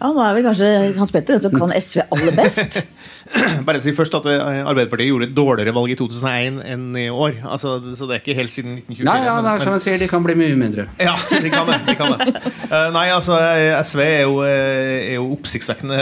Ja, 0.00 0.08
nå 0.08 0.22
er 0.24 0.36
vel 0.38 0.46
kanskje 0.48 0.68
Hans 0.96 1.12
Petter 1.12 1.36
den 1.36 1.44
som 1.44 1.56
kan 1.60 1.74
SV 1.76 2.06
aller 2.08 2.36
best. 2.38 2.80
Bare 3.66 3.80
si 3.84 3.92
først 3.94 4.14
at 4.18 4.26
eh, 4.26 4.60
Arbeiderpartiet 4.66 5.10
gjorde 5.10 5.28
et 5.28 5.34
dårligere 5.36 5.74
valg 5.76 5.92
i 5.94 5.96
2001 5.98 6.60
enn 6.72 6.86
i 6.98 7.06
år. 7.12 7.36
Altså, 7.46 7.76
så 7.98 8.08
det 8.10 8.16
er 8.16 8.22
ikke 8.24 8.36
helt 8.40 8.52
siden 8.54 8.78
1924. 8.80 9.06
Nei, 9.06 9.18
ja, 9.28 9.36
det 9.44 9.52
er 9.52 9.64
som 9.66 9.76
jeg 9.76 9.84
sier, 9.86 10.00
de 10.02 10.08
kan 10.10 10.26
bli 10.26 10.36
mye 10.40 10.56
mindre. 10.58 10.88
Ja, 11.10 11.14
de 11.30 11.52
kan 11.52 11.68
det. 11.70 11.78
De 11.90 11.96
kan 12.00 12.16
det. 12.16 12.30
Eh, 12.70 12.86
nei, 12.94 13.08
altså, 13.10 13.34
eh, 13.42 13.72
SV 13.82 14.00
er 14.04 14.20
jo, 14.28 14.34
er 14.46 15.16
jo 15.16 15.24
oppsiktsvekkende 15.34 15.96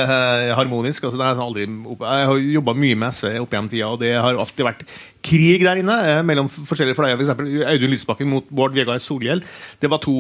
harmonisk. 0.59 1.07
Altså, 1.09 1.17
opp- 1.17 2.03
jeg 2.05 2.27
har 2.29 2.43
jobba 2.59 2.75
mye 2.77 2.99
med 3.01 3.15
SV 3.17 3.39
opp 3.41 3.55
gjennom 3.57 3.71
tida, 3.73 3.89
og 3.89 4.03
det 4.03 4.11
har 4.21 4.37
alltid 4.37 4.67
vært 4.67 4.83
krig 5.25 5.65
der 5.65 5.81
inne 5.81 5.97
eh, 6.05 6.21
mellom 6.29 6.51
forskjellige 6.53 6.99
fløyer. 6.99 7.17
For 7.17 7.25
eksempel 7.25 7.65
Audun 7.73 7.95
Lysbakken 7.95 8.29
mot 8.31 8.53
Bård 8.53 8.77
Vegar 8.77 9.01
Solhjell. 9.01 9.41
Det 9.81 9.89
var 9.91 10.03
to 10.05 10.13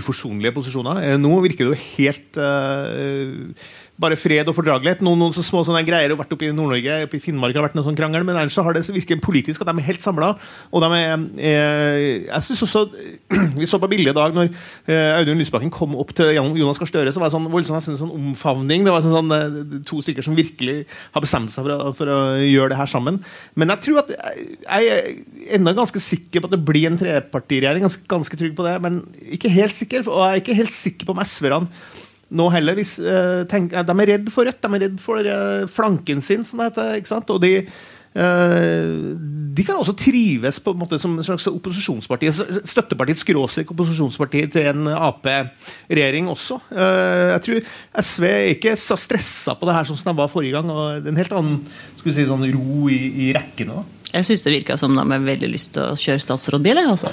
uforsonlige 0.00 0.52
posisjoner. 0.58 1.00
Eh, 1.08 1.16
nå 1.20 1.32
virker 1.46 1.70
det 1.70 1.72
jo 1.72 1.80
helt 1.96 2.40
eh, 2.44 3.72
bare 4.00 4.16
fred 4.18 4.48
og 4.48 4.56
fordragelighet. 4.56 5.02
Noen, 5.04 5.20
noen 5.20 5.34
så 5.36 5.44
små 5.44 5.62
sånne 5.66 5.82
greier 5.86 6.12
har 6.12 6.18
vært 6.18 6.32
oppe 6.34 6.46
i 6.48 6.52
Nord-Norge, 6.54 7.02
oppe 7.06 7.18
i 7.18 7.22
Finnmark 7.22 7.56
har 7.56 7.66
vært 7.66 7.76
noen 7.76 7.86
sånn 7.90 7.98
krangel, 7.98 8.24
men 8.26 8.38
ellers 8.38 8.56
så 8.56 8.64
har 8.64 8.76
det 8.76 8.84
virket 8.88 9.20
politisk 9.24 9.62
at 9.62 9.68
de 9.68 9.74
er 9.82 9.88
helt 9.90 10.04
samla. 10.04 10.32
Og 10.72 10.84
de 10.84 10.88
er 10.96 11.26
eh, 11.36 11.98
Jeg 12.24 12.46
synes 12.46 12.64
også 12.66 12.84
Vi 13.60 13.68
så 13.68 13.80
på 13.82 13.90
bildet 13.90 14.14
i 14.14 14.16
dag 14.16 14.36
når 14.36 14.48
eh, 14.50 15.18
Audun 15.18 15.40
Lysbakken 15.40 15.72
kom 15.74 15.96
opp 16.00 16.14
til 16.16 16.32
Jonas 16.36 16.80
Gahr 16.80 16.90
Støre, 16.90 17.12
så 17.12 17.22
var 17.22 17.28
det 17.30 17.36
sånn 17.36 17.50
voldsomt 17.52 17.78
nesten 17.78 18.00
sånn 18.00 18.14
omfavning. 18.16 18.86
Det 18.86 18.94
var 18.94 19.04
sånn, 19.04 19.16
sånn 19.18 19.36
eh, 19.36 19.78
to 19.88 20.00
stykker 20.04 20.24
som 20.24 20.38
virkelig 20.38 20.84
har 21.14 21.24
bestemt 21.24 21.52
seg 21.52 21.66
for 21.66 21.76
å, 21.76 21.94
for 21.96 22.10
å 22.10 22.20
gjøre 22.40 22.72
det 22.72 22.80
her 22.80 22.90
sammen. 22.90 23.20
Men 23.58 23.74
jeg 23.74 23.86
tror 23.86 24.04
at 24.04 24.14
jeg 24.16 24.92
er 24.96 25.56
ennå 25.58 25.76
ganske 25.76 26.02
sikker 26.02 26.40
på 26.40 26.50
at 26.50 26.56
det 26.56 26.64
blir 26.64 26.88
en 26.88 27.00
trepartiregjering. 27.00 27.84
Ganske, 27.84 28.06
ganske 28.10 28.40
trygg 28.40 28.56
på 28.56 28.66
det, 28.66 28.78
men 28.84 29.02
ikke 29.36 29.52
helt 29.52 29.76
sikker. 29.76 30.06
Og 30.08 30.24
jeg 30.24 30.30
er 30.30 30.44
ikke 30.44 30.60
helt 30.62 30.74
sikker 30.74 31.08
på 31.08 31.16
om 31.16 31.24
SV-erne 31.26 31.68
nå 32.30 32.50
heller. 32.54 32.78
Hvis, 32.78 32.98
eh, 32.98 33.44
tenk, 33.50 33.72
de 33.74 33.96
er 33.96 34.12
redd 34.14 34.28
for 34.32 34.48
Rødt, 34.48 34.60
de 34.62 34.76
er 34.76 34.84
redd 34.86 35.00
for 35.02 35.18
eh, 35.18 35.64
flanken 35.70 36.22
sin, 36.22 36.44
som 36.46 36.60
det 36.60 36.70
heter. 36.70 37.00
ikke 37.00 37.10
sant? 37.10 37.30
Og 37.34 37.40
de, 37.42 37.52
eh, 37.60 38.92
de 39.54 39.66
kan 39.66 39.80
også 39.80 39.96
trives 39.98 40.60
på 40.62 40.74
en 40.74 40.80
måte 40.80 40.98
som 41.02 41.16
en 41.16 41.26
slags 41.26 41.48
opposisjonsparti. 41.50 42.30
Støttepartiet 42.70 43.18
skråstrek 43.18 43.70
opposisjonsparti 43.74 44.44
til 44.54 44.70
en 44.70 44.88
Ap-regjering 44.94 46.30
også. 46.30 46.60
Eh, 46.70 47.34
jeg 47.34 47.46
tror 47.46 47.70
SV 48.06 48.28
er 48.30 48.50
ikke 48.54 48.76
så 48.78 48.98
stressa 49.00 49.56
på 49.58 49.66
det 49.66 49.74
her 49.74 49.90
som 49.90 49.98
de 49.98 50.18
var 50.22 50.30
forrige 50.30 50.54
gang. 50.58 50.70
og 50.70 51.02
Det 51.02 51.10
er 51.10 51.16
en 51.16 51.22
helt 51.24 51.38
annen 51.40 51.64
skulle 51.96 52.14
vi 52.14 52.22
si, 52.22 52.28
sånn 52.30 52.46
ro 52.54 52.88
i, 52.88 53.00
i 53.26 53.32
rekkene. 53.36 53.82
da. 53.82 54.00
Jeg 54.10 54.26
syns 54.26 54.42
det 54.42 54.54
virka 54.54 54.76
som 54.78 54.94
de 54.96 55.02
har 55.02 55.22
veldig 55.22 55.50
lyst 55.50 55.74
til 55.76 55.84
å 55.86 55.98
kjøre 55.98 56.22
statsrådbil. 56.22 56.82
Altså. 56.82 57.12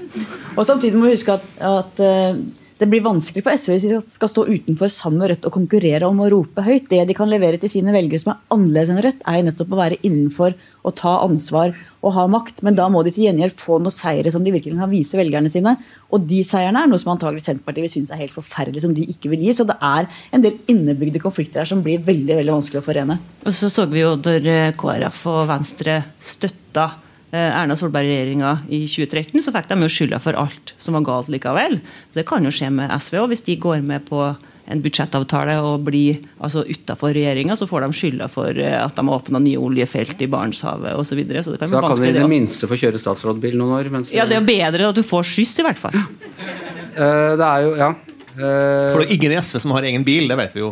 Og 0.58 0.62
samtidig 0.66 0.98
må 0.98 1.08
vi 1.08 1.16
huske 1.16 1.34
at, 1.34 1.48
at 1.66 2.02
eh, 2.02 2.38
det 2.76 2.88
blir 2.92 3.04
vanskelig 3.04 3.40
for 3.44 3.56
SV 3.56 3.72
hvis 3.72 3.84
de 3.88 3.98
skal 4.12 4.28
stå 4.28 4.42
utenfor 4.50 4.90
sammen 4.92 5.22
med 5.22 5.30
Rødt 5.30 5.46
og 5.48 5.54
konkurrere 5.54 6.08
om 6.10 6.18
å 6.20 6.28
rope 6.32 6.64
høyt. 6.64 6.90
Det 6.90 7.06
de 7.08 7.14
kan 7.16 7.30
levere 7.30 7.56
til 7.60 7.72
sine 7.72 7.94
velgere 7.94 8.20
som 8.20 8.34
er 8.34 8.42
annerledes 8.52 8.92
enn 8.92 9.00
Rødt, 9.06 9.22
er 9.24 9.46
nettopp 9.46 9.72
å 9.72 9.78
være 9.78 10.00
innenfor 10.04 10.52
og 10.86 10.94
ta 10.98 11.14
ansvar 11.24 11.72
og 12.04 12.12
ha 12.18 12.26
makt. 12.30 12.60
Men 12.66 12.76
da 12.76 12.90
må 12.92 13.00
de 13.06 13.14
til 13.16 13.24
gjengjeld 13.26 13.56
få 13.56 13.78
noen 13.80 13.96
seire 13.96 14.32
som 14.34 14.44
de 14.44 14.52
virkelig 14.52 14.76
kan 14.76 14.92
vise 14.92 15.16
velgerne 15.16 15.52
sine. 15.52 15.72
Og 16.12 16.28
de 16.28 16.42
seirene 16.44 16.84
er 16.84 16.92
noe 16.92 17.00
som 17.00 17.14
antagelig 17.14 17.46
Senterpartiet 17.46 17.86
vil 17.86 17.94
synes 17.94 18.12
er 18.12 18.20
helt 18.26 18.36
forferdelig, 18.36 18.84
som 18.84 18.92
de 18.96 19.08
ikke 19.08 19.32
vil 19.32 19.48
gi. 19.48 19.56
Så 19.56 19.64
det 19.68 19.78
er 19.80 20.10
en 20.36 20.44
del 20.44 20.60
innebygde 20.68 21.24
konflikter 21.24 21.64
her 21.64 21.72
som 21.72 21.80
blir 21.86 22.04
veldig 22.04 22.42
veldig 22.42 22.58
vanskelig 22.58 22.82
å 22.82 22.86
forene. 22.90 23.18
Og 23.46 23.56
så 23.56 23.72
så 23.72 23.88
vi 23.88 24.04
jo 24.04 24.12
eh, 24.36 24.76
KrF 24.76 25.24
og 25.32 25.42
Venstre 25.48 26.02
støtta 26.20 26.90
Erna 27.34 27.74
Solberg-regjeringa 27.76 28.52
i 28.70 28.84
2013, 28.86 29.42
så 29.42 29.52
fikk 29.54 29.70
de 29.72 29.80
jo 29.82 29.92
skylda 29.92 30.20
for 30.22 30.38
alt 30.38 30.74
som 30.78 30.94
var 30.96 31.06
galt 31.08 31.30
likevel. 31.32 31.80
Det 32.14 32.26
kan 32.28 32.44
jo 32.46 32.52
skje 32.54 32.70
med 32.72 32.92
SV 32.94 33.18
òg. 33.22 33.32
Hvis 33.32 33.42
de 33.48 33.56
går 33.60 33.82
med 33.86 34.06
på 34.06 34.20
en 34.66 34.82
budsjettavtale 34.82 35.56
og 35.62 35.84
blir 35.86 36.18
altså 36.42 36.64
utafor 36.66 37.14
regjeringa, 37.14 37.54
så 37.58 37.68
får 37.70 37.86
de 37.86 37.98
skylda 37.98 38.26
for 38.30 38.58
eh, 38.58 38.78
at 38.80 38.96
de 38.96 39.04
har 39.06 39.20
åpna 39.20 39.40
nye 39.42 39.60
oljefelt 39.62 40.22
i 40.22 40.28
Barentshavet 40.30 40.96
osv. 40.98 41.12
Så, 41.12 41.18
videre. 41.18 41.44
så 41.46 41.54
det 41.54 41.60
kan 41.62 41.70
Så 41.70 41.78
da 41.78 41.92
kan 41.92 42.02
vi 42.02 42.10
i 42.10 42.16
det 42.16 42.26
minste 42.30 42.70
få 42.70 42.78
kjøre 42.80 43.00
statsrådbil 43.00 43.56
noen 43.60 43.76
år. 43.78 43.92
Ja, 44.14 44.26
Det 44.26 44.40
er 44.40 44.46
bedre 44.46 44.90
at 44.90 44.98
du 44.98 45.04
får 45.06 45.28
skyss, 45.30 45.54
i 45.62 45.66
hvert 45.66 45.78
fall. 45.78 45.94
Eh, 45.94 47.32
det 47.38 47.46
er 47.46 47.66
jo, 47.66 47.74
ja. 47.78 47.92
Eh, 48.36 48.90
For 48.92 49.00
det 49.00 49.06
er 49.08 49.12
ingen 49.16 49.32
i 49.32 49.38
SV 49.40 49.60
som 49.62 49.72
har 49.72 49.86
egen 49.88 50.02
bil, 50.04 50.26
det 50.28 50.36
vet 50.36 50.52
vi 50.56 50.60
jo. 50.60 50.70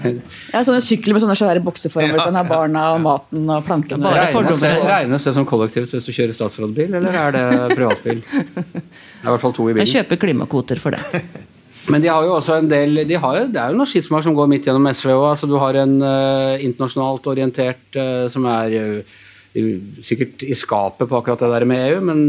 Ja, 0.54 0.62
sånne 0.66 0.80
sykler 0.82 1.14
med 1.14 1.22
sånne 1.22 1.36
svære 1.38 1.62
bokseformer, 1.62 2.10
foran 2.10 2.18
hvor 2.18 2.24
du 2.24 2.32
kan 2.32 2.38
ha 2.40 2.44
barna 2.48 2.84
og 2.96 3.00
maten 3.04 3.48
og 3.54 3.64
plankene. 3.68 4.02
Bare 4.02 4.26
regnes, 4.32 4.60
det, 4.64 4.72
regnes 4.88 5.26
det 5.28 5.34
som 5.36 5.46
kollektivt 5.46 5.94
hvis 5.94 6.08
du 6.08 6.12
kjører 6.16 6.34
statsrådbil, 6.34 6.96
eller 6.98 7.18
er 7.22 7.36
det 7.36 7.44
privatbil? 7.78 8.22
Det 8.26 8.74
er 8.74 9.28
i 9.28 9.32
hvert 9.32 9.44
fall 9.46 9.54
to 9.60 9.68
i 9.70 9.76
Jeg 9.84 9.92
kjøper 9.94 10.22
klimakvoter 10.26 10.82
for 10.82 10.96
det. 10.98 11.22
Men 11.92 12.00
de 12.00 12.08
har 12.08 12.24
jo 12.24 12.32
også 12.38 12.54
en 12.62 12.68
del 12.70 13.02
de 13.04 13.16
har, 13.20 13.42
Det 13.52 13.60
er 13.60 13.70
jo 13.74 13.76
noen 13.76 13.90
skismaer 13.90 14.24
som 14.24 14.32
går 14.34 14.48
midt 14.48 14.64
gjennom 14.66 14.86
SV 14.88 15.10
òg. 15.12 15.24
Altså, 15.34 15.48
du 15.50 15.58
har 15.60 15.76
en 15.82 15.98
uh, 16.00 16.54
internasjonalt 16.64 17.26
orientert 17.28 17.98
uh, 18.00 18.24
som 18.32 18.46
er 18.48 18.72
i- 18.78 19.02
sikkert 19.54 20.42
i 20.42 20.54
skapet 20.58 21.06
på 21.06 21.18
akkurat 21.18 21.44
det 21.44 21.50
der 21.52 21.66
med 21.68 21.82
EU, 21.86 22.00
men 22.02 22.22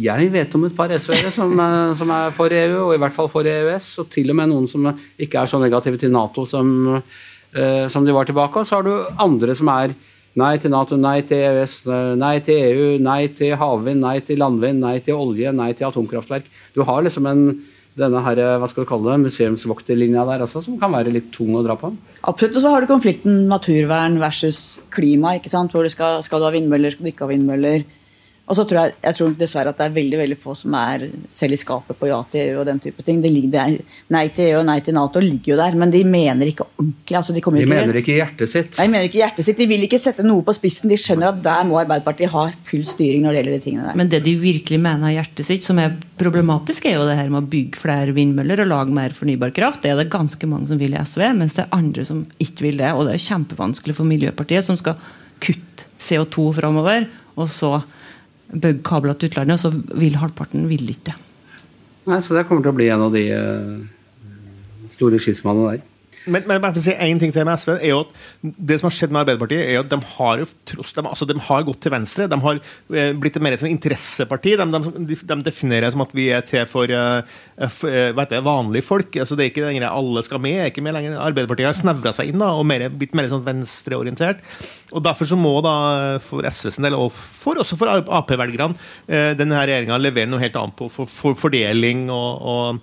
jeg 0.00 0.30
vet 0.32 0.54
om 0.56 0.64
et 0.64 0.76
par 0.76 0.92
SV-ere 0.94 1.32
som, 1.34 1.52
som 1.98 2.12
er 2.16 2.30
for 2.32 2.52
EU, 2.56 2.86
og 2.86 2.94
i 2.94 3.00
hvert 3.02 3.16
fall 3.16 3.28
for 3.28 3.44
EØS, 3.44 3.90
og 4.00 4.08
til 4.12 4.32
og 4.32 4.38
med 4.38 4.48
noen 4.52 4.68
som 4.70 4.88
ikke 5.20 5.42
er 5.42 5.50
så 5.50 5.60
negative 5.60 6.00
til 6.00 6.14
Nato 6.14 6.46
som, 6.48 6.70
eh, 6.96 7.84
som 7.92 8.06
de 8.06 8.16
var 8.16 8.30
tilbake. 8.30 8.62
Og 8.62 8.68
så 8.68 8.78
har 8.78 8.88
du 8.88 8.94
andre 9.20 9.56
som 9.58 9.72
er 9.76 9.94
Nei 10.38 10.52
til 10.62 10.70
Nato, 10.70 10.94
nei 10.94 11.24
til 11.26 11.40
EØS, 11.42 11.72
nei 12.14 12.36
til 12.46 12.60
EU, 12.62 12.90
nei 13.02 13.24
til 13.34 13.56
havvind, 13.58 13.98
nei 14.04 14.20
til 14.22 14.38
landvind, 14.38 14.78
nei 14.78 15.00
til 15.02 15.18
olje, 15.18 15.50
nei 15.50 15.72
til 15.74 15.88
atomkraftverk. 15.88 16.46
Du 16.76 16.84
har 16.86 17.02
liksom 17.02 17.26
en 17.26 17.40
denne 17.98 18.22
her, 18.22 18.40
hva 18.60 18.68
skal 18.70 18.84
du 18.84 18.88
kalle 18.88 19.10
det, 19.10 19.26
museumsvokterlinja 19.26 20.24
der 20.28 20.44
også, 20.46 20.62
som 20.64 20.78
kan 20.80 20.92
være 20.94 21.12
litt 21.14 21.30
tung 21.34 21.56
å 21.58 21.64
dra 21.66 21.76
på. 21.78 21.90
Absolutt, 22.22 22.56
og 22.56 22.62
så 22.62 22.74
har 22.74 22.84
du 22.84 22.90
konflikten 22.90 23.48
naturvern 23.50 24.20
versus 24.22 24.78
klima. 24.94 25.34
ikke 25.38 25.52
sant? 25.52 25.74
Hvor 25.74 25.86
du 25.86 25.92
skal, 25.92 26.22
skal 26.26 26.40
du 26.40 26.46
ha 26.46 26.54
vindmøller, 26.54 26.94
skal 26.94 27.08
du 27.08 27.12
ikke 27.12 27.26
ha 27.26 27.32
vindmøller? 27.32 27.86
Og 28.50 28.56
så 28.58 28.64
tror 28.66 28.80
jeg, 28.80 28.94
jeg 29.04 29.14
tror 29.14 29.34
dessverre 29.38 29.70
at 29.70 29.78
det 29.78 29.84
er 29.86 29.92
veldig 29.94 30.18
veldig 30.18 30.36
få 30.42 30.56
som 30.58 30.74
er 30.74 31.04
selv 31.30 31.54
i 31.54 31.58
skapet 31.60 31.98
på 32.00 32.08
ja 32.10 32.18
til 32.32 32.48
EU 32.48 32.56
og 32.58 32.66
den 32.66 32.80
type 32.82 33.04
ting. 33.06 33.20
Det 33.22 33.30
ligger, 33.30 33.52
det 33.52 33.60
er, 33.62 33.98
nei 34.10 34.24
til 34.34 34.48
EU 34.48 34.56
og 34.58 34.64
nei 34.66 34.80
til 34.82 34.96
Nato 34.96 35.22
ligger 35.22 35.52
jo 35.52 35.58
der, 35.60 35.76
men 35.78 35.92
de 35.94 36.00
mener 36.02 36.50
ikke 36.50 36.66
ordentlig. 36.66 37.16
altså 37.20 37.36
De, 37.36 37.38
De 37.44 37.62
ikke, 37.62 37.70
mener 37.70 38.00
ikke 38.00 38.12
i 38.16 38.18
hjertet 38.18 38.50
sitt. 38.50 38.72
Nei, 38.80 38.88
de 38.88 38.94
mener 38.96 39.06
ikke 39.06 39.20
hjertet 39.20 39.46
sitt. 39.46 39.60
De 39.60 39.68
vil 39.70 39.86
ikke 39.86 40.00
sette 40.02 40.26
noe 40.26 40.42
på 40.46 40.54
spissen. 40.56 40.90
De 40.90 40.98
skjønner 40.98 41.30
at 41.30 41.38
der 41.44 41.68
må 41.68 41.78
Arbeiderpartiet 41.78 42.34
ha 42.34 42.48
full 42.66 42.82
styring 42.88 43.22
når 43.22 43.36
det 43.36 43.40
gjelder 43.40 43.54
de 43.54 43.62
tingene 43.68 43.86
der. 43.86 44.00
Men 44.02 44.10
det 44.10 44.22
de 44.26 44.34
virkelig 44.42 44.80
mener 44.82 45.12
av 45.12 45.14
hjertet 45.14 45.46
sitt, 45.46 45.66
som 45.66 45.78
er 45.82 45.94
problematisk, 46.18 46.90
er 46.90 46.98
jo 46.98 47.06
det 47.06 47.16
her 47.20 47.30
med 47.30 47.44
å 47.44 47.52
bygge 47.54 47.84
flere 47.84 48.16
vindmøller 48.18 48.64
og 48.64 48.72
lage 48.72 48.98
mer 48.98 49.14
fornybar 49.14 49.54
kraft. 49.54 49.84
Det 49.86 49.94
er 49.94 50.02
det 50.02 50.10
ganske 50.10 50.50
mange 50.50 50.72
som 50.72 50.82
vil 50.82 50.98
i 50.98 51.06
SV, 51.06 51.28
mens 51.38 51.54
det 51.54 51.68
er 51.68 51.78
andre 51.78 52.08
som 52.08 52.26
ikke 52.42 52.66
vil 52.66 52.82
det. 52.82 52.90
Og 52.98 53.06
det 53.06 53.14
er 53.14 53.24
kjempevanskelig 53.30 53.94
for 54.00 54.10
Miljøpartiet, 54.10 54.66
som 54.66 54.78
skal 54.80 54.98
kutte 55.40 55.86
CO2 56.02 56.50
framover, 56.58 57.06
og 57.38 57.46
så 57.52 57.78
bygge 58.52 58.82
kabler 58.86 59.16
til 59.18 59.30
utlandet, 59.30 59.58
og 59.58 59.60
så 59.60 59.98
vil 60.00 60.18
halvparten 60.20 60.68
vil 60.70 60.88
ikke 60.92 61.10
det. 61.10 61.16
Så 62.24 62.34
det 62.34 62.46
kommer 62.48 62.64
til 62.64 62.72
å 62.72 62.78
bli 62.78 62.88
en 62.90 63.04
av 63.04 63.14
de 63.14 63.24
eh, 63.34 63.74
store 64.90 65.20
skismannene 65.22 65.76
der. 65.76 65.89
Men, 66.26 66.44
men 66.44 66.60
bare 66.60 66.74
for 66.74 66.82
å 66.82 66.84
si 66.84 66.92
en 66.92 67.20
ting 67.20 67.32
til 67.32 67.46
med 67.48 67.56
SV 67.60 67.70
er 67.78 67.90
jo 67.92 68.00
at 68.02 68.10
Det 68.42 68.76
som 68.80 68.88
har 68.90 68.96
skjedd 68.96 69.12
med 69.14 69.22
Arbeiderpartiet, 69.22 69.62
er 69.64 69.80
at 69.80 69.90
de 69.92 69.98
har 70.16 70.42
jo 70.42 70.48
tross 70.68 70.92
de, 70.96 71.04
altså 71.04 71.28
de 71.28 71.36
har 71.46 71.64
gått 71.64 71.80
til 71.84 71.94
venstre. 71.94 72.28
De 72.30 72.38
har 72.44 72.60
eh, 72.60 73.12
blitt 73.16 73.38
mer 73.40 73.56
et 73.56 73.64
interesseparti. 73.70 74.56
De, 74.60 74.66
de, 75.08 75.18
de 75.32 75.38
definerer 75.46 75.92
som 75.94 76.04
at 76.04 76.12
vi 76.16 76.28
er 76.34 76.44
til 76.46 76.66
for 76.70 76.90
uh, 76.92 77.22
for 77.72 77.92
uh, 77.92 78.24
det, 78.30 78.42
vanlige 78.44 78.86
folk. 78.86 79.16
altså 79.16 79.36
Det 79.38 79.46
er 79.46 79.52
ikke 79.52 79.66
lenger 79.68 79.88
alle 79.88 80.24
skal 80.26 80.42
med. 80.42 80.58
er 80.60 80.72
ikke 80.72 80.84
med 80.84 80.96
lenger. 80.96 81.16
Arbeiderpartiet 81.20 81.70
har 81.70 81.78
snevra 81.78 82.12
seg 82.16 82.32
inn 82.32 82.42
da, 82.42 82.52
og 82.56 82.68
mer, 82.68 82.88
blitt 82.92 83.16
mer 83.16 83.30
sånn 83.32 83.46
venstreorientert. 83.46 84.44
Og 84.92 85.04
Derfor 85.04 85.28
så 85.30 85.38
må 85.38 85.54
da 85.64 85.74
for 86.24 86.44
SV 86.44 86.82
del, 86.84 86.96
og 86.98 87.14
for, 87.14 87.58
også 87.62 87.78
for 87.80 87.90
Ap-velgerne, 87.90 88.76
uh, 89.08 89.32
denne 89.38 89.64
regjeringa 89.64 89.98
levere 90.00 90.28
noe 90.30 90.42
helt 90.42 90.58
annet 90.60 90.76
på 90.76 90.90
for, 90.92 91.08
for 91.08 91.38
fordeling 91.38 92.06
og, 92.12 92.42
og 92.50 92.80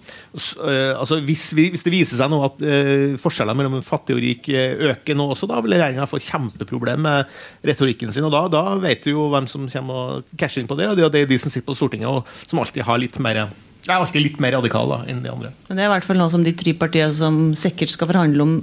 eh, 0.68 0.94
altså 0.98 1.20
hvis, 1.26 1.50
vi, 1.58 1.68
hvis 1.74 1.86
det 1.86 1.94
viser 1.94 2.20
seg 2.20 2.32
nå 2.32 2.40
at 2.46 2.62
eh, 2.66 3.16
forskjellene 3.28 3.60
mellom 3.62 3.86
fattig 3.86 4.18
og 4.18 4.24
rik 4.24 4.50
øker 4.50 5.18
nå 5.18 5.30
også, 5.36 5.52
da 5.52 5.62
vil 5.62 5.78
regjeringa 5.78 6.10
få 6.10 6.24
kjempeproblem 6.24 7.06
med 7.06 7.38
retorikken 7.68 8.16
sin. 8.16 8.26
og 8.26 8.34
Da, 8.34 8.48
da 8.52 8.66
vet 8.82 9.06
vi 9.06 9.14
jo 9.14 9.30
hvem 9.34 9.48
som 9.52 9.70
kommer 9.70 10.02
og 10.18 10.36
casher 10.40 10.64
inn 10.64 10.72
på 10.72 10.80
det, 10.80 10.90
og 10.90 11.00
det 11.14 11.22
er 11.22 11.30
de 11.30 11.40
som 11.42 11.54
sitter 11.54 11.70
på 11.70 11.78
Stortinget 11.78 12.10
og 12.10 12.28
som 12.48 12.64
alltid 12.64 12.88
har 12.88 13.02
litt 13.04 13.22
mer 13.24 13.48
jeg 13.88 13.96
er 13.96 14.04
alltid 14.04 14.20
litt 14.20 14.42
mer 14.44 14.52
radikal 14.58 14.90
da, 14.92 14.98
enn 15.08 15.22
de 15.24 15.30
andre. 15.32 15.54
Men 15.70 15.78
Det 15.78 15.84
er 15.84 15.88
i 15.88 15.92
hvert 15.94 16.04
fall 16.04 16.18
noe 16.20 16.32
som 16.34 16.44
de 16.44 16.52
tre 16.60 16.74
partiene 16.76 17.14
som 17.16 17.38
sikkert 17.56 17.94
skal 17.94 18.10
forhandle, 18.10 18.44
om, 18.44 18.58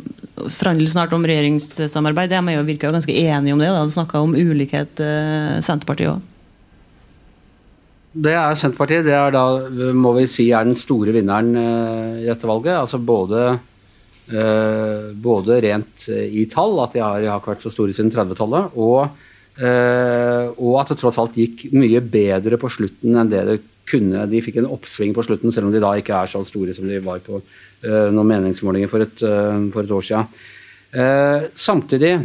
forhandle 0.52 0.84
snart 0.90 1.14
om 1.16 1.24
regjeringssamarbeid, 1.24 2.28
de 2.28 2.36
er 2.36 2.58
jo 2.58 2.66
virker 2.68 2.92
ganske 2.92 3.16
enige 3.22 3.56
om 3.56 3.62
det. 3.62 3.70
da, 3.72 3.86
De 3.88 3.96
snakka 3.96 4.20
om 4.20 4.36
ulikhet, 4.36 5.00
Senterpartiet 5.64 6.12
òg. 6.12 6.30
Det 8.14 8.34
er 8.36 8.58
Senterpartiet. 8.58 9.06
Det 9.08 9.14
er 9.16 9.32
da, 9.34 9.44
må 9.96 10.12
vi 10.18 10.26
si, 10.30 10.50
er 10.52 10.68
den 10.68 10.76
store 10.78 11.14
vinneren 11.16 11.56
uh, 11.56 12.20
i 12.20 12.28
dette 12.28 12.46
valget. 12.46 12.76
Altså 12.76 13.00
både, 13.02 13.56
både 14.24 15.58
rent 15.60 16.06
uh, 16.08 16.24
i 16.24 16.46
tall, 16.48 16.78
at 16.80 16.94
de 16.96 17.02
har, 17.04 17.26
ikke 17.28 17.52
vært 17.52 17.64
så 17.64 17.72
store 17.72 17.92
siden 17.92 18.12
30-tallet, 18.14 18.76
og, 18.80 19.20
og, 19.54 20.72
at 20.80 20.88
det 20.90 20.96
tross 20.98 21.18
alt 21.22 21.36
gikk 21.38 21.68
mye 21.76 22.00
bedre 22.00 22.56
på 22.58 22.70
slutten 22.72 23.14
enn 23.20 23.28
det 23.30 23.42
det 23.46 23.58
kunne. 23.86 24.24
De 24.26 24.40
fikk 24.42 24.56
en 24.58 24.70
oppsving 24.72 25.12
på 25.14 25.22
slutten, 25.22 25.52
selv 25.54 25.68
om 25.68 25.74
de 25.74 25.82
da 25.84 25.92
ikke 26.00 26.16
er 26.16 26.32
så 26.32 26.40
store 26.48 26.74
som 26.74 26.88
de 26.88 26.98
var 27.04 27.20
på 27.22 27.38
noen 27.84 28.30
meningsmålinger 28.32 28.90
for 28.90 29.04
et, 29.04 29.22
for 29.70 29.84
et 29.84 29.92
år 29.94 30.08
siden. 30.08 30.32
samtidig 31.54 32.16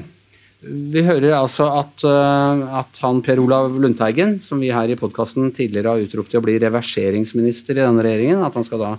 vi 0.60 1.02
hører 1.08 1.38
altså 1.38 1.70
at, 1.72 2.02
eh, 2.04 2.64
at, 2.82 2.98
han 3.00 3.22
Per 3.24 3.40
Olav 3.40 3.78
Lundteigen, 3.80 4.40
som 4.44 4.60
vi 4.60 4.74
her 4.76 4.92
i 4.92 4.98
podkasten 5.00 5.54
tidligere 5.56 5.94
har 5.94 6.04
utropt 6.04 6.34
til 6.34 6.42
å 6.42 6.44
bli 6.44 6.58
reverseringsminister 6.60 7.78
i 7.78 7.86
denne 7.86 8.04
regjeringen, 8.04 8.44
at 8.44 8.58
han 8.60 8.68
skal 8.68 8.84
da 8.84 8.90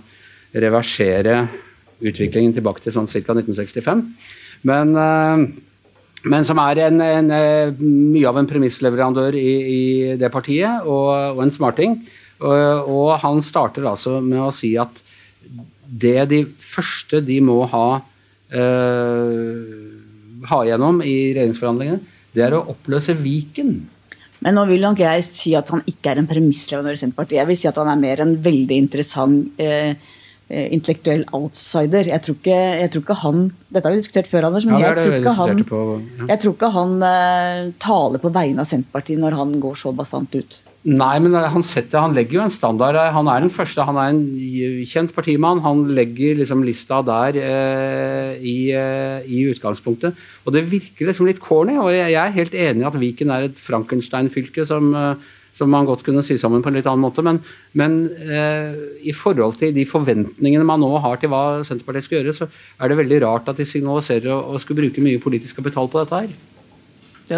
reversere 0.57 1.35
utviklingen 2.01 2.55
tilbake 2.55 2.83
til 2.83 2.95
sånn 2.95 3.09
ca. 3.09 3.35
1965. 3.37 4.01
Men, 4.69 4.95
eh, 4.95 5.45
men, 6.31 6.45
som 6.45 6.59
er 6.61 6.83
en, 6.87 7.01
en, 7.01 7.31
eh, 7.31 7.71
mye 7.81 8.27
av 8.29 8.37
en 8.41 8.49
premissleverandør 8.49 9.37
i, 9.37 9.53
i 9.75 9.83
det 10.21 10.31
partiet, 10.33 10.85
og, 10.85 11.37
og 11.37 11.45
en 11.45 11.53
smarting. 11.53 11.97
Og, 12.41 12.89
og, 12.89 13.09
han 13.21 13.41
starter 13.45 13.85
altså 13.85 14.19
med 14.21 14.41
å 14.41 14.51
si 14.55 14.73
at 14.81 15.01
det 15.85 16.29
de 16.31 16.45
første 16.45 17.19
de 17.25 17.37
må 17.43 17.59
ha 17.69 17.87
øh, 18.55 20.01
ha 20.49 20.61
gjennom 20.65 21.01
i 21.03 21.15
regjeringsforhandlingene, 21.35 21.99
det 22.31 22.45
er 22.45 22.55
å 22.55 22.63
oppløse 22.71 23.15
Viken. 23.19 23.75
Men 24.41 24.57
nå 24.57 24.63
vil 24.71 24.81
nok 24.81 25.03
jeg 25.03 25.25
si 25.27 25.53
at 25.57 25.69
han 25.73 25.83
ikke 25.85 26.13
er 26.13 26.21
en 26.21 26.29
premissleverandør 26.29 26.97
i 26.97 27.01
Senterpartiet. 27.03 27.41
Jeg 27.41 27.49
vil 27.51 27.59
si 27.59 27.69
at 27.69 27.77
han 27.77 27.91
er 27.91 28.01
mer 28.01 28.23
en 28.23 28.33
veldig 28.41 28.79
interessant 28.87 29.61
eh, 29.61 29.91
eh 29.91 30.19
intellektuell 30.51 31.23
outsider. 31.37 32.09
Jeg 32.11 32.25
tror, 32.25 32.37
ikke, 32.39 32.57
jeg 32.81 32.91
tror, 32.91 33.05
ikke, 33.05 33.19
han 33.21 33.45
Dette 33.71 33.87
har 33.87 33.93
vi 33.93 34.01
diskutert 34.01 34.27
før, 34.27 34.49
Anders, 34.49 34.65
men 34.67 34.81
ja, 34.81 34.89
jeg, 34.91 35.05
tror 35.05 35.19
ikke 35.19 35.35
han, 35.37 35.61
på, 35.69 35.83
ja. 36.01 36.25
jeg 36.33 36.41
tror 36.43 36.55
ikke 36.57 36.71
han 36.75 36.97
uh, 36.99 37.69
taler 37.79 38.19
på 38.19 38.33
vegne 38.35 38.65
av 38.65 38.67
Senterpartiet 38.67 39.21
når 39.21 39.37
han 39.39 39.55
går 39.63 39.79
så 39.79 39.93
bastant 39.95 40.35
ut. 40.35 40.59
Nei, 40.81 41.19
men 41.21 41.35
han, 41.37 41.61
setter, 41.61 41.99
han, 42.01 42.15
legger 42.17 42.39
jo 42.39 42.43
en 42.47 42.53
standard. 42.53 42.97
Han 43.13 43.27
er 43.29 43.43
den 43.43 43.53
første, 43.53 43.83
han 43.85 43.99
er 44.01 44.15
en 44.15 44.21
kjent 44.89 45.11
partimann. 45.13 45.61
Han 45.61 45.83
legger 45.93 46.39
liksom 46.39 46.63
lista 46.65 47.03
der 47.05 47.37
eh, 47.37 48.31
i, 48.41 48.55
eh, 48.73 49.27
i, 49.29 49.43
utgangspunktet. 49.53 50.17
Og 50.41 50.55
det 50.55 50.65
virker 50.71 51.11
liksom 51.11 51.29
litt 51.29 51.41
corny. 51.43 51.75
Og 51.77 51.91
jeg, 51.93 52.15
jeg 52.15 52.21
er 52.23 52.33
helt 52.39 52.57
enig 52.57 52.81
i 52.81 52.89
at 52.89 52.97
Viken 52.97 53.33
er 53.35 53.45
et 53.51 53.61
Frankenstein-fylke 53.61 54.65
som, 54.65 54.89
eh, 54.97 55.29
som, 55.55 55.71
man 55.71 55.87
godt 55.89 56.03
kunne 56.07 56.23
sy 56.25 56.37
sammen 56.41 56.63
på 56.63 56.71
en 56.71 56.79
litt 56.79 56.87
annen 56.89 57.03
måte. 57.03 57.23
Men, 57.25 57.41
men 57.77 57.97
eh, 58.23 58.77
i 59.07 59.15
forhold 59.15 59.59
til 59.61 59.73
de 59.75 59.87
forventningene 59.87 60.67
man 60.67 60.83
nå 60.83 60.91
har 61.03 61.19
til 61.21 61.31
hva 61.33 61.61
Senterpartiet 61.67 62.07
skal 62.07 62.21
gjøre, 62.21 62.37
så 62.37 62.49
er 62.51 62.91
det 62.91 63.01
veldig 63.01 63.21
rart 63.25 63.51
at 63.51 63.59
de 63.61 63.67
signaliserer 63.67 64.31
å, 64.33 64.41
å 64.53 64.61
skulle 64.61 64.85
bruke 64.85 65.03
mye 65.03 65.21
politisk 65.23 65.61
kapital 65.61 65.91
på 65.91 66.03
dette 66.03 66.23
her. 66.23 66.50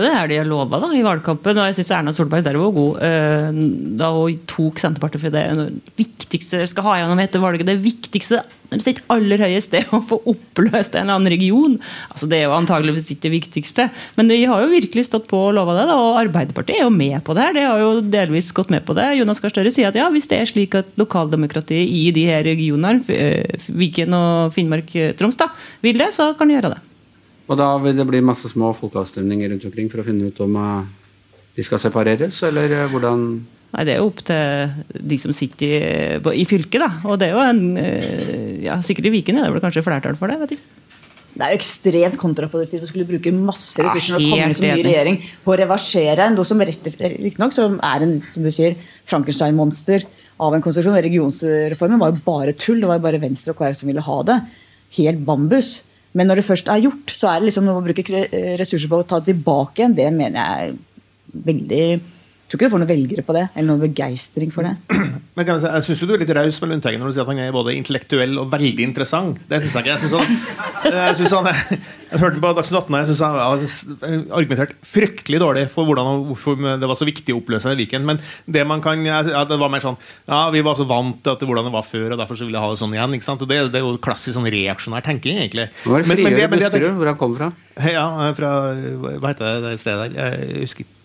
Det 0.02 0.10
er 0.10 0.28
det 0.30 0.40
har 0.42 0.50
lova 0.50 0.80
i 0.96 1.04
valgkampen. 1.06 1.58
og 1.60 1.70
jeg 1.70 1.78
synes 1.80 1.92
Erna 1.92 2.14
Solberg 2.16 2.46
der 2.46 2.58
var 2.58 2.74
god. 2.74 3.00
Eh, 3.04 3.62
da 4.00 4.10
hun 4.16 4.42
tok 4.50 4.82
Senterpartiet 4.82 5.22
for 5.22 5.34
det 5.34 5.46
viktigste 6.00 6.58
dere 6.58 6.72
skal 6.72 6.88
ha 6.88 6.98
gjennom 7.02 7.22
etter 7.22 7.44
valget, 7.44 7.68
det 7.70 7.82
viktigste 7.84 8.42
det 8.74 8.84
sitter 8.84 9.06
aller 9.14 9.42
høyest, 9.44 9.74
det 9.74 9.84
å 9.94 10.00
få 10.06 10.20
oppløst 10.30 10.96
en 10.98 11.06
eller 11.06 11.20
annen 11.20 11.34
region. 11.36 11.76
Altså 12.10 12.30
Det 12.30 12.40
er 12.40 12.48
jo 12.48 12.56
antageligvis 12.58 13.12
ikke 13.14 13.28
det 13.28 13.34
viktigste. 13.36 13.88
Men 14.18 14.32
de 14.32 14.40
har 14.50 14.64
jo 14.64 14.72
virkelig 14.72 15.08
stått 15.10 15.28
på 15.30 15.40
og 15.50 15.54
lova 15.58 15.76
det. 15.78 15.88
Da, 15.92 15.98
og 16.00 16.22
Arbeiderpartiet 16.24 16.80
er 16.80 16.88
jo 16.88 16.94
med 16.94 17.20
på 17.26 17.36
det 17.38 17.46
her. 17.46 17.58
De 17.58 17.68
har 17.68 17.84
jo 17.84 17.92
delvis 18.02 18.52
gått 18.56 18.74
med 18.74 18.86
på 18.88 18.96
det. 18.98 19.12
Jonas 19.20 19.44
Gahr 19.44 19.54
Støre 19.54 19.74
sier 19.74 19.92
at 19.92 20.00
ja, 20.00 20.08
hvis 20.14 20.30
det 20.32 20.40
er 20.40 20.50
slik 20.50 20.80
at 20.80 20.90
lokaldemokratiet 21.00 21.86
i 21.86 22.08
de 22.16 22.26
her 22.30 22.46
regionene, 22.48 23.04
eh, 23.14 23.70
Viken 23.70 24.18
og 24.18 24.56
Finnmark, 24.56 24.90
eh, 24.96 25.14
Troms, 25.20 25.38
da, 25.40 25.52
vil 25.86 26.02
det, 26.02 26.14
så 26.16 26.32
kan 26.38 26.50
de 26.50 26.58
gjøre 26.58 26.74
det. 26.76 26.82
Og 27.48 27.60
da 27.60 27.70
vil 27.84 27.98
det 27.98 28.06
bli 28.08 28.22
masse 28.24 28.50
små 28.52 28.72
folkeavstemninger 28.78 29.52
rundt 29.52 29.66
omkring 29.68 29.90
for 29.92 30.02
å 30.02 30.06
finne 30.08 30.30
ut 30.32 30.40
om 30.46 30.56
uh, 30.56 30.86
de 31.58 31.66
skal 31.66 31.82
separeres, 31.82 32.40
eller 32.48 32.78
uh, 32.84 32.86
hvordan 32.94 33.28
Nei, 33.74 33.84
Det 33.88 33.96
er 33.96 34.04
jo 34.04 34.10
opp 34.12 34.20
til 34.22 35.02
de 35.10 35.18
som 35.18 35.34
sitter 35.34 35.72
i, 36.22 36.42
i 36.44 36.46
fylket, 36.46 36.78
da. 36.84 36.92
Og 37.10 37.18
det 37.18 37.32
er 37.32 37.34
jo 37.34 37.42
en 37.42 37.64
uh, 37.74 38.64
ja, 38.68 38.78
Sikkert 38.86 39.10
i 39.10 39.14
Viken 39.16 39.42
er 39.42 39.50
det 39.50 39.56
vel 39.56 39.64
kanskje 39.66 39.86
flertall 39.86 40.18
for 40.20 40.30
det. 40.30 40.38
vet 40.44 40.56
ikke. 40.56 40.82
Det 41.34 41.42
er 41.42 41.56
jo 41.56 41.58
ekstremt 41.58 42.18
kontraproduktivt 42.22 42.86
å 42.86 42.88
skulle 42.92 43.08
bruke 43.10 43.32
masse 43.34 43.82
ressurser 43.82 44.20
og 44.20 44.26
kommer 44.30 44.54
som 44.54 44.68
ny 44.70 44.84
regjering 44.86 45.16
på 45.42 45.54
å 45.56 45.56
reversere 45.58 46.28
noe 46.30 46.46
som 46.46 46.62
riktignok 46.62 47.58
er 47.58 48.06
en 48.06 48.20
som 48.36 48.46
du 48.46 48.52
sier, 48.54 48.76
Frankenstein-monster 49.10 50.06
av 50.46 50.54
en 50.54 50.62
konstruksjon. 50.62 51.00
Regionsreformen 51.02 52.02
var 52.02 52.14
jo 52.14 52.22
bare 52.28 52.54
tull. 52.54 52.84
Det 52.84 52.92
var 52.92 53.00
jo 53.00 53.06
bare 53.08 53.22
Venstre 53.24 53.56
og 53.56 53.58
KrF 53.58 53.80
som 53.82 53.90
ville 53.90 54.06
ha 54.06 54.20
det. 54.30 54.38
Helt 55.00 55.26
bambus. 55.26 55.80
Men 56.14 56.30
når 56.30 56.40
det 56.40 56.46
først 56.48 56.70
er 56.70 56.84
gjort, 56.84 57.14
så 57.14 57.30
er 57.32 57.40
det 57.42 57.50
liksom 57.50 57.66
noe 57.68 57.82
å 57.82 57.86
bruke 57.86 58.26
ressurser 58.60 58.90
på 58.92 59.00
å 59.02 59.08
ta 59.10 59.20
tilbake 59.26 59.82
igjen. 59.82 59.96
Det 59.98 60.10
mener 60.14 60.38
jeg 60.40 60.74
er 60.74 60.76
veldig 61.48 61.86
tror 62.54 62.60
ikke 62.60 62.70
du 62.70 62.74
får 62.76 62.82
noen 62.84 62.92
velgere 62.92 63.24
på 63.26 63.34
det, 63.34 63.44
eller 63.56 63.70
noen 63.72 63.82
begeistring 63.82 64.52
for 64.54 64.68
det. 64.68 64.76
Men 65.36 65.48
kan 65.48 65.58
jeg, 65.58 65.64
si, 65.64 65.70
jeg 65.74 65.86
syns 65.88 66.04
du 66.06 66.14
er 66.14 66.22
litt 66.22 66.34
raus 66.38 66.60
med 66.62 66.70
Lundteigen 66.70 67.02
når 67.02 67.10
du 67.10 67.16
sier 67.16 67.26
at 67.26 67.32
han 67.32 67.42
er 67.42 67.56
både 67.56 67.74
intellektuell 67.74 68.38
og 68.38 68.52
veldig 68.54 68.86
interessant. 68.86 69.42
Det 69.50 69.60
syns 69.64 69.78
jeg 69.80 69.88
ikke. 69.88 69.96
Jeg, 69.96 70.04
synes 70.04 70.14
han, 70.14 70.94
jeg, 70.94 71.16
synes 71.18 71.34
han, 71.34 71.50
jeg 72.14 72.22
hørte 72.22 72.44
på 72.44 72.54
Dagsnytt 72.60 72.80
18 72.84 73.00
jeg 73.00 73.10
synes 73.10 73.24
han 73.26 73.40
har 73.40 74.38
argumentert 74.38 74.78
fryktelig 74.86 75.42
dårlig 75.42 75.66
for 75.74 75.90
hvordan 75.90 76.24
hvorfor 76.30 76.62
det 76.62 76.90
var 76.94 77.00
så 77.00 77.10
viktig 77.10 77.34
å 77.34 77.42
oppløse 77.42 77.74
Viken. 77.80 78.06
Men 78.06 78.22
det 78.46 78.68
man 78.70 78.84
kan 78.86 79.02
ja, 79.08 79.24
det 79.26 79.58
var 79.58 79.74
mer 79.74 79.82
sånn 79.82 79.98
Ja, 80.30 80.46
vi 80.54 80.62
var 80.66 80.78
så 80.78 80.86
vant 80.86 81.26
til 81.26 81.50
hvordan 81.50 81.72
det 81.72 81.74
var 81.74 81.88
før, 81.90 82.14
og 82.14 82.22
derfor 82.22 82.38
så 82.38 82.46
ville 82.46 82.60
jeg 82.60 82.68
ha 82.68 82.74
det 82.76 82.82
sånn 82.84 82.94
igjen. 82.94 83.18
ikke 83.18 83.30
sant? 83.32 83.42
Og 83.42 83.50
Det, 83.50 83.62
det 83.74 83.82
er 83.82 83.88
jo 83.88 83.98
klassisk 84.04 84.38
sånn 84.38 84.50
reaksjonær 84.54 85.06
tenking, 85.06 85.42
egentlig. 85.42 85.72
Hvor 85.88 86.04
er 86.04 86.38
det 86.38 86.52
Buskerud, 86.54 86.92
hvor 87.00 87.10
han 87.10 87.18
kommer 87.18 87.42
fra? 87.42 87.54
Ja, 87.90 88.08
fra 88.38 88.52
Hva 89.18 89.32
heter 89.32 89.48
det, 89.48 89.56
det 89.66 89.80
stedet 89.82 90.12
der? 90.14 90.36
Jeg 90.38 90.68
husker 90.68 90.86
ikke. 90.86 91.00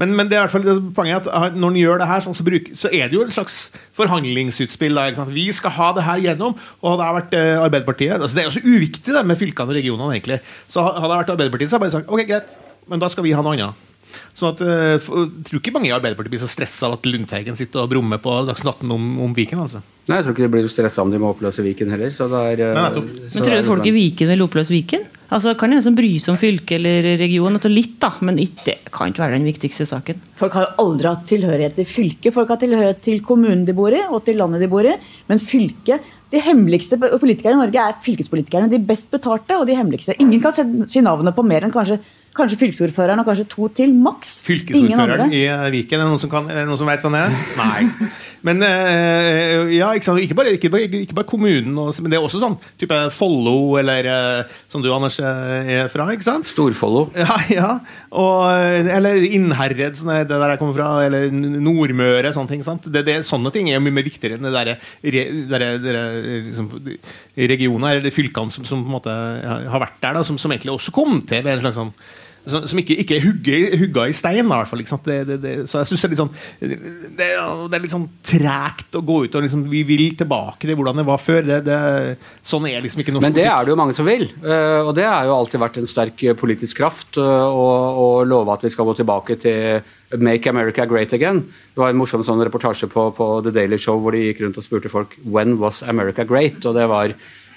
Men, 0.00 0.14
men, 0.16 0.28
det 0.28 0.36
er 0.36 0.42
i 0.42 0.44
hvert 0.46 0.54
fall 0.54 0.66
det 0.66 0.76
poenget 0.96 1.28
at 1.30 1.54
når 1.54 1.72
han 1.72 1.78
gjør 1.80 2.00
det 2.02 2.08
her, 2.10 2.24
sånn, 2.24 2.36
så, 2.36 2.46
bruk, 2.46 2.70
så, 2.78 2.90
er 2.90 3.08
det 3.08 3.18
jo 3.18 3.24
en 3.24 3.34
slags 3.34 3.58
forhandlingsutspill. 3.96 4.98
Da, 4.98 5.26
Vi 5.30 5.46
skal 5.56 5.74
ha 5.78 5.90
det 5.96 6.06
her 6.06 6.22
gjennom. 6.24 6.56
Og 6.82 6.92
hadde 6.92 7.08
har 7.08 7.18
vært 7.20 7.36
eh, 7.38 7.54
Arbeiderpartiet 7.62 8.16
altså 8.18 8.36
Det 8.36 8.42
er 8.42 8.48
jo 8.50 8.56
så 8.58 8.64
uviktig 8.64 9.14
det 9.14 9.24
med 9.26 9.38
fylkene 9.40 9.72
og 9.72 9.78
regionene. 9.78 10.16
egentlig 10.16 10.40
Så 10.72 10.82
hadde 10.82 11.02
det 11.02 11.20
vært 11.20 11.34
Arbeiderpartiet, 11.36 11.70
så 11.70 11.78
hadde 11.78 11.90
jeg 11.90 11.94
bare 11.94 12.02
sagt 12.02 12.12
ok, 12.12 12.24
greit, 12.28 12.56
men 12.90 13.02
da 13.02 13.10
skal 13.12 13.26
vi 13.26 13.34
ha 13.36 13.44
noe 13.44 13.56
annet. 13.56 13.86
Sånn 14.36 14.52
at, 14.52 14.62
jeg 14.62 15.00
uh, 15.00 15.26
tror 15.48 15.60
ikke 15.62 15.72
mange 15.74 15.88
i 15.88 15.94
Arbeiderpartiet 15.96 16.34
blir 16.34 16.42
så 16.42 16.50
stressa 16.50 16.90
av 16.90 16.98
at 16.98 17.06
Lundteigen 17.08 17.56
sitter 17.58 17.82
og 17.82 17.92
brummer 17.92 18.20
på 18.22 18.34
Dagsnytt 18.48 18.82
18 18.82 18.96
om, 18.96 19.04
om, 19.24 19.36
Viken. 19.36 19.62
altså. 19.64 19.82
Nei, 20.06 20.18
Jeg 20.18 20.26
tror 20.26 20.36
ikke 20.36 20.46
de 20.46 20.52
blir 20.54 20.66
så 20.66 20.72
stressa 20.74 21.04
om 21.04 21.12
de 21.12 21.20
må 21.22 21.30
oppløse 21.32 21.64
Viken 21.64 21.92
heller. 21.94 22.12
Så 22.14 22.28
det 22.30 22.42
er, 22.52 22.74
Nei, 22.76 22.88
Men 22.94 23.46
tror 23.46 23.56
du 23.56 23.70
folk 23.70 23.88
i 23.88 23.94
Viken 23.96 24.32
vil 24.32 24.44
oppløse 24.44 24.74
Viken? 24.74 25.06
Altså, 25.26 25.56
Kan 25.58 25.72
en 25.74 25.96
bry 25.96 26.12
seg 26.22 26.34
om 26.34 26.38
fylke 26.38 26.76
eller 26.76 27.16
region? 27.18 27.56
altså 27.58 27.70
Litt, 27.72 27.96
da, 28.02 28.12
men 28.22 28.36
det 28.38 28.76
kan 28.94 29.10
ikke 29.10 29.24
være 29.24 29.38
den 29.40 29.48
viktigste 29.48 29.86
saken. 29.88 30.20
Folk 30.38 30.54
har 30.54 30.68
jo 30.68 30.84
aldri 30.84 31.10
hatt 31.10 31.24
tilhørighet 31.26 31.80
til 31.80 31.88
fylket. 31.90 32.34
Folk 32.36 32.52
har 32.52 32.60
tilhørighet 32.62 33.02
til 33.02 33.24
kommunen 33.26 33.64
de 33.66 33.74
bor 33.74 33.94
i, 33.94 34.04
og 34.06 34.22
til 34.26 34.38
landet 34.38 34.62
de 34.62 34.70
bor 34.70 34.86
i. 34.86 34.94
Men 35.26 35.42
fylket 35.42 36.12
de 36.30 36.42
hemmeligste 36.42 36.98
politikerne 36.98 37.56
i 37.56 37.64
Norge 37.64 37.82
er 37.82 37.98
fylkespolitikerne. 38.02 38.70
De 38.70 38.82
best 38.82 39.10
betalte 39.14 39.58
og 39.58 39.66
de 39.66 39.76
hemmeligste. 39.78 40.16
Ingen 40.22 40.42
kan 40.42 40.86
si 40.86 41.02
navnet 41.02 41.34
på 41.34 41.46
mer 41.46 41.66
enn 41.66 41.74
kanskje 41.74 42.00
Kanskje 42.36 42.60
fylkesordføreren 42.60 43.22
og 43.22 43.28
kanskje 43.28 43.48
to 43.52 43.68
til, 43.72 43.94
maks. 43.96 44.38
Fylkesordføreren 44.46 45.32
i 45.32 45.44
Viken, 45.74 46.00
er 46.00 46.04
det 46.04 46.12
noen 46.12 46.22
som, 46.22 46.32
kan, 46.32 46.48
er 46.52 46.68
noen 46.68 46.80
som 46.80 46.90
vet 46.90 47.04
hvem 47.04 47.16
det 47.16 47.26
er? 47.26 47.38
Nei. 47.56 48.10
Men 48.46 48.62
øh, 48.62 49.72
ja, 49.74 49.90
ikke, 49.96 50.14
ikke, 50.22 50.34
bare, 50.38 50.52
ikke, 50.54 50.70
bare, 50.70 50.82
ikke, 50.82 51.14
bare, 51.16 51.26
kommunen, 51.26 51.74
men 51.74 52.12
det 52.12 52.18
er 52.18 52.24
også 52.24 52.38
sånn 52.42 52.58
type 52.78 52.98
Follo, 53.16 53.76
eller 53.80 54.06
øh, 54.12 54.58
som 54.70 54.84
du, 54.84 54.90
Anders, 54.94 55.18
eh, 55.18 55.70
er 55.80 55.90
fra. 55.90 56.06
ikke 56.14 56.28
sant? 56.28 56.48
Storfollo. 56.48 57.06
Ja, 57.26 57.38
ja. 57.50 57.70
Og, 58.14 58.44
eller 58.92 59.24
Innherred, 59.24 59.96
sånn 59.98 60.12
det 60.28 60.28
der 60.30 60.52
jeg 60.52 60.60
kommer 60.60 60.76
fra. 60.76 60.90
Eller 61.06 61.32
Nordmøre. 61.32 62.30
sånne 62.36 62.52
ting. 62.52 62.62
sant? 62.66 62.86
Det, 62.92 63.02
det, 63.06 63.16
sånne 63.26 63.50
ting 63.54 63.70
er 63.70 63.80
jo 63.80 63.82
mye 63.86 63.96
mer 63.98 64.06
viktigere 64.06 64.38
enn 64.38 64.46
det 64.46 64.52
der, 64.54 64.70
der, 65.50 65.66
der, 65.82 65.98
liksom, 66.46 66.70
regionene 67.34 67.96
eller 67.96 68.14
fylkene 68.14 68.54
som, 68.54 68.68
som, 68.68 68.84
på 68.84 68.92
en 68.92 68.98
måte 68.98 69.16
har 69.72 69.82
vært 69.82 69.98
der, 70.04 70.20
da, 70.20 70.24
som, 70.26 70.38
som 70.38 70.54
egentlig 70.54 70.76
også 70.76 70.94
kom 70.94 71.18
til 71.26 71.42
ved 71.42 71.56
en 71.56 71.64
slags 71.64 71.80
sånn 71.80 71.92
som, 72.46 72.78
ikke, 72.78 72.94
ikke 73.02 73.16
er 73.18 73.24
hugga 73.80 74.06
i 74.06 74.14
stein. 74.14 74.44
i 74.44 74.46
hvert 74.46 74.70
fall? 74.70 74.82
Det, 74.86 75.16
det, 75.26 75.36
det, 75.42 75.54
så 75.70 75.80
jeg 75.80 75.90
synes 75.90 76.02
det 76.02 76.06
er 76.06 76.12
litt 76.12 76.20
sånn 76.20 76.32
det, 77.18 77.28
er 77.78 77.82
litt 77.82 77.94
sånn 77.94 78.06
tregt 78.26 78.94
å 78.94 79.02
gå 79.06 79.16
ut 79.24 79.34
og 79.34 79.46
liksom 79.46 79.64
Vi 79.72 79.82
vil 79.88 80.04
tilbake 80.18 80.68
til 80.68 80.78
hvordan 80.78 81.00
det 81.00 81.06
var 81.08 81.18
før. 81.22 81.50
Det, 81.66 81.78
sånn 82.46 82.68
er 82.70 82.84
liksom 82.84 83.02
ikke 83.02 83.16
norsk 83.16 83.26
Men 83.26 83.36
det 83.36 83.48
er 83.50 83.66
det 83.66 83.74
jo 83.74 83.78
mange 83.80 83.96
som 83.96 84.06
vil. 84.06 84.28
Eh, 84.42 84.80
og 84.82 84.92
det 84.98 85.06
har 85.08 85.26
jo 85.26 85.34
alltid 85.36 85.62
vært 85.62 85.80
en 85.80 85.90
sterk 85.90 86.26
politisk 86.38 86.78
kraft 86.78 87.18
eh, 87.18 87.46
å 87.50 88.22
love 88.28 88.54
at 88.54 88.66
vi 88.66 88.72
skal 88.72 88.86
gå 88.88 88.96
tilbake 89.00 89.38
til 89.42 90.20
Make 90.22 90.50
America 90.50 90.86
Great 90.86 91.12
Again. 91.16 91.42
Det 91.74 91.82
var 91.82 91.90
en 91.90 91.98
morsom 91.98 92.22
sånn 92.26 92.44
reportasje 92.46 92.86
på, 92.92 93.08
på 93.16 93.26
The 93.46 93.54
Daily 93.54 93.78
Show 93.80 93.98
hvor 94.02 94.14
de 94.14 94.28
gikk 94.28 94.44
rundt 94.44 94.60
og 94.60 94.66
spurte 94.66 94.92
folk 94.92 95.18
When 95.24 95.58
was 95.62 95.82
America 95.82 96.24
great? 96.24 96.62
Og 96.62 96.78
det 96.78 96.86
var 96.92 97.16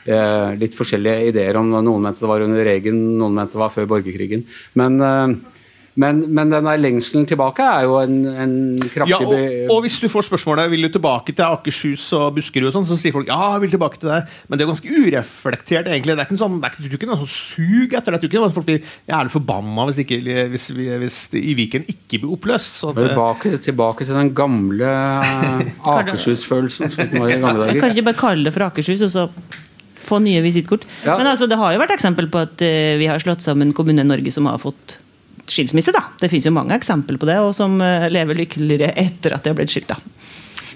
eh, 0.09 0.57
litt 0.59 0.75
forskjellige 0.77 1.29
ideer 1.33 1.59
om 1.59 1.71
Noen 1.71 2.03
mente 2.03 2.23
det 2.23 2.31
var 2.31 2.43
under 2.45 2.65
Regen, 2.65 2.99
noen 3.19 3.37
mente 3.37 3.57
det 3.57 3.63
var 3.63 3.73
før 3.73 3.89
borgerkrigen. 3.93 4.45
Men 4.79 4.99
eh, 5.05 5.55
men, 5.99 6.21
men 6.31 6.51
denne 6.51 6.73
lengselen 6.79 7.25
tilbake 7.27 7.65
er 7.65 7.85
jo 7.87 7.97
en, 7.99 8.19
en 8.29 8.53
kraftig 8.93 9.11
ja, 9.11 9.19
og, 9.19 9.73
og, 9.73 9.81
hvis 9.83 9.97
du 9.99 10.07
får 10.11 10.29
spørsmålet 10.29 10.69
vil 10.71 10.87
du 10.87 10.93
tilbake 10.93 11.33
til 11.35 11.43
Akershus 11.43 12.05
og 12.15 12.37
Buskerud, 12.37 12.69
og 12.69 12.75
sånn, 12.77 12.87
så 12.87 12.97
sier 12.99 13.15
folk 13.15 13.27
ja, 13.27 13.39
jeg 13.55 13.65
vil 13.65 13.73
tilbake 13.73 13.99
til 13.99 14.11
det. 14.13 14.21
Men 14.47 14.59
det 14.59 14.65
er 14.65 14.71
ganske 14.71 15.01
ureflektert, 15.03 15.89
egentlig. 15.91 16.15
Det 16.15 16.23
er 16.23 16.29
ikke 16.29 16.39
sånn, 16.39 16.57
det 16.61 16.69
er 16.69 16.75
ikke, 16.75 16.83
du 16.85 16.89
tror 16.93 17.01
ikke 17.01 17.11
noe 17.11 17.29
sug 17.33 17.97
etter 17.99 18.15
det. 18.15 18.21
du 18.21 18.27
tror 18.27 18.31
ikke 18.31 18.59
folk 18.59 18.69
blir 18.69 18.95
jævlig 19.11 19.35
forbanna 19.35 19.87
hvis, 19.89 20.01
ikke, 20.05 20.19
hvis, 20.53 20.69
hvis, 21.03 21.21
i 21.41 21.55
Viken 21.59 21.87
ikke 21.91 22.21
blir 22.21 22.35
oppløst. 22.37 22.79
Så 22.79 22.95
tilbake, 22.95 23.57
tilbake, 23.65 24.07
til 24.07 24.19
den 24.21 24.31
gamle 24.37 24.93
Akershus-følelsen 25.97 26.95
gamle 27.17 27.65
dager. 27.65 27.81
Kan 27.81 27.97
ikke 27.97 28.11
bare 28.13 28.23
kalle 28.23 28.47
det 28.47 28.55
for 28.55 28.69
Akershus, 28.69 29.03
og 29.09 29.17
så 29.17 29.27
få 30.09 30.21
nye 30.23 30.41
visittkort. 30.45 30.87
Ja. 31.05 31.17
Men 31.19 31.29
altså, 31.31 31.47
det 31.49 31.59
har 31.59 31.75
jo 31.75 31.81
vært 31.81 31.95
eksempel 31.95 32.29
på 32.31 32.41
at 32.41 32.65
uh, 32.65 32.97
vi 32.99 33.07
har 33.09 33.21
slått 33.23 33.45
sammen 33.45 33.75
Kommune-Norge 33.77 34.33
som 34.35 34.49
har 34.49 34.59
fått 34.61 34.97
skilsmisse. 35.49 35.93
da. 35.95 36.07
Det 36.21 36.29
finnes 36.29 36.49
jo 36.49 36.55
mange 36.55 36.75
eksempler 36.77 37.17
på 37.21 37.29
det, 37.29 37.39
og 37.41 37.55
som 37.57 37.79
uh, 37.81 38.09
lever 38.11 38.43
lykkeligere 38.43 38.93
etter 38.99 39.37
at 39.37 39.45
de 39.45 39.53
har 39.53 39.59
blitt 39.59 39.73
skilt. 39.73 39.93
da. 39.93 40.01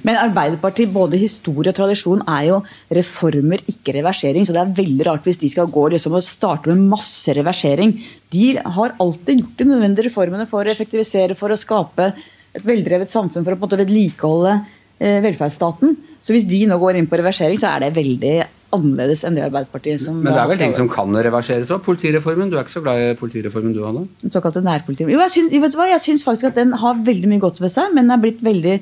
Men 0.03 0.19
Arbeiderpartiet, 0.19 0.91
både 0.91 1.19
historie 1.19 1.71
og 1.71 1.77
tradisjon, 1.77 2.23
er 2.27 2.49
jo 2.49 2.59
reformer, 2.91 3.63
ikke 3.71 3.95
reversering. 3.95 4.43
Så 4.45 4.55
det 4.55 4.61
er 4.63 4.75
veldig 4.81 5.07
rart 5.07 5.27
hvis 5.27 5.39
de 5.39 5.51
skal 5.51 5.71
gå 5.71 5.86
liksom, 5.93 6.17
og 6.19 6.25
starte 6.27 6.71
med 6.71 6.84
masse 6.91 7.31
reversering. 7.38 7.95
De 8.34 8.49
har 8.59 8.95
alltid 9.03 9.39
gjort 9.39 9.61
de 9.61 9.69
nødvendige 9.69 10.09
reformene 10.09 10.47
for 10.49 10.67
å 10.67 10.73
effektivisere, 10.73 11.38
for 11.39 11.55
å 11.55 11.59
skape 11.59 12.11
et 12.53 12.65
veldrevet 12.67 13.11
samfunn, 13.11 13.45
for 13.45 13.55
å 13.55 13.57
på 13.57 13.63
en 13.63 13.69
måte 13.69 13.79
vedlikeholde 13.79 14.57
eh, 14.99 15.21
velferdsstaten. 15.23 15.95
Så 16.23 16.36
hvis 16.36 16.49
de 16.51 16.65
nå 16.67 16.77
går 16.81 16.99
inn 16.99 17.07
på 17.09 17.19
reversering, 17.19 17.61
så 17.61 17.71
er 17.71 17.86
det 17.86 17.95
veldig 17.95 18.36
annerledes 18.76 19.24
enn 19.28 19.38
det 19.38 19.45
Arbeiderpartiet 19.45 20.01
som 20.03 20.19
Men 20.19 20.34
det 20.34 20.41
er 20.41 20.51
vel 20.51 20.61
ting 20.61 20.76
som 20.76 20.89
kan 20.91 21.15
reverseres 21.28 21.71
òg? 21.74 21.84
Politireformen? 21.86 22.51
Du 22.51 22.57
er 22.57 22.65
ikke 22.65 22.78
så 22.80 22.84
glad 22.86 23.01
i 23.01 23.13
politireformen 23.19 23.76
du, 23.76 23.84
Hanne? 23.86 24.07
Den 24.24 24.34
såkalte 24.34 24.63
nærpolitireformen. 24.65 25.15
Jo, 25.15 25.24
jeg 25.28 25.36
syns, 25.38 25.55
vet 25.63 25.76
du 25.76 25.80
hva? 25.80 25.89
jeg 25.93 26.05
syns 26.07 26.28
faktisk 26.28 26.51
at 26.51 26.59
den 26.59 26.76
har 26.84 27.01
veldig 27.05 27.32
mye 27.32 27.43
godt 27.43 27.63
ved 27.63 27.74
seg, 27.74 27.95
men 27.95 28.07
den 28.07 28.17
er 28.17 28.24
blitt 28.24 28.43
veldig 28.45 28.78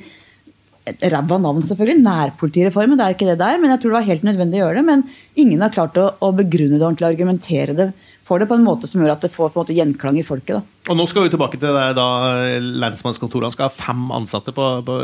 Ræva 0.81 1.37
navn, 1.37 1.61
selvfølgelig. 1.61 2.01
Nærpolitireformen, 2.01 2.97
det 2.97 3.05
er 3.05 3.13
ikke 3.13 3.27
det 3.29 3.37
der. 3.37 3.59
Men 3.61 3.69
jeg 3.69 3.81
tror 3.83 3.91
det 3.91 3.97
var 3.99 4.07
helt 4.07 4.23
nødvendig 4.25 4.57
å 4.57 4.63
gjøre 4.63 4.79
det. 4.79 4.85
Men 4.87 5.03
ingen 5.37 5.61
har 5.61 5.73
klart 5.73 5.99
å, 6.01 6.07
å 6.25 6.31
begrunne 6.33 6.79
det 6.79 6.87
ordentlig, 6.87 7.11
argumentere 7.11 7.75
det 7.77 7.91
for 8.25 8.41
det 8.41 8.47
på 8.49 8.55
en 8.57 8.65
måte 8.65 8.87
som 8.89 9.01
gjør 9.01 9.13
at 9.13 9.25
det 9.25 9.31
får 9.33 9.51
på 9.51 9.59
en 9.59 9.61
måte 9.61 9.75
gjenklang 9.75 10.17
i 10.17 10.25
folket. 10.25 10.57
Da. 10.57 10.89
Og 10.89 10.97
Nå 10.97 11.05
skal 11.09 11.25
vi 11.25 11.33
tilbake 11.33 11.59
til 11.61 11.75
det 11.75 11.87
da 11.97 12.07
lensmannskontorene 12.81 13.53
skal 13.53 13.69
ha 13.69 13.73
fem 13.75 14.07
ansatte 14.15 14.53
på, 14.55 14.67
på 14.87 14.97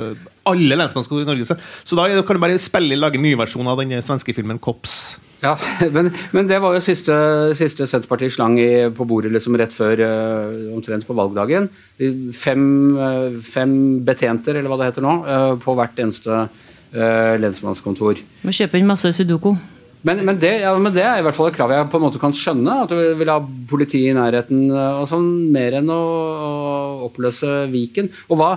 alle 0.50 0.80
lensmannskontor 0.80 1.26
i 1.26 1.30
Norge. 1.30 1.58
Så 1.84 2.00
da 2.00 2.10
kan 2.24 2.38
du 2.38 2.44
bare 2.44 2.60
spille 2.62 3.00
lage 3.00 3.20
en 3.20 3.26
ny 3.26 3.36
versjon 3.40 3.68
av 3.68 3.80
den 3.82 3.96
svenske 4.02 4.36
filmen 4.36 4.60
'Kops'. 4.60 5.18
Ja, 5.44 5.54
men, 5.96 6.10
men, 6.34 6.48
det 6.50 6.60
var 6.64 6.74
jo 6.76 6.82
siste, 6.84 7.14
siste 7.58 7.88
Senterpartiet 7.90 8.34
slang 8.34 8.58
i, 8.62 8.88
på 8.94 9.06
bordet 9.10 9.34
liksom 9.34 9.58
rett 9.60 9.76
før 9.76 10.02
uh, 10.02 10.74
omtrent 10.74 11.06
på 11.08 11.16
valgdagen. 11.18 11.70
Fem, 12.34 12.64
uh, 12.98 13.38
fem, 13.46 13.74
betjenter, 14.08 14.58
eller 14.58 14.72
hva 14.72 14.82
det 14.82 14.92
heter 14.92 15.06
nå, 15.06 15.18
uh, 15.28 15.54
på 15.62 15.78
hvert 15.78 16.06
eneste 16.06 16.48
lensmannskontor. 16.98 18.22
Må 18.48 18.52
kjøpe 18.56 18.80
inn 18.80 18.88
masse 18.88 19.10
sudoku. 19.14 19.52
Men, 20.08 20.22
men, 20.24 20.38
det, 20.40 20.54
ja, 20.62 20.72
men, 20.80 20.94
det, 20.96 21.04
er 21.04 21.20
i 21.20 21.26
hvert 21.26 21.36
fall 21.36 21.50
et 21.50 21.58
krav 21.58 21.74
jeg 21.76 21.90
på 21.92 22.00
en 22.00 22.06
måte 22.06 22.22
kan 22.22 22.34
skjønne. 22.34 22.78
At 22.86 22.94
du 22.94 23.20
vil 23.20 23.30
ha 23.30 23.36
politi 23.70 24.06
i 24.08 24.14
nærheten 24.16 24.72
og 24.72 25.04
sånn, 25.12 25.28
mer 25.54 25.76
enn 25.82 25.92
å, 25.92 26.00
å 26.48 26.54
oppløse 27.10 27.66
Viken. 27.74 28.08
Og 28.32 28.40
hva, 28.40 28.54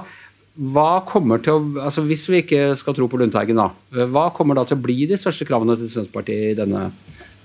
hva, 0.61 1.01
kommer 1.09 1.41
til 1.41 1.57
å 1.57 1.85
altså 1.87 2.05
Hvis 2.05 2.27
vi 2.29 2.43
ikke 2.43 2.75
skal 2.77 2.97
tro 2.97 3.09
på 3.09 3.21
Lundteigen, 3.21 3.61
da, 3.61 3.71
hva 4.13 4.29
kommer 4.37 4.59
da 4.59 4.67
til 4.69 4.77
å 4.77 4.85
bli 4.85 5.07
de 5.09 5.17
største 5.21 5.47
kravene 5.49 5.79
til 5.81 5.89
Senterpartiet 5.89 6.53
i, 6.53 6.57
denne, 6.59 6.91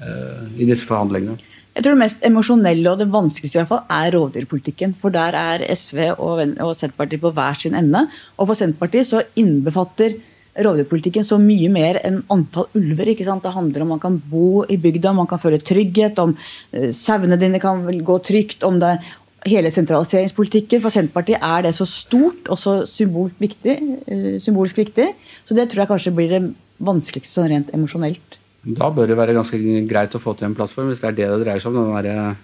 uh, 0.02 0.44
i 0.60 0.68
disse 0.68 0.88
forhandlingene? 0.88 1.40
Jeg 1.76 1.84
tror 1.84 1.96
Det 1.96 2.04
mest 2.04 2.22
emosjonelle 2.28 2.92
og 2.92 3.02
det 3.02 3.10
vanskeligste 3.12 3.60
i 3.60 3.62
hvert 3.62 3.72
fall 3.72 3.98
er 3.98 4.14
rovdyrpolitikken. 4.16 4.94
For 5.00 5.12
der 5.16 5.36
er 5.36 5.64
SV 5.76 6.06
og, 6.14 6.40
og 6.64 6.72
Senterpartiet 6.76 7.24
på 7.24 7.34
hver 7.36 7.60
sin 7.60 7.76
ende. 7.76 8.06
Og 8.40 8.48
for 8.48 8.60
Senterpartiet 8.60 9.10
så 9.10 9.24
innbefatter 9.40 10.16
rovdyrpolitikken 10.64 11.28
så 11.28 11.36
mye 11.42 11.68
mer 11.72 12.00
enn 12.08 12.22
antall 12.32 12.70
ulver. 12.80 13.12
ikke 13.12 13.28
sant? 13.28 13.44
Det 13.44 13.52
handler 13.56 13.84
om 13.84 13.92
man 13.96 14.04
kan 14.04 14.16
bo 14.32 14.64
i 14.72 14.80
bygda, 14.80 15.12
man 15.16 15.28
kan 15.28 15.42
føle 15.42 15.60
trygghet, 15.60 16.20
om 16.24 16.36
uh, 16.36 16.90
sauene 16.96 17.40
dine 17.40 17.60
kan 17.64 17.84
gå 17.84 18.20
trygt, 18.24 18.64
om 18.64 18.80
det 18.80 18.98
hele 19.46 19.72
sentraliseringspolitikken. 19.74 20.82
For 20.84 20.94
Senterpartiet 20.94 21.44
er 21.44 21.68
det 21.68 21.76
så 21.78 21.88
stort 21.90 22.50
og 22.50 22.60
så 22.60 22.80
viktig. 23.40 23.76
Uh, 24.10 24.36
symbolsk 24.42 24.82
viktig. 24.82 25.12
Så 25.46 25.58
det 25.58 25.70
tror 25.70 25.86
jeg 25.86 25.92
kanskje 25.94 26.16
blir 26.16 26.34
det 26.34 26.42
vanskeligste 26.86 27.38
sånn 27.38 27.52
rent 27.52 27.72
emosjonelt. 27.76 28.40
Da 28.66 28.90
bør 28.90 29.12
det 29.12 29.20
være 29.20 29.38
ganske 29.38 29.58
greit 29.86 30.18
å 30.18 30.22
få 30.22 30.34
til 30.36 30.50
en 30.50 30.58
plattform, 30.58 30.90
hvis 30.90 31.04
det 31.04 31.12
er 31.12 31.18
det 31.20 31.30
det 31.30 31.42
dreier 31.46 31.62
seg 31.62 31.76
om. 31.76 31.94
den 31.94 32.06
der 32.10 32.36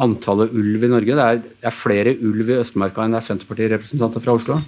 Antallet 0.00 0.52
ulv 0.56 0.84
i 0.86 0.88
Norge. 0.88 1.16
Det 1.16 1.24
er, 1.24 1.40
det 1.42 1.68
er 1.68 1.74
flere 1.76 2.14
ulv 2.16 2.48
i 2.48 2.60
Østmarka 2.62 3.04
enn 3.04 3.12
det 3.12 3.20
er 3.20 3.26
Senterpartirepresentanter 3.26 4.22
fra 4.24 4.36
Oslo. 4.38 4.60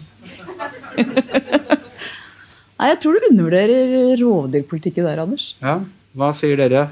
Nei, 2.82 2.88
Jeg 2.90 2.98
tror 3.00 3.14
du 3.14 3.28
undervurderer 3.30 4.16
rovdyrpolitikken 4.20 5.06
der, 5.06 5.22
Anders. 5.22 5.52
Ja, 5.62 5.78
Hva 6.18 6.32
sier 6.36 6.58
dere? 6.60 6.88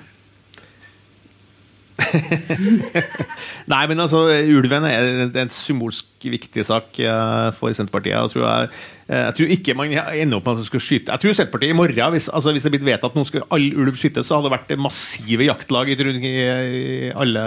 Nei, 3.73 3.83
men 3.91 4.01
altså, 4.03 4.25
ulven 4.31 4.87
er 4.89 5.29
en 5.29 5.53
symbolsk 5.53 6.07
viktig 6.29 6.65
sak 6.69 6.99
eh, 7.01 7.51
for 7.57 7.73
Senterpartiet. 7.77 8.15
Jeg 8.17 8.33
tror, 8.35 8.45
jeg, 8.45 8.71
eh, 9.09 9.23
jeg 9.23 9.37
tror 9.39 9.53
ikke 9.55 9.77
man 9.79 9.95
ender 9.95 10.39
opp 10.39 10.49
med 10.49 10.53
at 10.53 10.61
man 10.61 10.69
skal 10.69 10.83
skyte 10.85 11.15
Jeg 11.15 11.23
tror 11.23 11.37
Senterpartiet 11.37 11.75
i 11.75 11.79
morgen, 11.79 12.13
hvis, 12.15 12.29
altså, 12.29 12.53
hvis 12.55 12.67
det 12.67 12.75
blitt 12.75 12.87
vedtatt 12.89 13.15
at 13.15 13.19
nå 13.19 13.25
skal 13.29 13.47
all 13.57 13.67
ulv 13.85 13.97
skytes, 14.01 14.29
så 14.29 14.39
hadde 14.39 14.51
det 14.51 14.57
vært 14.57 14.85
massive 14.85 15.49
jaktlag 15.49 15.93
i, 15.93 15.97
i 15.97 17.11
alle 17.15 17.47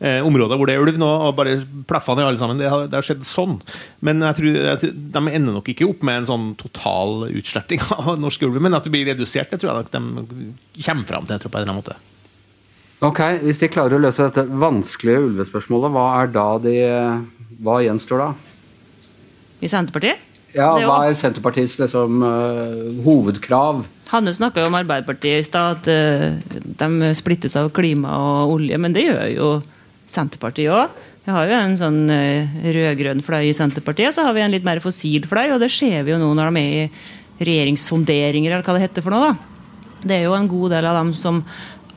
eh, 0.00 0.20
områder 0.24 0.60
hvor 0.60 0.70
det 0.70 0.76
er 0.76 0.86
ulv 0.86 1.00
nå, 1.02 1.12
og 1.28 1.36
bare 1.38 1.60
pleffa 1.88 2.16
ned 2.16 2.30
alle 2.30 2.42
sammen. 2.42 2.62
Det 2.62 2.72
har, 2.72 2.88
det 2.88 3.00
har, 3.00 3.06
skjedd 3.06 3.24
sånn. 3.28 3.60
Men 4.06 4.24
jeg 4.30 4.40
tror, 4.40 4.60
jeg, 4.70 4.92
de 5.16 5.24
ender 5.26 5.60
nok 5.60 5.72
ikke 5.72 5.88
opp 5.90 6.04
med 6.06 6.22
en 6.22 6.30
sånn 6.32 6.50
total 6.60 7.28
utsletting 7.30 7.84
av 8.00 8.14
norske 8.22 8.48
ulver, 8.48 8.64
men 8.64 8.76
at 8.78 8.88
det 8.88 8.94
blir 8.96 9.08
redusert, 9.12 9.52
det 9.52 9.62
tror 9.62 9.74
jeg 9.74 9.86
nok 9.86 9.96
de 9.96 10.84
kommer 10.84 11.08
fram 11.08 11.26
til. 11.26 11.36
Jeg 11.36 11.44
tror 11.44 11.52
på 11.52 11.58
en 11.60 11.66
eller 11.66 11.76
annen 11.76 11.84
måte. 11.84 12.15
Ok, 13.04 13.20
Hvis 13.44 13.60
de 13.60 13.68
klarer 13.68 13.98
å 13.98 14.00
løse 14.00 14.24
dette 14.24 14.46
vanskelige 14.48 15.26
ulvespørsmålet, 15.28 15.92
hva 15.92 16.06
er 16.22 16.30
da 16.32 16.46
de 16.62 16.76
Hva 17.60 17.80
gjenstår 17.84 18.22
da? 18.22 18.30
I 19.60 19.68
Senterpartiet? 19.68 20.22
Ja, 20.56 20.70
Hva 20.80 21.02
er 21.04 21.16
Senterpartiets 21.16 21.76
liksom, 21.80 22.22
uh, 22.24 23.02
hovedkrav? 23.04 23.82
Hanne 24.08 24.32
snakka 24.32 24.64
om 24.64 24.76
Arbeiderpartiet 24.78 25.42
i 25.42 25.44
stad, 25.44 25.82
at 25.82 25.88
uh, 25.90 26.62
de 26.80 27.10
splittes 27.18 27.56
av 27.60 27.68
klima 27.76 28.14
og 28.16 28.54
olje. 28.54 28.78
Men 28.80 28.94
det 28.96 29.04
gjør 29.04 29.26
jo 29.34 29.50
Senterpartiet 30.08 30.72
òg. 30.72 30.94
Vi 31.26 31.34
har 31.34 31.50
jo 31.50 31.58
en 31.58 31.76
sånn 31.80 32.00
uh, 32.08 32.56
rød-grønn 32.76 33.24
fløy 33.26 33.50
i 33.50 33.56
Senterpartiet, 33.56 34.16
så 34.16 34.24
har 34.28 34.36
vi 34.36 34.44
en 34.44 34.54
litt 34.54 34.64
mer 34.64 34.80
fossil 34.84 35.28
fløy. 35.28 35.50
Og 35.56 35.60
det 35.60 35.72
ser 35.74 36.06
vi 36.06 36.14
jo 36.14 36.20
nå 36.22 36.32
når 36.38 36.52
de 36.56 36.62
er 36.62 36.78
i 36.86 37.50
regjeringssonderinger, 37.50 38.54
eller 38.54 38.64
hva 38.64 38.78
det 38.78 38.86
heter 38.86 39.04
for 39.04 39.16
noe. 39.16 39.34
da. 39.34 39.56
Det 40.06 40.20
er 40.20 40.28
jo 40.28 40.36
en 40.36 40.48
god 40.48 40.76
del 40.76 40.86
av 40.88 41.00
dem 41.00 41.12
som 41.18 41.42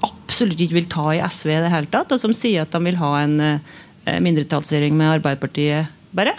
absolutt 0.06 0.62
ikke 0.64 0.80
vil 0.80 0.92
ta 0.92 1.08
i 1.16 1.24
SV 1.24 1.54
i 1.56 1.64
det 1.66 1.72
hele 1.74 1.92
tatt, 1.92 2.12
og 2.14 2.22
som 2.22 2.36
sier 2.36 2.66
at 2.66 2.76
de 2.76 2.84
vil 2.86 3.00
ha 3.02 3.16
en 3.24 3.40
eh, 3.46 4.20
mindretallsregjering 4.24 4.96
med 4.98 5.20
Arbeiderpartiet 5.20 5.90
bare. 6.16 6.36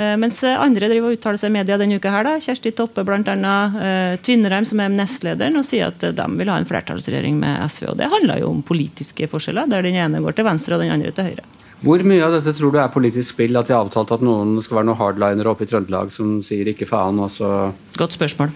Eh, 0.00 0.16
mens 0.20 0.38
andre 0.46 0.88
driver 0.88 1.10
og 1.10 1.18
uttaler 1.18 1.40
seg 1.40 1.50
i 1.50 1.56
media 1.58 1.78
denne 1.80 1.98
uka. 2.00 2.12
her 2.14 2.24
da, 2.24 2.36
Kjersti 2.40 2.72
Toppe 2.76 3.04
bl.a. 3.04 3.22
Eh, 3.26 4.18
Tvinnereim, 4.24 4.68
som 4.68 4.80
er 4.80 4.92
nestlederen, 4.94 5.58
og 5.60 5.66
sier 5.66 5.90
at 5.90 6.04
de 6.16 6.28
vil 6.38 6.52
ha 6.52 6.60
en 6.60 6.68
flertallsregjering 6.68 7.40
med 7.42 7.64
SV. 7.66 7.90
og 7.92 7.98
Det 8.00 8.12
handler 8.12 8.44
jo 8.44 8.52
om 8.54 8.62
politiske 8.62 9.28
forskjeller, 9.28 9.68
der 9.70 9.84
den 9.84 9.98
ene 9.98 10.22
går 10.22 10.38
til 10.38 10.48
venstre 10.48 10.78
og 10.78 10.84
den 10.84 10.94
andre 10.94 11.12
til 11.16 11.32
høyre. 11.32 11.48
Hvor 11.80 12.02
mye 12.04 12.24
av 12.24 12.34
dette 12.36 12.52
tror 12.56 12.74
du 12.74 12.78
er 12.80 12.92
politisk 12.92 13.34
spill? 13.34 13.56
At 13.56 13.68
de 13.68 13.72
har 13.72 13.86
avtalt 13.86 14.12
at 14.12 14.24
noen 14.24 14.58
skal 14.60 14.80
være 14.80 14.90
noen 14.90 15.00
hardlinere 15.00 15.52
oppe 15.52 15.64
i 15.64 15.70
Trøndelag 15.70 16.12
som 16.12 16.42
sier 16.44 16.68
ikke 16.68 16.88
faen, 16.88 17.20
og 17.24 17.32
så 17.32 17.72
Godt 17.96 18.18
spørsmål. 18.18 18.52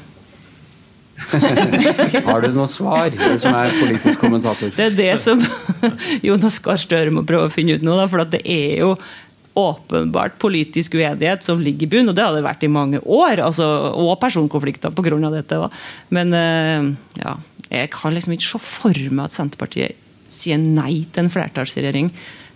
Har 2.29 2.45
du 2.45 2.49
noe 2.55 2.71
svar, 2.71 3.11
du 3.15 3.39
som 3.41 3.55
er 3.57 3.75
politisk 3.79 4.23
kommentator? 4.23 4.73
Det 4.75 4.89
er 4.91 4.97
det 4.99 5.13
som 5.23 5.43
Jonas 6.27 6.59
Gahr 6.65 6.81
Støre 6.81 7.15
må 7.15 7.25
prøve 7.27 7.49
å 7.49 7.53
finne 7.53 7.79
ut 7.79 7.87
nå. 7.87 7.97
For 8.11 8.25
det 8.29 8.43
er 8.43 8.83
jo 8.83 8.95
åpenbart 9.55 10.39
politisk 10.43 10.97
uenighet 10.99 11.47
som 11.47 11.63
ligger 11.63 11.87
i 11.87 11.91
bunn, 11.93 12.11
og 12.11 12.17
det 12.19 12.25
har 12.27 12.35
det 12.35 12.47
vært 12.47 12.67
i 12.67 12.73
mange 12.73 13.01
år. 13.03 13.45
Altså, 13.47 13.67
og 13.95 14.17
personkonflikter 14.23 14.95
pga. 14.95 15.19
dette. 15.37 15.61
Men 16.15 16.35
eh, 16.35 16.89
ja, 17.23 17.37
jeg 17.71 17.93
kan 17.95 18.15
liksom 18.15 18.35
ikke 18.35 18.51
se 18.51 18.63
for 18.63 19.05
meg 19.11 19.29
at 19.29 19.37
Senterpartiet 19.37 20.01
sier 20.35 20.59
nei 20.59 21.05
til 21.13 21.27
en 21.27 21.31
flertallsregjering 21.31 22.11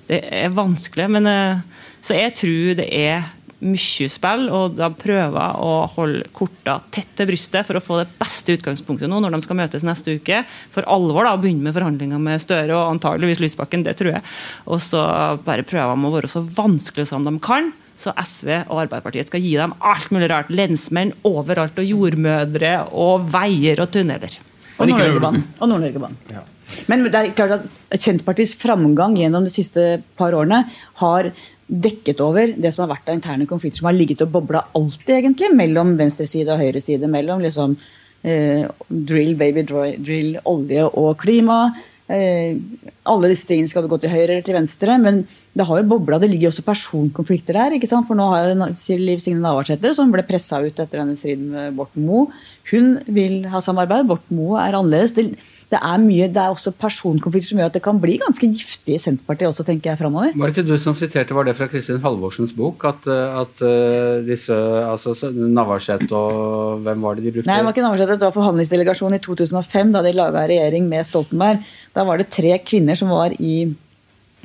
det 0.08 0.22
er 0.32 0.54
vanskelig. 0.56 1.08
Men, 1.12 1.26
eh, 1.26 1.60
så 2.00 2.16
jeg 2.16 2.34
tror 2.40 2.78
det 2.80 2.88
er 2.88 3.28
mye 3.58 4.06
spill, 4.10 4.44
og 4.54 4.76
de 4.78 4.86
prøver 5.00 5.58
å 5.58 5.72
holde 5.96 6.28
korta 6.36 6.76
tett 6.94 7.10
til 7.18 7.26
brystet 7.30 7.66
for 7.66 7.78
å 7.78 7.82
få 7.82 7.98
det 8.00 8.06
beste 8.20 8.54
utgangspunktet 8.54 9.10
nå 9.10 9.18
når 9.22 9.34
de 9.34 9.40
skal 9.46 9.58
møtes 9.58 9.86
neste 9.86 10.14
uke. 10.20 10.44
For 10.74 10.86
alvor 10.86 11.26
da, 11.26 11.34
å 11.34 11.42
begynne 11.42 11.66
med 11.66 11.74
forhandlinger 11.76 12.22
med 12.22 12.42
Støre 12.44 12.76
og 12.76 12.94
antageligvis 12.94 13.42
Lysbakken, 13.42 13.82
det 13.86 13.96
tror 13.98 14.14
jeg. 14.14 14.24
Og 14.70 14.82
så 14.84 15.02
bare 15.46 15.66
prøver 15.66 15.98
de 15.98 16.08
å 16.08 16.14
være 16.14 16.30
så 16.30 16.44
vanskelig 16.44 17.08
som 17.10 17.26
de 17.26 17.34
kan. 17.42 17.72
Så 17.98 18.12
SV 18.14 18.52
og 18.68 18.84
Arbeiderpartiet 18.84 19.26
skal 19.26 19.42
gi 19.42 19.56
dem 19.58 19.74
alt 19.82 20.12
mulig 20.14 20.28
rart. 20.30 20.52
Lensmenn 20.54 21.16
overalt, 21.26 21.80
og 21.82 21.88
jordmødre, 21.88 22.76
og 22.94 23.26
veier 23.32 23.82
og 23.82 23.90
tunneler. 23.96 24.38
Og 24.78 24.86
Nord-Norgebanen. 24.86 25.42
Og 25.58 25.72
Nord-Norgebanen. 25.72 26.22
Ja. 26.30 26.44
Men 26.88 27.06
det 27.06 27.14
er 27.16 27.36
klart 27.36 27.58
at 27.58 28.02
Senterpartiets 28.02 28.56
framgang 28.60 29.16
gjennom 29.18 29.46
de 29.46 29.52
siste 29.52 29.86
par 30.18 30.36
årene 30.36 30.64
har 31.02 31.30
dekket 31.68 32.22
over 32.24 32.54
det 32.56 32.72
som 32.72 32.86
har 32.86 32.94
vært 32.94 33.10
av 33.10 33.18
interne 33.18 33.46
konflikter 33.48 33.82
som 33.82 33.90
har 33.90 33.96
ligget 33.96 34.24
og 34.24 34.32
bobla 34.38 34.64
alltid, 34.76 35.14
egentlig, 35.18 35.52
mellom 35.56 35.96
venstreside 35.98 36.54
og 36.54 36.62
høyreside. 36.62 37.10
Mellom 37.12 37.44
liksom 37.44 37.76
eh, 38.24 38.64
drill, 38.88 39.34
baby 39.40 39.64
drill, 39.68 40.38
olje 40.48 40.88
og 40.88 41.12
klima. 41.20 41.60
Eh, 42.08 42.56
alle 43.04 43.28
disse 43.28 43.44
tingene 43.44 43.68
skal 43.68 43.84
gå 43.84 43.98
til 44.00 44.12
høyre 44.14 44.38
eller 44.38 44.46
til 44.46 44.56
venstre. 44.56 44.96
Men 45.02 45.20
det 45.58 45.66
har 45.68 45.82
jo 45.82 45.90
bobla, 45.90 46.20
det 46.22 46.30
ligger 46.32 46.52
også 46.52 46.64
personkonflikter 46.64 47.58
der. 47.60 47.76
ikke 47.76 47.90
sant? 47.90 48.08
For 48.08 48.16
nå 48.16 48.30
har 48.32 48.48
jo 48.48 48.98
Liv 49.02 49.20
Signe 49.20 49.44
Navarsete, 49.44 49.92
som 49.96 50.12
ble 50.14 50.24
pressa 50.26 50.62
ut 50.64 50.72
etter 50.72 51.02
denne 51.02 51.18
striden 51.18 51.52
med 51.52 51.76
Borten 51.76 52.08
Moe, 52.08 52.32
hun 52.72 52.98
vil 53.12 53.42
ha 53.52 53.60
samarbeid. 53.64 54.08
Borten 54.08 54.40
Moe 54.40 54.60
er 54.62 54.76
annerledes. 54.78 55.16
Det, 55.16 55.30
det 55.68 55.76
er 55.84 55.98
mye, 56.00 56.26
det 56.32 56.40
er 56.40 56.54
også 56.54 56.70
personkonflikter 56.80 57.50
som 57.50 57.58
gjør 57.60 57.68
at 57.68 57.74
det 57.76 57.82
kan 57.84 57.98
bli 58.00 58.14
ganske 58.22 58.48
giftig 58.48 58.94
i 58.96 59.00
Senterpartiet 59.02 59.50
også, 59.50 59.66
tenker 59.68 59.90
jeg, 59.90 59.98
framover. 60.00 60.30
Var 60.32 60.48
det 60.48 60.54
ikke 60.54 60.70
du 60.70 60.78
som 60.80 60.94
siterte, 60.96 61.36
var 61.36 61.44
det 61.44 61.52
fra 61.58 61.68
Kristin 61.68 62.00
Halvorsens 62.00 62.54
bok, 62.56 62.86
at, 62.88 63.04
at 63.12 63.60
uh, 63.60 64.24
disse 64.24 64.54
altså 64.56 65.12
Navarsete 65.28 66.08
og 66.16 66.80
Hvem 66.86 67.04
var 67.04 67.18
det 67.18 67.26
de 67.26 67.34
brukte? 67.34 67.50
Nei, 67.50 67.58
det 67.60 67.66
var 67.66 67.76
ikke 67.76 67.84
Navarsete, 67.84 68.16
det 68.16 68.24
var 68.24 68.36
forhandlingsdelegasjonen 68.38 69.18
i 69.18 69.24
2005, 69.26 69.92
da 69.92 70.02
de 70.06 70.14
laga 70.16 70.46
regjering 70.48 70.88
med 70.88 71.04
Stoltenberg. 71.04 71.68
Da 71.92 72.06
var 72.08 72.22
det 72.22 72.30
tre 72.32 72.56
kvinner 72.64 72.96
som 72.96 73.12
var 73.12 73.36
i 73.36 73.68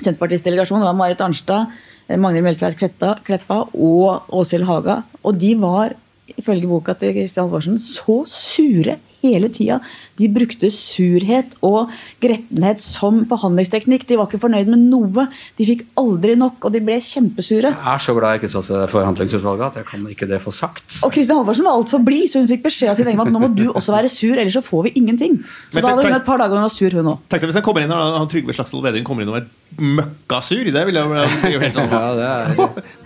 Senterpartiets 0.04 0.44
delegasjon. 0.44 0.84
Det 0.84 0.92
var 0.92 1.00
Marit 1.00 1.24
Arnstad, 1.24 1.72
Magnhild 2.12 2.50
Meltveit 2.50 2.76
Kleppa 3.24 3.64
og 3.72 4.28
Åshild 4.36 4.68
Haga. 4.68 5.00
Og 5.24 5.40
de 5.40 5.56
var 5.62 5.96
ifølge 6.36 6.68
boka 6.68 7.00
til 7.00 7.16
Kristin 7.16 7.46
Halvorsen 7.46 7.80
så 7.80 8.20
sure 8.28 9.00
hele 9.24 9.50
tida. 9.54 9.80
De 10.20 10.30
brukte 10.32 10.70
surhet 10.74 11.56
og 11.66 11.92
grettenhet 12.24 12.84
som 12.84 13.24
forhandlingsteknikk. 13.30 14.06
De 14.10 14.20
var 14.20 14.30
ikke 14.30 14.42
fornøyd 14.44 14.72
med 14.74 14.84
noe. 14.92 15.28
De 15.60 15.68
fikk 15.68 15.86
aldri 16.00 16.36
nok, 16.40 16.60
og 16.68 16.76
de 16.76 16.84
ble 16.84 17.00
kjempesure. 17.04 17.72
Jeg 17.74 17.94
er 17.94 18.04
så 18.04 18.16
glad 18.18 18.36
jeg 18.36 18.44
ikke 18.44 18.54
satt 18.54 18.72
i 18.74 18.92
forhandlingsutvalget 18.92 19.66
at 19.70 19.82
jeg 19.82 19.90
kan 19.90 20.06
ikke 20.14 20.30
det 20.30 20.42
få 20.44 20.54
sagt. 20.56 21.00
Og 21.06 21.14
Kristin 21.16 21.38
Halvorsen 21.40 21.68
var 21.68 21.80
altfor 21.80 22.04
blid, 22.06 22.30
så 22.32 22.44
hun 22.44 22.50
fikk 22.52 22.66
beskjed 22.68 22.94
av 22.94 23.00
sin 23.00 23.10
egen 23.10 23.24
at 23.24 23.34
nå 23.34 23.44
må 23.44 23.52
du 23.56 23.66
også 23.72 23.96
være 23.96 24.12
sur, 24.12 24.36
ellers 24.36 24.58
så 24.60 24.64
får 24.66 24.88
vi 24.90 24.96
ingenting. 25.02 25.40
Så 25.68 25.80
Men, 25.80 25.86
da 25.88 25.94
hadde 25.94 26.08
hun 26.10 26.20
et 26.20 26.28
par 26.28 26.42
dager 26.44 26.60
hun 26.60 26.68
var 26.68 26.74
sur, 26.74 27.00
hun 27.00 27.12
òg. 27.16 27.24
Tenk 27.32 27.44
deg 27.44 27.52
hvis 27.52 27.60
jeg 27.62 27.68
kommer 27.68 27.86
inn 27.86 27.96
og 27.96 28.20
han 28.20 28.32
Trygve 28.32 28.56
Slagsvold 28.58 28.88
Vedum 28.88 29.08
kommer 29.08 29.26
inn 29.26 29.34
og 29.34 29.40
er 29.42 29.48
møkkasur. 29.82 30.70
Det 30.74 30.86
vil 30.90 31.00
jeg 31.00 31.54
jo 31.56 31.64
helt 31.64 31.78
sånn 31.80 31.96
ja, 31.96 32.04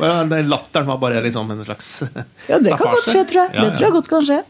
er... 0.01 0.43
Latteren 0.53 0.88
var 0.89 0.99
bare 1.01 1.22
liksom 1.26 1.49
en 1.53 1.63
slags 1.65 1.89
Ja, 2.47 2.59
det 2.59 2.76
kan 2.76 2.93
godt 2.93 3.09
skje, 3.09 3.24
tror 3.30 3.43
jeg. 3.45 3.55
Det 3.57 3.72
tror 3.78 3.88
jeg 3.88 3.95
godt 3.97 4.11
kan 4.11 4.28
skje. 4.28 4.41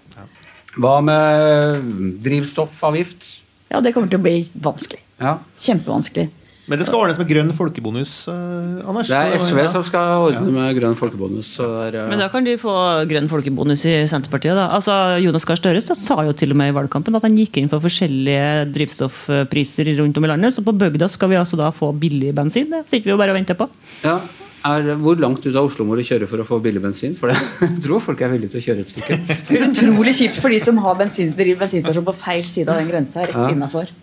Hva 0.78 0.98
med 1.06 1.92
drivstoffavgift? 2.26 3.32
Ja, 3.72 3.82
det 3.84 3.94
kommer 3.96 4.12
til 4.12 4.22
å 4.22 4.26
bli 4.26 4.40
vanskelig. 4.64 5.02
Ja. 5.20 5.40
Kjempevanskelig. 5.60 6.30
Men 6.68 6.82
det 6.82 6.86
skal 6.90 7.00
ordnes 7.00 7.16
med 7.16 7.30
grønn 7.30 7.52
folkebonus, 7.56 8.14
uh, 8.28 8.84
Anders? 8.84 9.08
Det 9.08 9.16
er 9.16 9.38
SV 9.40 9.60
som 9.72 9.84
skal 9.88 10.26
ordne 10.26 10.52
med 10.52 10.74
grønn 10.76 10.98
folkebonus. 11.00 11.54
Der, 11.62 11.96
ja. 11.96 12.08
Men 12.12 12.20
da 12.20 12.28
kan 12.32 12.44
de 12.44 12.58
få 12.60 12.74
grønn 13.08 13.30
folkebonus 13.32 13.86
i 13.88 13.94
Senterpartiet, 14.12 14.52
da. 14.58 14.66
Altså, 14.76 14.92
Jonas 15.24 15.48
Gahr 15.48 15.62
Støre 15.62 15.80
sa 15.80 16.18
jo 16.28 16.36
til 16.36 16.52
og 16.52 16.60
med 16.60 16.74
i 16.74 16.76
valgkampen 16.76 17.16
at 17.16 17.24
han 17.24 17.40
gikk 17.40 17.62
inn 17.62 17.72
for 17.72 17.84
forskjellige 17.84 18.68
drivstoffpriser 18.76 19.94
rundt 20.02 20.20
om 20.20 20.28
i 20.28 20.34
landet. 20.34 20.58
Så 20.58 20.66
på 20.68 20.76
bygda 20.76 21.08
skal 21.14 21.32
vi 21.32 21.40
altså 21.40 21.60
da 21.60 21.72
få 21.72 21.94
billig 21.96 22.36
bensin. 22.36 22.68
Det 22.74 22.84
sitter 22.90 23.08
vi 23.08 23.16
jo 23.16 23.22
bare 23.24 23.32
og 23.32 23.40
venter 23.40 23.56
på. 23.56 23.70
Ja, 24.04 24.20
er, 24.66 24.90
hvor 25.02 25.20
langt 25.22 25.46
ut 25.46 25.54
av 25.54 25.68
Oslo 25.68 25.86
må 25.86 25.98
du 25.98 26.04
kjøre 26.08 26.28
for 26.30 26.42
å 26.42 26.46
få 26.48 26.60
billig 26.64 26.82
bensin? 26.82 27.14
For 27.20 27.32
det, 27.32 27.38
jeg 27.66 27.84
tror 27.86 28.04
folk 28.04 28.22
er 28.26 28.34
villige 28.34 28.56
til 28.56 28.62
å 28.62 28.66
kjøre 28.68 28.86
et 28.86 28.94
stykke. 28.94 29.20
Det 29.48 29.60
er 29.60 29.68
utrolig 29.70 30.16
kjipt 30.18 30.42
for 30.42 30.54
de 30.54 30.60
som 30.64 30.82
har 30.84 30.98
bensin, 31.00 31.34
bensinstasjon 31.38 32.08
på 32.08 32.16
feil 32.18 32.44
side 32.48 32.74
av 32.74 32.82
den 32.82 32.92
grensa. 32.92 33.26
Rett 33.28 33.38
ja. 33.38 33.48
Innenfor. 33.54 33.94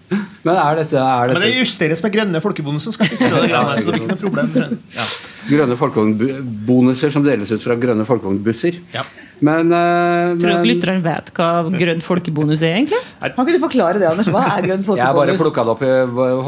Men 0.45 0.55
er 0.55 0.81
dette, 0.83 1.01
er 1.01 1.31
dette... 1.31 1.39
Men 1.39 1.47
det 1.47 1.55
justeres 1.59 2.05
med 2.05 2.15
grønne 2.15 2.43
som 2.85 2.95
Skal 2.95 3.11
fikse 3.11 3.31
det, 3.33 3.49
greiene, 3.51 3.81
så 3.81 3.87
det 3.87 3.93
blir 3.93 4.03
ikke 4.03 4.13
noe 4.15 4.23
problem. 4.23 4.79
Ja. 4.95 5.09
Grønne 5.45 5.77
folkevognbonuser 5.81 7.13
som 7.15 7.25
deles 7.27 7.53
ut 7.53 7.63
fra 7.63 7.77
grønne 7.81 8.07
folkevognbusser. 8.09 8.81
Ja. 8.95 9.05
Men, 9.45 9.73
uh, 9.75 10.35
Tror 10.39 10.53
dere 10.53 10.67
lytteren 10.67 11.01
vet 11.05 11.31
hva 11.35 11.49
grønn 11.75 12.03
folkebonus 12.05 12.63
er, 12.63 12.77
egentlig? 12.79 13.01
Kan 13.21 13.43
ikke 13.43 13.57
du 13.57 13.65
forklare 13.65 14.01
det, 14.01 14.07
Anders? 14.09 14.31
Hva 14.33 14.45
er 14.55 14.69
grønn 14.69 14.85
folkebonus? 14.87 15.03
Jeg 15.03 15.19
bare 15.19 15.37
plukka 15.41 15.65
det 15.67 15.73
opp 15.75 15.83
i, 15.85 15.91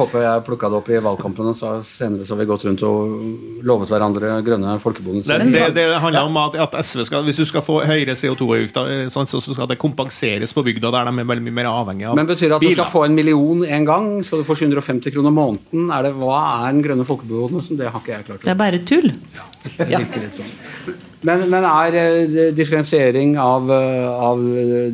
håper 0.01 0.25
jeg 0.25 0.45
plukka 0.47 0.71
det 0.71 0.79
opp 0.79 0.91
i 0.93 1.01
valgkampen, 1.09 1.51
og 1.51 1.59
så 1.59 1.73
senere 1.87 2.27
så 2.27 2.37
har 2.37 2.41
vi 2.43 2.49
gått 2.49 2.67
rundt 2.69 2.85
og 2.87 3.65
lovet 3.67 3.93
hverandre 3.93 4.39
grønne 4.47 4.77
folkebonuser. 4.83 5.43
Det, 5.43 5.51
det, 5.57 5.67
det 5.77 5.87
handler 6.03 6.31
om 6.31 6.39
at, 6.45 6.59
at, 6.67 6.79
SV 6.87 7.05
skal, 7.11 7.27
hvis 7.27 7.41
du 7.43 7.45
skal 7.49 7.65
få 7.67 7.81
høyere 7.89 8.17
CO2-avgifter, 8.19 8.93
eh, 8.95 9.11
sånn, 9.13 9.29
så 9.29 9.43
skal 9.43 9.69
det 9.71 9.79
kompenseres 9.83 10.55
på 10.57 10.65
bygda, 10.67 10.93
der 10.95 11.11
de 11.11 11.25
er 11.25 11.31
veldig 11.33 11.47
mye 11.49 11.59
mer 11.61 11.71
avhengig 11.73 12.09
av 12.09 12.17
Men 12.19 12.31
Betyr 12.31 12.49
det 12.49 12.59
at 12.61 12.65
biler. 12.65 12.77
du 12.77 12.81
skal 12.81 12.93
få 12.95 13.05
en 13.09 13.19
million 13.19 13.65
en 13.67 13.89
gang? 13.89 14.09
Skal 14.27 14.43
du 14.43 14.49
få 14.49 14.57
750 14.63 15.15
kroner 15.15 15.35
måneden? 15.35 15.91
Er 15.93 16.09
det, 16.09 16.15
hva 16.23 16.39
er 16.63 16.71
den 16.71 16.85
grønne 16.87 17.09
folkebonusen? 17.09 17.81
Det 17.81 17.91
har 17.91 18.01
ikke 18.01 18.15
jeg 18.15 18.29
klart. 18.31 18.45
Det 18.47 18.55
er 18.55 18.61
bare 18.63 18.83
tull. 18.89 19.13
Ja. 19.91 20.01
Men, 21.27 21.47
men 21.51 21.65
er 21.67 21.97
eh, 21.99 22.51
differensiering 22.55 23.37
av, 23.41 23.71
eh, 23.73 24.09
av 24.29 24.43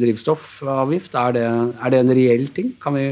drivstoffavgift 0.00 1.16
er 1.18 1.34
det, 1.36 1.48
er 1.48 1.92
det, 1.92 1.98
en 2.00 2.14
reell 2.16 2.46
ting? 2.54 2.72
Kan 2.80 2.96
vi, 2.96 3.08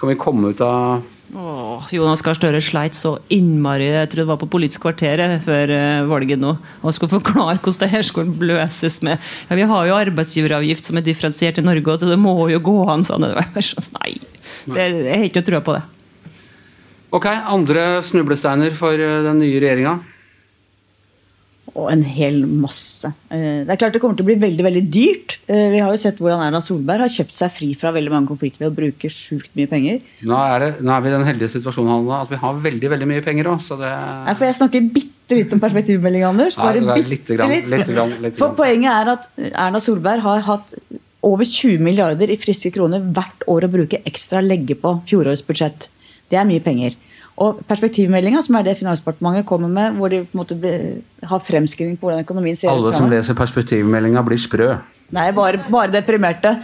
kan 0.00 0.12
vi 0.12 0.20
komme 0.20 0.54
ut 0.54 0.62
av 0.64 1.02
Åh, 1.32 1.86
Jonas 1.96 2.20
Gahr 2.20 2.36
Støre 2.36 2.58
sleit 2.60 2.92
så 2.92 3.14
innmari 3.32 3.86
jeg 3.88 4.10
tror 4.12 4.20
det 4.20 4.28
var 4.28 4.40
på 4.42 4.50
Politisk 4.52 4.82
kvarter 4.84 5.22
før 5.40 5.70
uh, 5.72 6.04
valget 6.10 6.40
nå, 6.42 6.50
Han 6.82 6.92
skulle 6.92 7.14
forklare 7.14 7.56
hvordan 7.56 7.80
det 7.80 7.88
her 7.88 8.04
skulle 8.04 8.50
løses 8.50 8.98
med 9.06 9.16
ja, 9.48 9.56
Vi 9.56 9.64
har 9.70 9.88
jo 9.88 9.96
arbeidsgiveravgift 9.96 10.90
som 10.90 11.00
er 11.00 11.06
differensiert 11.06 11.60
i 11.60 11.64
Norge, 11.64 11.88
og 11.88 12.04
det 12.04 12.20
må 12.20 12.36
jo 12.52 12.60
gå 12.60 12.76
an 12.92 13.04
sånn. 13.06 13.24
Nei, 13.24 14.12
det, 14.68 14.86
jeg 14.92 15.16
har 15.22 15.26
ikke 15.30 15.44
trua 15.46 15.62
på 15.64 15.78
det. 15.78 15.82
Ok, 17.16 17.28
Andre 17.32 17.86
snublesteiner 18.04 18.76
for 18.76 19.00
den 19.00 19.40
nye 19.40 19.56
regjeringa? 19.56 19.96
Og 21.78 21.88
en 21.88 22.02
hel 22.04 22.42
masse. 22.46 23.08
Eh, 23.32 23.62
det 23.64 23.72
er 23.72 23.78
klart 23.80 23.94
det 23.96 24.02
kommer 24.02 24.16
til 24.18 24.26
å 24.26 24.28
bli 24.28 24.36
veldig 24.42 24.64
veldig 24.66 24.82
dyrt. 24.92 25.38
Eh, 25.48 25.70
vi 25.72 25.80
har 25.80 25.92
jo 25.94 26.00
sett 26.00 26.18
hvordan 26.20 26.42
Erna 26.44 26.60
Solberg 26.64 27.06
har 27.06 27.12
kjøpt 27.12 27.38
seg 27.38 27.52
fri 27.54 27.70
fra 27.78 27.94
veldig 27.96 28.12
mange 28.12 28.28
konflikter 28.28 28.66
ved 28.66 28.72
å 28.72 28.76
bruke 28.76 29.10
sjukt 29.12 29.54
mye 29.58 29.70
penger. 29.70 30.02
Nå 30.28 30.40
er, 30.52 30.66
det, 30.66 30.70
nå 30.84 30.92
er 30.92 31.04
vi 31.04 31.12
i 31.12 31.14
den 31.14 31.24
heldige 31.28 31.54
situasjonen 31.54 32.10
at 32.18 32.32
vi 32.32 32.40
har 32.42 32.58
veldig 32.66 32.90
veldig 32.94 33.08
mye 33.08 33.24
penger 33.24 33.48
òg, 33.54 33.64
det 33.80 33.92
Nei, 33.92 34.34
for 34.36 34.48
Jeg 34.48 34.58
snakker 34.58 34.90
bitte 34.98 35.38
litt 35.38 35.54
om 35.56 35.62
perspektivmelding, 35.62 36.26
Anders. 36.28 36.58
Bare 36.60 36.82
Nei, 36.82 36.98
bitte 37.00 37.14
litt. 37.14 37.32
litt, 37.72 37.88
grann, 37.88 38.18
litt 38.20 38.36
For 38.36 38.52
poenget 38.58 38.92
er 38.92 39.14
at 39.14 39.30
Erna 39.52 39.80
Solberg 39.80 40.24
har 40.26 40.44
hatt 40.50 40.76
over 41.22 41.46
20 41.46 41.80
milliarder 41.80 42.30
i 42.34 42.36
friske 42.40 42.72
kroner 42.74 43.00
hvert 43.14 43.46
år 43.48 43.64
å 43.64 43.72
bruke 43.72 44.02
ekstra 44.08 44.42
legge 44.44 44.76
på 44.76 44.96
fjorårets 45.08 45.44
budsjett. 45.46 45.88
Det 46.28 46.36
er 46.40 46.48
mye 46.48 46.62
penger. 46.64 46.98
Og 47.40 47.62
perspektivmeldinga, 47.68 48.42
som 48.44 48.58
er 48.58 48.66
det 48.66 48.76
Finansdepartementet 48.78 49.46
kommer 49.48 49.70
med, 49.72 49.96
hvor 49.96 50.12
de 50.12 50.20
på 50.26 50.36
en 50.36 50.42
måte 50.42 50.72
har 51.28 51.40
fremskrivning 51.40 51.96
på 51.96 52.08
hvordan 52.08 52.26
økonomien 52.26 52.58
ser 52.58 52.68
ut 52.68 52.74
Alle 52.74 52.92
som 52.96 53.08
leser 53.10 53.38
perspektivmeldinga, 53.38 54.22
blir 54.26 54.40
sprø. 54.40 54.74
Nei, 55.16 55.28
bare, 55.36 55.62
bare 55.72 55.92
deprimerte. 55.94 56.56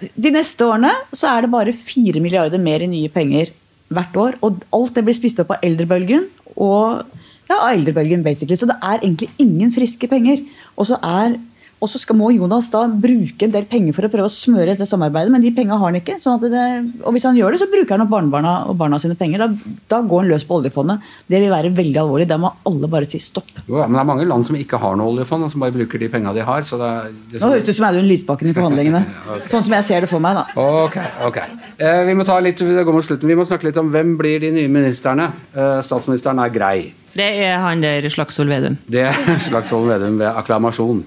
De 0.00 0.32
neste 0.32 0.64
årene 0.64 0.92
så 1.12 1.34
er 1.34 1.44
det 1.44 1.52
bare 1.52 1.76
4 1.76 2.22
milliarder 2.24 2.62
mer 2.62 2.84
i 2.84 2.88
nye 2.88 3.12
penger 3.12 3.52
hvert 3.92 4.16
år. 4.16 4.38
Og 4.46 4.64
alt 4.76 4.96
det 4.96 5.04
blir 5.04 5.16
spist 5.16 5.42
opp 5.44 5.52
av 5.56 5.66
eldrebølgen 5.66 6.26
og 6.56 7.04
ja, 7.50 7.58
av 7.58 7.74
eldrebølgen, 7.74 8.24
basically. 8.24 8.56
Så 8.56 8.68
det 8.70 8.78
er 8.80 9.02
egentlig 9.02 9.30
ingen 9.42 9.72
friske 9.74 10.08
penger. 10.08 10.42
Og 10.78 10.88
så 10.88 11.00
er 11.02 11.36
og 11.80 11.88
så 11.88 11.96
skal, 11.96 12.18
må 12.20 12.28
Jonas 12.34 12.68
da 12.68 12.82
bruke 12.92 13.46
en 13.46 13.52
del 13.54 13.64
penger 13.68 13.94
for 13.96 14.04
å 14.04 14.10
prøve 14.12 14.28
å 14.28 14.32
smøre 14.32 14.74
dette 14.74 14.84
samarbeidet, 14.88 15.32
men 15.32 15.40
de 15.40 15.52
pengene 15.56 15.78
har 15.80 15.88
han 15.88 15.96
ikke. 15.96 16.18
Sånn 16.20 16.36
det, 16.42 16.64
og 17.00 17.14
hvis 17.16 17.24
han 17.24 17.38
gjør 17.38 17.56
det, 17.56 17.60
så 17.62 17.68
bruker 17.72 17.96
han 17.96 18.04
opp 18.04 18.10
barnebarna 18.12 18.52
og 18.68 18.76
barna 18.82 18.98
sine 19.00 19.16
penger. 19.16 19.46
Da, 19.46 19.72
da, 19.88 20.02
går 20.04 20.26
han 20.26 20.28
løs 20.34 20.44
på 20.44 20.58
oljefondet. 20.60 21.06
Det 21.24 21.40
vil 21.40 21.52
være 21.52 21.72
veldig 21.78 22.02
alvorlig. 22.02 22.28
Da 22.28 22.36
må 22.42 22.52
alle 22.68 22.90
bare 22.92 23.08
si 23.08 23.22
stopp. 23.24 23.48
Jo, 23.64 23.80
men 23.80 23.96
det 23.96 24.02
er 24.04 24.10
mange 24.12 24.28
land 24.28 24.44
som 24.48 24.60
ikke 24.60 24.82
har 24.82 25.00
noe 25.00 25.14
oljefond, 25.14 25.48
og 25.48 25.54
som 25.54 25.64
bare 25.64 25.76
bruker 25.78 26.04
de 26.04 26.12
pengene 26.12 26.36
de 26.36 26.44
har. 26.44 26.68
Så 26.68 26.76
det, 26.80 26.92
det 27.32 27.40
Nå 27.40 27.52
høres 27.54 27.64
det 27.64 27.72
ut 27.72 27.80
som 27.80 27.88
Audun 27.88 28.08
Lysbakken 28.12 28.52
i 28.52 28.56
forhandlingene. 28.60 29.04
okay. 29.30 29.48
Sånn 29.48 29.64
som 29.64 29.80
jeg 29.80 29.88
ser 29.88 30.04
det 30.04 30.12
for 30.12 30.20
meg, 30.20 30.36
da. 30.36 30.44
Ok, 30.60 31.00
ok. 31.30 31.42
Eh, 31.80 32.04
vi 32.10 32.16
må 32.18 32.28
ta 32.28 32.36
litt, 32.44 32.60
det 32.60 32.84
går 32.84 32.98
mot 33.00 33.08
slutten. 33.08 33.32
Vi 33.32 33.40
må 33.40 33.48
snakke 33.48 33.70
litt 33.70 33.80
om 33.80 33.88
hvem 33.94 34.18
blir 34.20 34.44
de 34.44 34.52
nye 34.58 34.68
ministerne. 34.68 35.32
Eh, 35.56 35.78
statsministeren 35.86 36.44
er 36.44 36.52
grei. 36.52 36.90
Det 37.16 37.26
er 37.42 37.56
han 37.64 37.80
der 37.82 38.04
Slagsvold 38.12 38.52
Vedum. 38.52 38.76
Det 38.84 39.08
er 39.08 39.38
Slagsvold 39.48 39.88
Vedum 39.94 40.20
ved 40.20 40.28
akklamasjon. 40.28 41.06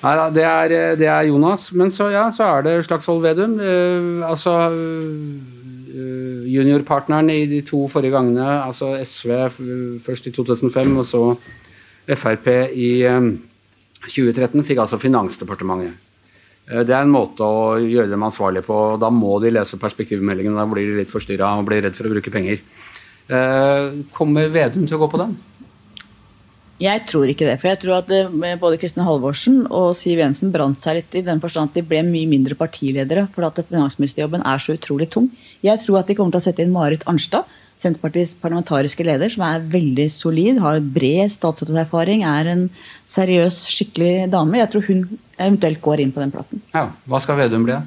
Nei 0.00 0.12
da, 0.16 0.26
det, 0.32 0.44
det, 1.00 1.08
er 1.12 1.28
Jonas. 1.28 1.68
Men 1.76 1.92
så, 1.92 2.08
ja, 2.12 2.26
så 2.32 2.46
er 2.48 2.66
det 2.66 2.76
Slagsvold 2.86 3.22
Vedum. 3.24 3.58
Uh, 3.60 4.24
altså 4.28 4.54
uh, 4.72 5.56
eh, 5.90 6.46
juniorpartneren 6.54 7.28
i 7.34 7.42
de 7.50 7.60
to 7.66 7.84
forrige 7.90 8.14
gangene, 8.14 8.46
altså 8.64 8.94
SV 9.04 9.34
først 10.04 10.30
i 10.30 10.34
2005 10.34 10.94
og 10.96 11.06
så 11.08 11.24
Frp 12.10 12.48
i 12.72 12.92
eh, 13.06 13.26
2013, 14.06 14.64
fikk 14.66 14.80
altså 14.86 14.98
Finansdepartementet. 15.02 15.98
Uh, 16.70 16.80
Det 16.80 16.94
er 16.96 17.04
en 17.04 17.12
måte 17.12 17.44
å 17.44 17.76
gjøre 17.82 18.08
dem 18.10 18.24
ansvarlige 18.24 18.64
på. 18.70 18.80
Da 19.02 19.12
må 19.12 19.36
de 19.44 19.52
lese 19.52 19.78
perspektivmeldingen. 19.82 20.56
Da 20.56 20.64
blir 20.70 20.88
de 20.88 21.02
litt 21.02 21.12
forstyrra 21.12 21.52
og 21.58 21.68
blir 21.68 21.84
redd 21.84 21.98
for 21.98 22.08
å 22.08 22.14
bruke 22.14 22.32
penger. 22.32 22.64
Eh, 23.30 24.00
Kommer 24.16 24.50
Vedum 24.50 24.88
til 24.88 24.96
å 24.96 25.04
gå 25.04 25.12
på 25.12 25.20
den? 25.20 25.36
Jeg 26.80 27.02
tror 27.10 27.28
ikke 27.28 27.44
det. 27.44 27.58
For 27.60 27.68
jeg 27.68 27.78
tror 27.82 27.98
at 27.98 28.12
eh, 28.16 28.56
både 28.60 28.78
Kristin 28.80 29.04
Halvorsen 29.04 29.66
og 29.68 29.92
Siv 29.98 30.22
Jensen 30.22 30.52
brant 30.54 30.80
seg 30.80 30.96
litt 30.96 31.16
i 31.18 31.24
den 31.26 31.42
forstand 31.42 31.68
at 31.68 31.76
de 31.76 31.84
ble 31.84 32.00
mye 32.06 32.28
mindre 32.30 32.56
partiledere. 32.56 33.26
For 33.34 33.44
at 33.44 33.60
finansministerjobben 33.68 34.46
er 34.48 34.62
så 34.64 34.78
utrolig 34.78 35.10
tung. 35.12 35.28
Jeg 35.66 35.82
tror 35.84 36.00
at 36.00 36.08
de 36.08 36.16
kommer 36.16 36.32
til 36.32 36.40
å 36.40 36.46
sette 36.48 36.64
inn 36.64 36.72
Marit 36.72 37.04
Arnstad, 37.10 37.44
Senterpartiets 37.80 38.34
parlamentariske 38.36 39.04
leder, 39.04 39.32
som 39.32 39.44
er 39.46 39.62
veldig 39.72 40.06
solid, 40.12 40.58
har 40.60 40.82
bred 40.96 41.32
statsrådserfaring, 41.32 42.26
er 42.28 42.50
en 42.52 42.66
seriøs, 43.08 43.62
skikkelig 43.72 44.26
dame. 44.32 44.58
Jeg 44.60 44.72
tror 44.72 44.84
hun 44.88 45.06
eventuelt 45.40 45.80
går 45.84 46.04
inn 46.04 46.12
på 46.12 46.20
den 46.20 46.32
plassen. 46.34 46.60
Ja, 46.74 46.90
Hva 47.08 47.20
skal 47.24 47.40
Vedum 47.40 47.64
bli? 47.68 47.78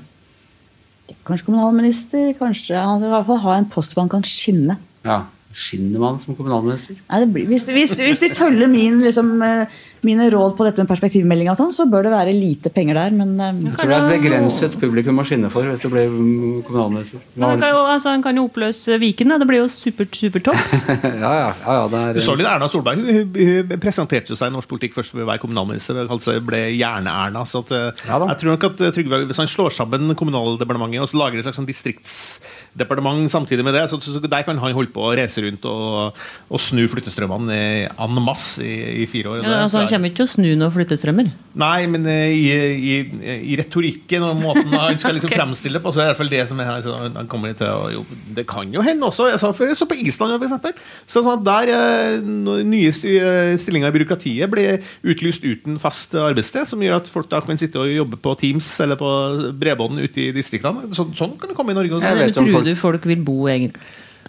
Kanskje 1.28 1.50
kommunalminister, 1.50 2.32
kanskje 2.38 2.80
Han 2.80 3.00
skal 3.00 3.10
i 3.10 3.14
hvert 3.14 3.28
fall 3.28 3.41
ha 3.44 3.56
en 3.60 3.70
post 3.70 3.94
hvor 3.94 4.06
han 4.06 4.12
kan 4.12 4.26
skinne. 4.28 4.78
Ja, 5.06 5.26
Skinner 5.54 6.01
man 6.01 6.20
som 6.22 6.36
kommunalminister? 6.38 6.97
Nei, 7.10 7.26
blir, 7.30 7.49
hvis, 7.51 7.68
hvis, 7.70 7.93
hvis 7.99 8.22
de 8.24 8.30
følger 8.34 8.70
min, 8.72 9.01
liksom, 9.06 9.36
eh, 9.45 9.82
mine 10.08 10.30
råd 10.34 10.56
på 10.58 10.68
dette 10.68 10.84
med 10.84 10.89
perspektivmeldinga, 10.91 11.56
sånn, 11.60 11.74
så 11.76 11.88
bør 11.89 12.08
det 12.08 12.14
være 12.14 12.36
lite 12.36 12.72
penger 12.74 12.99
der. 12.99 13.16
Men 13.18 13.34
eh, 13.39 13.62
Jeg 13.70 13.78
tror 13.78 13.91
det 13.91 13.97
er 13.97 14.08
et 14.08 14.16
begrenset 14.18 14.78
publikum 14.82 15.22
å 15.22 15.28
skinne 15.28 15.51
for 15.54 15.68
hvis 15.68 15.84
du 15.84 15.89
blir 15.93 16.12
mm, 16.12 16.62
kommunalminister. 16.68 17.24
Men 17.36 17.47
han 17.54 17.64
kan 17.64 17.74
jo, 17.74 17.82
altså, 17.93 18.14
en 18.14 18.26
kan 18.26 18.39
jo 18.39 18.45
oppløse 18.49 18.99
Viken, 19.01 19.34
da. 19.34 19.39
det 19.41 19.49
blir 19.49 19.64
jo 19.64 19.70
supert, 19.72 20.16
supertopp. 20.18 20.60
ja, 21.24 21.34
ja, 21.39 21.49
ja, 21.49 21.78
ja, 21.80 21.88
det 21.91 22.04
Du 22.20 22.24
så 22.26 22.36
er 22.36 22.43
litt 22.43 22.51
Erna 22.51 22.70
Solberg 22.72 23.01
hun, 23.01 23.10
hun, 23.36 23.72
hun 23.72 23.82
presenterte 23.84 24.38
seg 24.38 24.51
i 24.51 24.56
norsk 24.56 24.70
politikk 24.72 24.97
først 24.97 25.16
ved 25.16 25.26
å 25.26 25.30
være 25.32 25.43
kommunalminister. 25.43 25.99
Altså 26.04 26.38
ble 26.43 26.64
Jerne-Erna. 26.78 27.45
så 27.49 27.64
at, 27.64 27.74
eh, 27.74 28.06
Ja 28.10 28.20
da. 28.22 28.30
jeg 28.34 28.41
tror 28.43 28.56
nok 28.56 28.68
at 28.70 28.82
eh, 28.82 28.93
Trygve, 28.95 29.22
Hvis 29.30 29.41
han 29.41 29.49
slår 29.49 29.74
sammen 29.76 30.16
Kommunaldepartementet 30.20 31.04
og 31.04 31.10
så 31.12 31.20
lager 31.20 31.39
et 31.39 31.47
slags 31.47 31.60
sånn 31.60 31.70
distriktsdepartement 31.70 33.32
samtidig 33.32 33.66
med 33.66 33.76
det, 33.78 33.86
så, 33.91 33.99
så, 34.01 34.20
der 34.20 34.45
kan 34.45 34.60
han 34.60 34.76
holde 34.76 34.93
på 34.93 35.04
å 35.08 35.14
reise 35.18 35.43
rundt 35.43 35.66
og, 35.70 36.20
og 36.49 36.62
snu 36.62 36.86
flyttestrømmene 36.91 37.60
en 37.91 38.22
masse 38.24 38.64
i, 38.64 39.04
i 39.04 39.08
fire 39.10 39.34
år. 39.34 39.41
og 39.41 39.47
Ja, 39.47 39.64
altså, 39.66 39.84
kommer 39.94 40.10
ikke 40.10 40.20
til 40.20 40.26
å 40.26 40.32
snu 40.34 40.48
noen 40.58 40.74
flyttestrømmer. 40.74 41.30
Nei, 41.62 41.86
men 41.94 42.08
eh, 42.10 42.34
i, 42.34 42.50
i, 42.74 43.30
i 43.54 43.58
retorikken 43.60 44.26
og 44.26 44.39
måten 44.41 44.74
han 44.74 44.98
skal 45.00 45.16
liksom 45.16 45.30
okay. 45.32 45.39
fremstille 45.39 45.82
på, 45.84 45.94
så 45.94 46.02
er 46.02 46.04
det 46.04 46.08
i 46.08 46.12
hvert 46.14 46.22
fall 46.24 46.32
det 46.34 46.41
som 46.50 46.62
er 46.64 46.72
altså, 46.74 46.96
han 47.06 47.30
kommer 47.32 47.54
til 47.58 47.70
å, 47.70 47.88
jo, 47.94 48.04
Det 48.34 48.46
kan 48.50 48.74
jo 48.74 48.84
hende 48.86 49.06
også. 49.08 49.30
Jeg 49.32 49.41
så, 49.44 49.52
jeg 49.62 49.78
så 49.80 49.88
på 49.89 49.98
Island, 50.02 50.36
for 50.36 50.48
eksempel. 50.50 50.76
Så 51.06 51.24
sånn 51.24 51.38
at 51.38 51.46
der 51.48 51.74
eh, 51.78 52.18
nye 52.26 52.89
eh, 52.91 53.54
stillinger 53.62 53.94
i 53.94 53.98
byråkratiet 54.00 54.52
blir 54.52 54.82
utlyst 55.14 55.46
uten 55.46 55.78
fast 55.82 56.18
arbeidssted, 56.18 56.68
som 56.70 56.82
gjør 56.84 57.00
at 57.00 57.12
folk 57.14 57.30
da 57.32 57.44
kan 57.46 57.62
sitte 57.62 57.80
og 57.82 57.91
jobbe 57.94 58.20
på 58.24 58.36
Teams 58.41 58.72
eller 58.84 59.00
på 59.00 59.14
bredbånd 59.62 60.02
ute 60.04 60.28
i 60.28 60.32
distriktene. 60.36 60.89
Så, 60.91 61.08
sånn 61.18 61.38
kan 61.38 61.54
det 61.54 61.58
komme 61.60 61.76
i 61.76 61.80
Norge 61.80 62.00
også. 62.00 62.10
Jeg 62.10 62.20
Men 62.20 62.28
vet 62.28 62.41
om 62.41 62.50
tror 62.50 62.58
folk- 62.60 62.68
du 62.68 62.76
folk 62.84 63.08
vil 63.14 63.24
bo 63.24 63.39
egentlig 63.48 63.80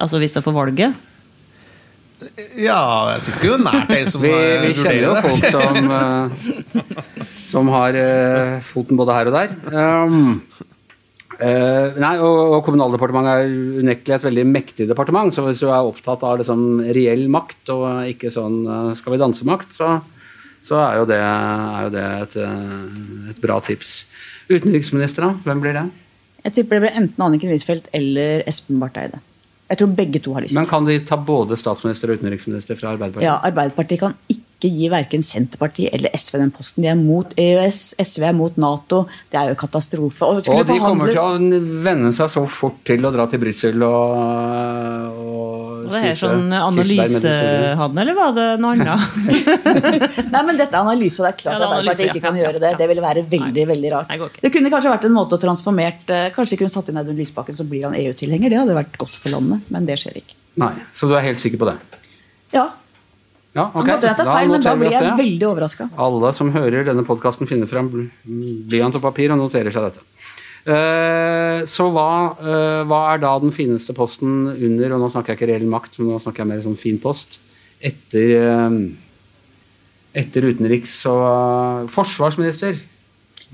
Altså 0.03 0.19
hvis 0.19 0.35
de 0.35 0.43
får 0.43 0.55
valget? 0.57 1.03
Ja, 2.59 2.81
jeg 3.15 3.25
sitter 3.27 3.49
jo 3.49 3.57
nært 3.63 3.91
deg 3.91 4.11
som 4.13 4.23
vi, 4.25 4.31
vi 4.33 4.75
kjenner 4.79 5.07
jo 5.07 5.15
folk 5.25 5.49
som, 5.55 5.91
eh, 5.99 7.33
som 7.51 7.73
har 7.75 7.99
eh, 7.99 8.55
foten 8.67 9.01
både 9.01 9.17
her 9.17 9.31
og 9.31 9.37
der. 9.37 9.57
Um, 9.73 10.17
uh, 11.39 11.97
nei, 12.01 12.15
og, 12.19 12.39
og 12.57 12.61
Kommunaldepartementet 12.67 13.45
er 13.45 13.83
unektelig 13.85 14.17
et 14.19 14.29
veldig 14.29 14.47
mektig 14.53 14.89
departement. 14.91 15.35
Så 15.35 15.47
hvis 15.49 15.63
du 15.65 15.69
er 15.69 15.81
opptatt 15.81 16.25
av 16.27 16.41
liksom, 16.43 16.85
reell 16.97 17.27
makt 17.33 17.75
og 17.75 17.89
ikke 18.15 18.33
sånn 18.35 18.63
skal 18.99 19.17
vi 19.17 19.23
danse-makt, 19.25 19.77
så, 19.77 19.97
så 20.65 20.81
er 20.85 21.03
jo 21.03 21.11
det, 21.11 21.21
er 21.25 21.89
jo 21.89 21.93
det 21.99 22.07
et, 22.23 22.41
et 23.35 23.45
bra 23.45 23.61
tips. 23.65 24.01
Utenriksminister, 24.49 25.29
da? 25.29 25.37
Hvem 25.47 25.63
blir 25.65 25.79
det? 25.81 25.89
jeg 26.45 26.59
tipper 26.59 26.77
det 26.77 26.85
blir 26.85 26.99
enten 27.01 27.25
Anniken 27.25 27.53
Huitfeldt 27.55 27.89
eller 27.97 28.45
Espen 28.49 28.81
Barth 28.83 29.01
Eide. 29.01 29.21
Jeg 29.71 29.81
tror 29.81 29.93
begge 29.97 30.21
to 30.21 30.35
har 30.37 30.45
lyst. 30.45 30.57
Men 30.59 30.67
kan 30.69 30.85
de 30.85 30.99
ta 31.09 31.17
både 31.17 31.57
statsminister 31.57 32.13
og 32.13 32.21
utenriksminister 32.21 32.77
fra 32.77 32.93
Arbeiderpartiet? 32.95 33.29
Ja, 33.31 33.39
Arbeiderpartiet 33.49 34.03
kan 34.03 34.17
ikke 34.29 34.44
gi 34.73 34.89
verken 34.93 35.25
Senterpartiet 35.25 35.95
eller 35.97 36.15
SV 36.17 36.39
den 36.41 36.53
posten. 36.55 36.85
De 36.85 36.91
er 36.93 36.99
mot 36.99 37.35
EØS, 37.39 37.83
SV 38.01 38.29
er 38.31 38.37
mot 38.37 38.57
Nato. 38.61 39.05
Det 39.33 39.41
er 39.41 39.53
jo 39.53 39.59
katastrofe. 39.61 40.29
Og, 40.29 40.43
Og 40.49 40.67
de 40.69 40.79
kommer 40.83 41.13
til 41.13 41.23
å 41.23 41.61
venne 41.85 42.13
seg 42.17 42.33
så 42.33 42.45
fort 42.49 42.83
til 42.87 43.05
å 43.05 43.13
dra 43.15 43.29
til 43.31 43.43
Brussel 43.43 43.85
og, 43.85 45.23
og 45.25 45.55
det 45.85 46.01
er 46.11 46.17
sånn 46.19 46.53
analysehavn, 46.55 47.99
eller 48.01 48.17
var 48.17 48.33
det 48.37 48.47
noe 48.63 48.75
annet? 48.75 49.17
Nei, 50.33 50.43
men 50.47 50.57
dette 50.59 50.71
er 50.73 50.81
analyse, 50.81 51.21
og 51.21 51.27
det 51.27 51.33
er 51.33 51.39
klart 51.43 51.55
Ja, 51.55 51.59
det 51.61 51.67
er 51.67 51.67
at 51.67 51.79
Arbeiderpartiet 51.79 51.85
analyse, 51.85 52.07
ikke 52.11 52.25
kan 52.25 52.39
gjøre 52.41 52.63
det. 52.63 52.71
Det 52.81 52.89
ville 52.91 53.05
være 53.05 53.25
veldig 53.35 53.67
veldig 53.73 53.91
rart. 53.95 54.15
Nei. 54.15 54.31
Det 54.47 54.53
kunne 54.55 54.73
kanskje 54.73 54.95
vært 54.95 55.09
en 55.09 55.17
måte 55.17 55.37
å 55.39 55.43
transformert 55.43 56.15
eh, 56.15 56.31
Kanskje 56.35 56.57
de 56.57 56.61
kunne 56.63 56.75
satt 56.75 56.89
inn 56.91 57.01
Audun 57.01 57.19
Lysbakken, 57.21 57.59
så 57.59 57.67
blir 57.69 57.87
han 57.89 57.99
EU-tilhenger. 57.99 58.55
Det 58.55 58.63
hadde 58.63 58.79
vært 58.79 58.97
godt 59.01 59.19
for 59.19 59.35
landet, 59.37 59.69
men 59.75 59.89
det 59.89 59.99
skjer 60.01 60.23
ikke. 60.23 60.39
Nei, 60.63 60.73
Så 60.97 61.11
du 61.11 61.17
er 61.19 61.27
helt 61.27 61.43
sikker 61.43 61.61
på 61.61 61.69
det? 61.69 61.77
Ja, 62.55 62.69
Ja, 63.55 63.69
okay. 63.71 63.87
godt 63.87 64.03
hende 64.03 64.09
jeg 64.11 64.19
tar 64.19 64.29
feil, 64.33 64.49
men 64.51 64.63
da 64.65 64.73
blir 64.75 64.91
jeg 64.91 65.13
veldig 65.19 65.47
overraska. 65.47 65.87
Alle 66.07 66.33
som 66.35 66.51
hører 66.51 66.87
denne 66.89 67.05
podkasten, 67.07 67.47
finner 67.47 67.71
frem 67.71 67.87
bl- 67.93 68.09
blyant 68.67 68.97
og 68.99 69.03
papir 69.05 69.31
og 69.31 69.39
noterer 69.39 69.71
seg 69.75 69.87
dette. 69.87 70.03
Eh, 70.65 71.61
så 71.69 71.87
hva, 71.93 72.09
eh, 72.41 72.83
hva 72.89 73.01
er 73.13 73.21
da 73.23 73.35
den 73.39 73.53
fineste 73.55 73.95
posten 73.95 74.49
under, 74.49 74.95
og 74.97 75.05
nå 75.05 75.11
snakker 75.13 75.35
jeg 75.35 75.39
ikke 75.39 75.51
reell 75.53 75.69
makt, 75.71 75.99
men 76.01 76.09
nå 76.15 76.19
snakker 76.25 76.43
jeg 76.43 76.51
mer 76.51 76.63
sånn 76.65 76.79
fin 76.81 76.99
post, 76.99 77.39
etter, 77.85 78.33
eh, 78.41 78.79
etter 80.25 80.49
utenriks 80.51 80.97
og 81.13 81.91
forsvarsminister? 81.95 82.81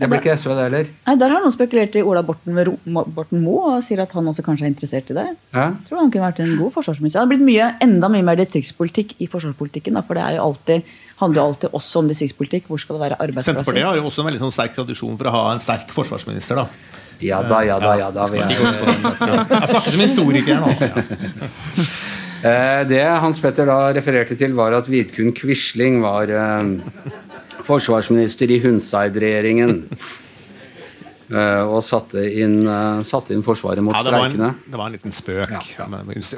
Det 0.01 0.09
blir 0.09 0.21
ikke 0.23 0.33
SV, 0.41 0.53
det 0.57 0.63
heller. 0.65 0.87
Nei, 1.07 1.15
Der 1.21 1.29
har 1.35 1.43
noen 1.45 1.53
spekulert 1.53 1.97
i 2.01 2.03
Ola 2.09 2.23
Borten, 2.25 2.57
Ro 2.67 2.73
Mo- 2.89 3.05
Borten 3.19 3.43
Moe 3.45 3.75
og 3.77 3.83
sier 3.85 4.01
at 4.01 4.13
han 4.17 4.31
også 4.33 4.43
kanskje 4.47 4.65
er 4.65 4.73
interessert 4.73 5.11
i 5.13 5.17
det. 5.19 5.27
Ja? 5.53 5.67
Jeg 5.75 5.89
tror 5.91 6.01
han 6.01 6.11
kunne 6.15 6.25
vært 6.31 6.41
en 6.45 6.55
god 6.59 6.73
forsvarsminister. 6.79 7.19
Det 7.21 7.25
har 7.27 7.31
blitt 7.35 7.45
mye, 7.45 7.67
enda 7.85 8.09
mye 8.13 8.25
mer 8.25 8.41
distriktspolitikk 8.41 9.13
i 9.21 9.29
forsvarspolitikken. 9.29 9.99
Da, 9.99 10.03
for 10.09 10.17
det 10.17 10.25
er 10.25 10.39
jo 10.39 10.47
alltid, 10.49 10.89
handler 11.21 11.43
jo 11.43 11.47
alltid 11.51 11.77
også 11.81 12.03
om 12.03 12.09
distriktspolitikk. 12.09 12.67
Hvor 12.73 12.81
skal 12.81 12.97
det 12.97 13.03
være 13.05 13.19
arbeidsplasser? 13.21 13.61
Senterpartiet 13.61 13.89
har 13.91 14.01
jo 14.01 14.07
også 14.09 14.25
en 14.25 14.31
veldig 14.33 14.43
sånn 14.47 14.57
sterk 14.57 14.75
tradisjon 14.81 15.21
for 15.21 15.29
å 15.29 15.35
ha 15.37 15.45
en 15.53 15.61
sterk 15.61 15.93
forsvarsminister. 15.93 16.63
da. 16.65 16.67
Ja 17.21 17.43
da, 17.45 17.61
ja 17.69 17.77
da, 17.79 17.93
ja 18.01 18.09
da. 18.11 18.25
Vi 18.33 18.39
er, 18.41 18.49
Jeg 18.49 19.69
snakker 19.69 19.91
som 19.93 20.01
historiker 20.07 20.65
nå. 20.65 20.71
Eh, 22.41 22.87
det 22.89 23.03
Hans 23.21 23.37
Petter 23.37 23.67
da 23.69 23.91
refererte 23.93 24.33
til, 24.41 24.55
var 24.57 24.73
at 24.73 24.87
Vidkun 24.89 25.35
Quisling 25.37 25.99
var 26.01 26.31
eh, 26.33 26.71
forsvarsminister 27.69 28.51
i 28.51 28.61
Hundseid-regjeringen. 28.65 29.79
Eh, 31.31 31.63
og 31.63 31.85
satte 31.87 32.25
inn, 32.27 32.57
eh, 32.67 33.03
satte 33.07 33.31
inn 33.37 33.45
Forsvaret 33.47 33.85
mot 33.87 33.95
Ja, 33.95 34.03
det, 34.03 34.11
var 34.11 34.25
streikene. 34.25 34.49
en, 34.51 34.73
det 34.73 34.79
var 34.81 34.89
en 34.89 34.95
liten 34.97 35.13
spøk. 35.15 35.53
Ja, 35.79 35.85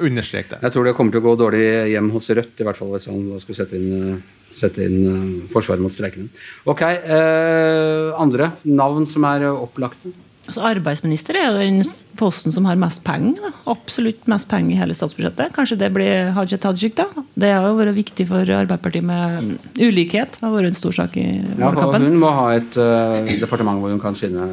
Understrek 0.05 0.51
det. 0.51 0.59
Jeg 0.61 0.75
tror 0.75 0.85
det 0.85 0.93
kommer 0.93 1.15
til 1.15 1.23
å 1.23 1.25
gå 1.25 1.33
dårlig 1.39 1.63
hjem 1.89 2.11
hos 2.13 2.29
Rødt, 2.29 2.53
i 2.61 2.67
hvert 2.67 2.77
fall 2.77 2.91
hvis 2.93 3.07
han 3.09 3.23
skulle 3.41 3.57
sette 3.57 3.79
inn, 3.79 4.11
eh, 4.11 4.53
sette 4.53 4.85
inn 4.85 5.47
Forsvaret 5.49 5.81
mot 5.81 5.95
streikene. 5.95 6.29
Ok, 6.69 6.83
eh, 6.85 8.13
andre 8.21 8.51
navn 8.69 9.09
som 9.09 9.25
er 9.31 9.47
opplagte? 9.49 10.13
Altså, 10.43 10.59
arbeidsminister 10.67 11.37
er 11.39 11.45
jo 11.47 11.59
den 11.61 11.85
posten 12.19 12.51
som 12.51 12.65
har 12.67 12.79
mest 12.79 12.99
penger. 13.05 13.37
Da. 13.39 13.51
Absolutt 13.71 14.25
mest 14.27 14.49
penger 14.51 14.75
i 14.75 14.79
hele 14.81 14.95
statsbudsjettet. 14.97 15.53
Kanskje 15.55 15.77
det 15.79 15.87
blir 15.95 16.33
Hadia 16.35 16.59
Tajik, 16.59 16.97
da. 16.97 17.05
Det 17.39 17.53
har 17.53 17.67
jo 17.69 17.77
vært 17.77 17.95
viktig 17.95 18.25
for 18.27 18.43
Arbeiderpartiet 18.43 19.07
med 19.07 19.53
ulikhet. 19.79 20.35
Det 20.35 20.43
har 20.43 20.51
vært 20.51 20.73
en 20.73 20.81
stor 20.81 20.97
sak 20.99 21.15
i 21.21 21.29
Ja, 21.39 21.71
hun 21.71 22.19
må 22.19 22.33
ha 22.35 22.49
et 22.57 22.75
uh, 22.75 23.23
departement 23.39 23.79
hvor 23.79 23.93
hun 23.93 24.03
kan 24.03 24.19
skinne 24.19 24.49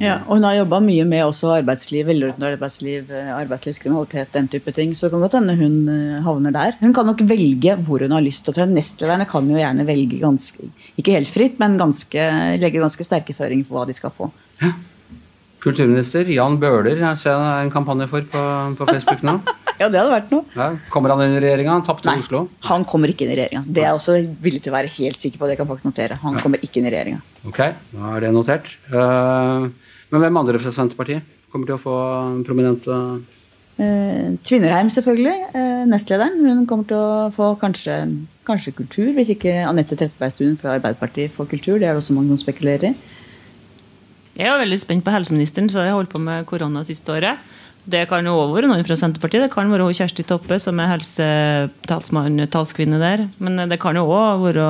Ja, 0.00 0.18
og 0.26 0.36
hun 0.36 0.44
har 0.44 0.58
jobba 0.58 0.82
mye 0.84 1.06
med 1.08 1.24
også 1.24 1.54
arbeidsliv, 1.58 2.04
velordnet 2.08 2.46
arbeidsliv, 2.54 3.08
eh, 3.12 3.32
arbeidslivskriminalitet, 3.36 4.30
den 4.36 4.48
type 4.52 4.72
ting. 4.76 4.94
Så 4.96 5.06
det 5.06 5.14
kan 5.14 5.24
godt 5.24 5.36
hende 5.36 5.56
hun 5.60 5.80
eh, 5.92 6.20
havner 6.24 6.54
der. 6.56 6.76
Hun 6.80 6.94
kan 6.96 7.08
nok 7.08 7.24
velge 7.28 7.78
hvor 7.88 8.04
hun 8.04 8.16
har 8.16 8.24
lyst 8.24 8.44
til 8.44 8.52
å 8.52 8.60
tre. 8.60 8.68
Nestlederne 8.68 9.28
kan 9.28 9.48
jo 9.48 9.60
gjerne 9.60 9.88
velge 9.88 10.20
ganske, 10.20 10.70
ikke 11.00 11.16
helt 11.16 11.32
fritt, 11.32 11.58
men 11.60 11.80
ganske, 11.80 12.30
legge 12.60 12.84
ganske 12.84 13.08
sterke 13.08 13.36
føringer 13.36 13.68
for 13.68 13.80
hva 13.80 13.88
de 13.88 13.96
skal 13.96 14.12
få. 14.12 14.32
Kulturminister 15.60 16.28
Jan 16.32 16.56
Bøhler 16.60 16.96
jeg 17.02 17.18
ser 17.20 17.36
er 17.36 17.64
en 17.64 17.72
kampanje 17.72 18.06
for 18.10 18.24
på, 18.32 18.44
på 18.78 18.86
Facebook 18.92 19.24
nå. 19.26 19.40
Ja, 19.80 19.86
det 19.88 19.96
hadde 19.96 20.12
vært 20.12 20.28
noe. 20.28 20.44
Ja, 20.52 20.66
kommer 20.92 21.14
han 21.14 21.22
inn 21.24 21.38
i 21.38 21.40
regjeringa? 21.40 21.78
Tapte 21.86 22.04
Nei, 22.10 22.18
Oslo. 22.20 22.42
han 22.68 22.82
kommer 22.84 23.08
ikke 23.08 23.24
inn 23.24 23.30
i 23.32 23.36
regjeringa. 23.38 23.62
Det 23.64 23.80
er 23.80 23.86
jeg 23.86 23.96
også 23.96 24.16
villig 24.44 24.60
til 24.60 24.74
å 24.74 24.76
være 24.76 24.90
helt 24.92 25.24
sikker 25.24 25.40
på. 25.40 25.48
Det 25.48 25.56
kan 25.56 25.68
folk 25.70 25.86
notere. 25.88 26.18
Han 26.20 26.36
kommer 26.42 26.60
ikke 26.60 26.82
inn 26.82 26.88
i 26.90 26.92
regjeringa. 26.92 27.22
Ok, 27.48 27.62
da 27.94 28.10
er 28.12 28.26
det 28.26 28.32
notert. 28.36 28.68
Eh, 28.92 29.64
men 30.12 30.24
hvem 30.26 30.40
andre 30.42 30.60
fra 30.60 30.74
Senterpartiet 30.76 31.24
kommer 31.48 31.70
til 31.70 31.78
å 31.78 31.80
få 31.80 31.96
prominente 32.44 32.98
Eh, 33.80 34.36
Tvinnerheim, 34.44 34.90
selvfølgelig. 34.92 35.36
Eh, 35.56 35.84
nestlederen. 35.88 36.34
Hun 36.44 36.66
kommer 36.68 36.84
til 36.90 36.98
å 37.00 37.30
få 37.32 37.54
kanskje, 37.62 37.94
kanskje 38.44 38.74
kultur, 38.76 39.08
hvis 39.16 39.30
ikke 39.32 39.54
Anette 39.64 39.96
Trettebergstuen 39.96 40.58
fra 40.60 40.74
Arbeiderpartiet 40.76 41.32
får 41.32 41.48
kultur. 41.48 41.78
Det 41.78 41.88
er 41.88 41.94
det 41.94 42.02
også 42.02 42.12
mange 42.12 42.34
som 42.34 42.42
spekulerer 42.42 42.90
i. 42.90 42.94
Jeg 44.38 44.46
er 44.48 44.60
veldig 44.62 44.78
spent 44.80 45.04
på 45.06 45.12
helseministeren, 45.14 45.70
så 45.72 45.78
jeg 45.84 45.96
holdt 45.96 46.12
på 46.12 46.20
med 46.22 46.46
korona 46.48 46.80
siste 46.86 47.12
året. 47.12 47.36
Det 47.90 48.02
kan 48.10 48.26
jo 48.28 48.34
være 48.52 48.68
noen 48.68 48.84
fra 48.84 48.96
Senterpartiet. 48.98 49.42
Det 49.46 49.54
kan 49.54 49.70
være 49.72 49.86
Kjersti 49.96 50.22
Toppe, 50.28 50.58
som 50.60 50.78
er 50.82 50.90
helsetalskvinne 50.92 52.98
der. 53.00 53.22
Men 53.40 53.52
det 53.70 53.78
kan 53.80 53.96
jo 53.96 54.04
òg 54.12 54.42
være 54.44 54.66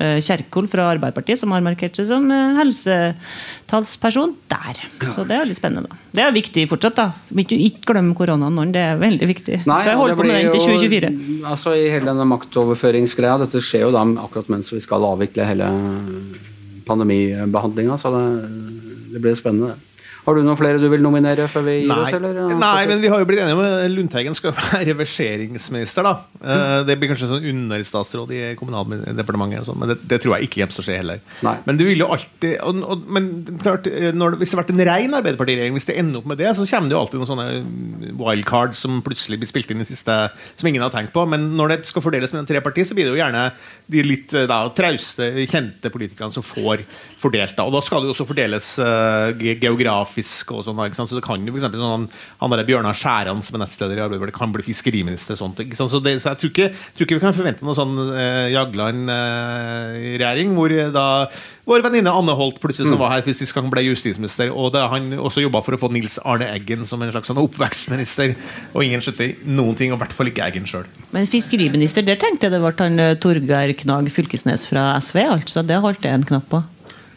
eh, 0.00 0.18
Kjerkol 0.24 0.66
fra 0.72 0.86
Arbeiderpartiet, 0.94 1.38
som 1.42 1.52
har 1.52 1.60
markert 1.64 1.94
seg 1.98 2.06
som 2.08 2.24
eh, 2.32 2.56
helsetalsperson 2.56 4.32
der. 4.50 4.74
Så 5.12 5.20
det 5.28 5.34
er 5.36 5.44
veldig 5.44 5.58
spennende. 5.58 5.90
Det 6.16 6.22
er 6.24 6.32
viktig 6.34 6.64
fortsatt, 6.72 6.96
da. 6.96 7.06
Ikke, 7.44 7.56
ikke 7.68 7.84
glem 7.92 8.08
koronaen 8.18 8.54
nå, 8.56 8.62
det 8.74 8.82
er 8.94 8.98
veldig 9.02 9.26
viktig. 9.28 9.56
Nei, 9.68 9.78
Skal 9.84 9.92
jeg 9.92 10.00
holde 10.00 10.16
på 10.18 10.24
med 10.26 10.34
den 10.40 10.50
til 10.56 10.62
2024? 10.72 11.12
Jo, 11.12 11.16
altså 11.52 11.68
I 11.76 11.92
hele 11.92 12.08
denne 12.10 12.26
maktoverføringsgreia, 12.32 13.36
dette 13.44 13.58
skjer 13.62 13.82
jo 13.86 13.92
da 13.94 14.02
akkurat 14.24 14.48
mens 14.56 14.72
vi 14.72 14.80
skal 14.82 15.04
avvikle 15.12 15.42
hele 15.52 15.66
pandemibehandlinga, 16.88 17.94
så 18.00 18.08
det, 18.16 18.24
det 19.18 19.22
blir 19.22 19.34
spennende. 19.34 19.74
Har 20.28 20.36
du 20.36 20.42
noen 20.44 20.58
flere 20.60 20.76
du 20.82 20.84
vil 20.92 21.00
nominere 21.00 21.46
før 21.48 21.64
vi 21.64 21.74
gir 21.86 21.92
oss? 21.94 22.12
Eller? 22.12 22.36
Nei, 22.60 22.82
men 22.90 23.00
vi 23.00 23.08
har 23.08 23.22
jo 23.22 23.28
blitt 23.30 23.40
enige 23.40 23.56
om 23.56 23.62
at 23.64 23.86
Lundteigen 23.94 24.36
skal 24.36 24.52
være 24.58 24.82
reverseringsminister. 24.90 26.04
da. 26.04 26.12
Eh, 26.44 26.84
Det 26.88 26.98
blir 27.00 27.08
kanskje 27.14 27.30
sånn 27.30 27.46
understatsråd 27.48 28.34
i 28.36 28.40
Kommunaldepartementet, 28.60 29.64
sånn, 29.66 29.78
men 29.80 29.92
det, 29.94 29.98
det 30.10 30.18
tror 30.22 30.36
jeg 30.36 30.48
ikke 30.50 30.60
kommer 30.60 30.76
til 30.76 30.84
å 30.84 30.86
skje 30.88 30.98
heller. 31.00 31.22
Nei. 31.46 31.54
Men 31.64 31.80
det 31.80 31.86
vil 31.88 32.02
jo 32.04 32.10
alltid 32.12 32.58
og, 32.60 32.82
og, 32.92 33.06
Men 33.16 33.30
klart, 33.62 33.88
eh, 33.88 34.10
når, 34.12 34.36
hvis 34.40 34.52
det 34.52 34.58
har 34.58 34.62
vært 34.64 34.74
en 34.76 34.84
ren 34.90 35.16
Arbeiderpartiregjering, 35.18 35.76
hvis 35.78 35.88
det 35.88 35.96
ender 36.02 36.20
opp 36.20 36.28
med 36.34 36.38
det, 36.42 36.52
så 36.58 36.66
kommer 36.68 36.92
det 36.92 36.96
jo 36.98 37.00
alltid 37.02 37.22
noen 37.22 37.30
sånne 37.32 38.12
wildcards 38.20 38.84
som 38.84 39.00
plutselig 39.06 39.40
blir 39.42 39.50
spilt 39.50 39.72
inn 39.72 39.82
i 39.84 39.88
siste, 39.88 40.18
som 40.60 40.68
ingen 40.70 40.84
har 40.84 40.92
tenkt 40.94 41.14
på. 41.16 41.24
Men 41.30 41.48
når 41.58 41.72
det 41.74 41.78
skal 41.88 42.04
fordeles 42.04 42.32
mellom 42.34 42.48
tre 42.48 42.60
partier, 42.64 42.86
så 42.88 42.96
blir 42.98 43.08
det 43.08 43.14
jo 43.16 43.20
gjerne 43.22 43.46
de 43.90 44.04
litt 44.06 44.34
eh, 44.36 44.46
da, 44.50 44.60
trauste, 44.76 45.30
kjente 45.48 45.92
politikerne 45.94 46.34
som 46.34 46.44
får 46.44 46.84
fordelt. 47.18 47.56
da, 47.58 47.64
Og 47.66 47.74
da 47.74 47.82
skal 47.84 48.04
det 48.04 48.10
jo 48.10 48.14
også 48.16 48.28
fordeles 48.28 48.66
uh, 48.82 49.32
ge- 49.40 49.56
geografisk 50.18 50.52
og 50.52 50.64
sånn. 50.66 51.08
Så 51.08 51.16
det 51.16 51.24
kan 51.24 51.44
jo 51.44 51.52
for 51.52 51.60
eksempel 51.60 51.82
sånn, 51.82 52.08
han 52.40 52.54
der 52.54 52.68
Bjørnar 52.68 52.96
Skjæran 52.98 53.42
som 53.44 53.56
er 53.56 53.64
nestleder 53.64 53.98
i 53.98 54.04
Arbeiderpartiet, 54.04 54.38
kan 54.38 54.52
bli 54.52 54.66
fiskeriminister. 54.66 55.34
og 55.34 55.38
sånt, 55.38 55.60
ikke 55.64 55.78
sant? 55.78 55.92
Så, 55.92 56.00
det, 56.02 56.18
så 56.22 56.32
jeg 56.32 56.42
tror 56.42 56.52
ikke, 56.52 56.70
tror 56.96 57.06
ikke 57.06 57.18
vi 57.18 57.24
kan 57.24 57.36
forvente 57.36 57.64
noe 57.64 57.78
sånn 57.78 57.94
eh, 58.12 58.48
Jagland-regjering, 58.54 60.54
hvor 60.56 60.74
da 60.94 61.06
vår 61.68 61.82
venninne 61.84 62.12
Anne 62.16 62.32
Holt 62.32 62.62
plutselig 62.62 62.88
som 62.88 63.00
var 63.00 63.12
her 63.12 63.26
sist 63.28 63.52
gang 63.52 63.68
ble 63.68 63.82
justisminister, 63.84 64.48
og 64.48 64.72
da 64.72 64.86
han 64.88 65.12
også 65.20 65.44
jobba 65.44 65.60
for 65.64 65.76
å 65.76 65.80
få 65.80 65.90
Nils 65.92 66.16
Arne 66.24 66.48
Eggen 66.54 66.86
som 66.88 67.02
en 67.04 67.12
slags 67.12 67.28
sånn 67.28 67.42
oppvekstminister, 67.42 68.32
og 68.72 68.86
ingen 68.86 69.04
skjønte 69.04 69.34
noen 69.44 69.76
ting, 69.76 69.92
og 69.92 70.00
i 70.00 70.02
hvert 70.04 70.16
fall 70.16 70.32
ikke 70.32 70.48
Eggen 70.48 70.68
sjøl. 70.68 70.88
Men 71.12 71.28
fiskeriminister, 71.28 72.06
der 72.06 72.20
tenkte 72.20 72.48
jeg 72.48 72.56
det 72.56 72.62
ble 72.64 72.72
han 72.80 73.04
eh, 73.04 73.18
Torgeir 73.20 73.76
Knag 73.82 74.08
Fylkesnes 74.12 74.64
fra 74.70 74.94
SV. 74.96 75.22
altså 75.36 75.66
Det 75.66 75.82
holdt 75.84 76.08
jeg 76.08 76.16
en 76.16 76.28
knapp 76.32 76.48
på. 76.48 76.64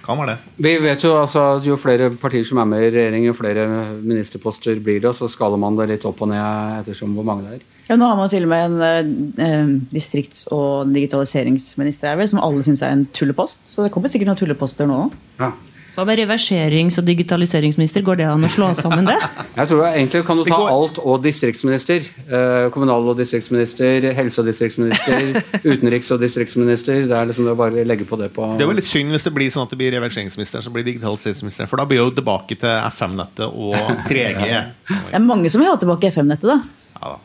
Kan 0.06 0.18
være 0.18 0.34
det. 0.34 0.54
Vi 0.66 0.72
vet 0.82 1.04
jo 1.06 1.12
altså 1.20 1.44
at 1.58 1.68
jo 1.68 1.76
flere 1.80 2.10
partier 2.18 2.46
som 2.48 2.62
er 2.62 2.70
med 2.70 2.86
i 2.88 2.92
regjering, 2.94 3.26
jo 3.28 3.36
flere 3.38 3.68
ministerposter 4.02 4.80
blir 4.82 5.02
det, 5.02 5.12
og 5.12 5.18
så 5.18 5.30
skaler 5.30 5.62
man 5.62 5.78
det 5.78 5.90
litt 5.92 6.08
opp 6.10 6.24
og 6.26 6.32
ned 6.32 6.80
ettersom 6.82 7.14
hvor 7.18 7.28
mange 7.28 7.46
det 7.46 7.60
er. 7.60 7.68
Ja, 7.90 7.98
Nå 8.00 8.08
har 8.08 8.16
man 8.18 8.30
til 8.32 8.46
og 8.48 8.52
med 8.54 8.72
en 8.72 9.34
eh, 9.42 9.74
distrikts- 9.92 10.46
og 10.54 10.94
digitaliseringsminister 10.96 12.12
her, 12.14 12.22
vel, 12.22 12.30
som 12.32 12.40
alle 12.42 12.64
syns 12.66 12.82
er 12.86 12.96
en 12.96 13.06
tullepost. 13.14 13.66
Så 13.68 13.86
det 13.86 13.92
kommer 13.94 14.12
sikkert 14.12 14.32
noen 14.32 14.40
tulleposter 14.40 14.90
nå 14.90 15.04
òg. 15.08 15.20
Ja. 15.42 15.52
Hva 15.92 16.06
med 16.08 16.22
reverserings- 16.22 16.96
og 17.02 17.08
digitaliseringsminister? 17.08 18.04
Går 18.08 18.22
det 18.22 18.28
an 18.32 18.48
å 18.48 18.50
slå 18.52 18.70
sammen 18.80 19.10
det? 19.10 19.18
Jeg 19.60 19.68
tror 19.68 19.82
egentlig 19.90 20.22
kan 20.28 20.40
du 20.40 20.46
ta 20.48 20.60
alt 20.72 21.02
og 21.04 21.24
distriktsminister. 21.26 22.06
Eh, 22.32 22.68
kommunal- 22.72 23.10
og 23.12 23.18
distriktsminister, 23.20 24.08
helse- 24.16 24.40
og 24.40 24.48
distriktsminister, 24.48 25.42
utenriks- 25.74 26.12
og 26.16 26.22
distriktsminister. 26.24 27.02
Det 27.10 27.18
er 27.18 27.28
liksom 27.28 27.50
det 27.50 27.56
å 27.58 27.60
bare 27.60 27.84
legge 27.88 28.08
på 28.08 28.20
det 28.22 28.30
på 28.32 28.54
Det 28.56 28.64
er 28.64 28.72
jo 28.72 28.78
litt 28.78 28.88
synd 28.88 29.12
hvis 29.12 29.28
det 29.28 29.34
blir 29.36 29.52
sånn 29.52 29.68
at 29.68 29.74
det 29.76 29.82
blir 29.82 29.92
reverseringsministeren 29.98 30.64
som 30.64 30.76
blir 30.76 30.88
digitaliseringsministeren, 30.88 31.68
for 31.72 31.82
da 31.82 31.88
blir 31.90 32.00
jo 32.00 32.14
tilbake 32.16 32.56
til 32.62 32.72
FM-nettet 32.88 33.50
og 33.52 33.76
3G. 34.08 34.48
Det 34.88 35.20
er 35.20 35.28
mange 35.28 35.52
som 35.52 35.60
vil 35.60 35.74
ha 35.74 35.76
tilbake 35.82 36.14
FM-nettet, 36.16 36.48
da. 36.54 36.62
Ja, 37.02 37.12
da. 37.18 37.20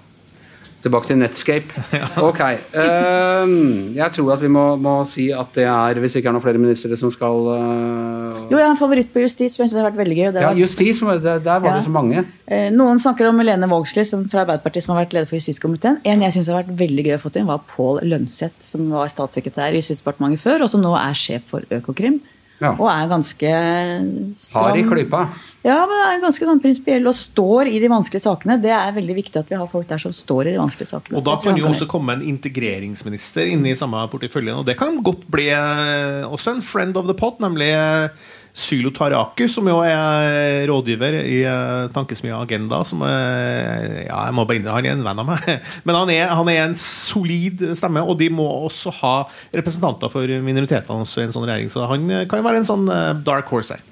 Tilbake 0.86 1.08
til 1.08 1.18
Netscape. 1.18 1.82
Ok. 2.28 2.40
ehm, 2.78 3.94
jeg 3.96 4.12
tror 4.14 4.34
at 4.36 4.42
vi 4.42 4.50
må, 4.52 4.64
må 4.78 5.00
si 5.08 5.28
at 5.34 5.54
det 5.56 5.64
er, 5.66 5.98
hvis 6.02 6.14
det 6.14 6.20
ikke 6.22 6.30
er 6.30 6.36
noen 6.36 6.44
flere 6.44 6.60
ministre 6.62 6.98
som 7.00 7.10
skal 7.10 7.48
eh, 7.54 8.25
Jo, 8.50 8.58
jeg 8.58 8.66
har 8.66 8.72
en 8.74 8.78
favoritt 8.80 9.12
på 9.12 9.22
justis, 9.24 9.54
som 9.56 9.64
jeg 9.64 9.70
synes 9.72 9.82
har 9.82 9.90
vært 9.90 9.98
veldig 10.00 10.16
gøy. 10.16 10.32
det 10.32 10.40
Ja, 10.42 10.48
var- 10.48 10.56
justis, 10.60 11.00
der, 11.00 11.38
der 11.38 11.58
var 11.60 11.68
Ja. 11.70 11.74
det 11.76 11.84
så 11.84 11.90
mange. 11.90 12.24
Eh, 12.48 12.70
Noen 12.70 12.98
snakker 12.98 13.28
om 13.28 13.38
Lene 13.40 13.66
Vågslid 13.68 14.06
som 14.06 14.28
fra 14.28 14.44
Arbeiderpartiet 14.44 14.82
som 14.84 14.94
har 14.96 15.04
vært 15.04 15.12
leder 15.12 15.26
for 15.26 15.36
justiskomiteen. 15.36 15.98
En 16.04 16.20
jeg 16.20 16.32
syns 16.32 16.46
har 16.52 16.62
vært 16.62 16.76
veldig 16.76 17.04
gøy 17.06 17.14
å 17.16 17.20
få 17.20 17.32
til, 17.32 17.44
var 17.44 17.60
Pål 17.66 18.00
Lønseth, 18.02 18.60
som 18.60 18.88
var 18.90 19.08
statssekretær 19.08 19.72
i 19.72 19.80
Justisdepartementet 19.80 20.38
før, 20.40 20.62
og 20.62 20.70
som 20.70 20.80
nå 20.82 20.94
er 20.96 21.12
sjef 21.14 21.42
for 21.44 21.60
Økokrim. 21.70 22.20
Ja. 22.58 22.70
Og 22.72 22.88
er 22.88 23.06
ganske 23.06 24.34
stram. 24.34 24.62
Har 24.64 24.76
i 24.78 24.82
klypa. 24.82 25.28
Ja, 25.66 25.84
men 25.84 25.98
er 26.08 26.22
ganske 26.22 26.46
sånn 26.46 26.60
prinsipiell 26.62 27.04
og 27.06 27.12
står 27.14 27.66
i 27.68 27.78
de 27.82 27.88
vanskelige 27.90 28.22
sakene. 28.22 28.56
Det 28.62 28.70
er 28.70 28.92
veldig 28.96 29.16
viktig 29.18 29.36
at 29.36 29.48
vi 29.50 29.56
har 29.56 29.66
folk 29.66 29.86
der 29.90 29.98
som 29.98 30.12
står 30.14 30.46
i 30.46 30.52
de 30.54 30.60
vanskelige 30.62 30.88
sakene. 30.88 31.18
Og 31.18 31.24
da 31.26 31.36
kan 31.36 31.54
jo 31.58 31.66
også 31.66 31.86
komme 31.90 32.14
en 32.14 32.22
integreringsminister 32.22 33.50
inn 33.52 33.66
i 33.66 33.74
samme 33.78 34.00
porteføljen. 34.12 34.56
Og 34.60 34.64
det 34.68 34.76
kan 34.78 35.02
godt 35.04 35.26
bli 35.32 35.48
eh, 35.50 36.24
også 36.28 36.54
en 36.56 36.62
friend 36.62 36.96
of 36.96 37.06
the 37.10 37.14
pot, 37.18 37.38
nemlig 37.44 37.68
eh, 37.74 38.08
Sylo 38.56 38.88
Taraku, 38.96 39.44
som 39.52 39.66
jo 39.68 39.82
er 39.84 40.62
rådgiver 40.70 41.18
i 41.20 41.42
eh, 41.44 41.88
Tankesmia 41.92 42.38
Agenda. 42.40 42.80
Som 42.88 43.02
er, 43.04 44.06
ja, 44.06 44.22
jeg 44.30 44.36
må 44.38 44.46
bare 44.48 44.60
innrømme, 44.62 44.78
Han 44.78 44.88
er 44.88 44.94
en 44.96 45.04
venn 45.04 45.20
av 45.20 45.28
meg. 45.28 45.50
Men 45.86 45.98
han 45.98 46.14
er, 46.14 46.30
han 46.32 46.48
er 46.54 46.62
en 46.64 46.78
solid 46.80 47.66
stemme, 47.76 48.00
og 48.00 48.16
de 48.22 48.30
må 48.32 48.46
også 48.70 48.94
ha 49.02 49.16
representanter 49.52 50.08
for 50.12 50.24
minoritetene 50.46 51.04
også 51.04 51.20
i 51.20 51.28
en 51.28 51.36
sånn 51.36 51.44
regjering. 51.44 51.68
Så 51.74 51.84
han 51.90 52.08
kan 52.24 52.36
kan 52.36 52.44
være 52.46 52.62
en 52.62 52.68
sånn 52.68 52.88
eh, 52.92 53.12
dark 53.26 53.50
horse 53.52 53.76
her. 53.76 53.84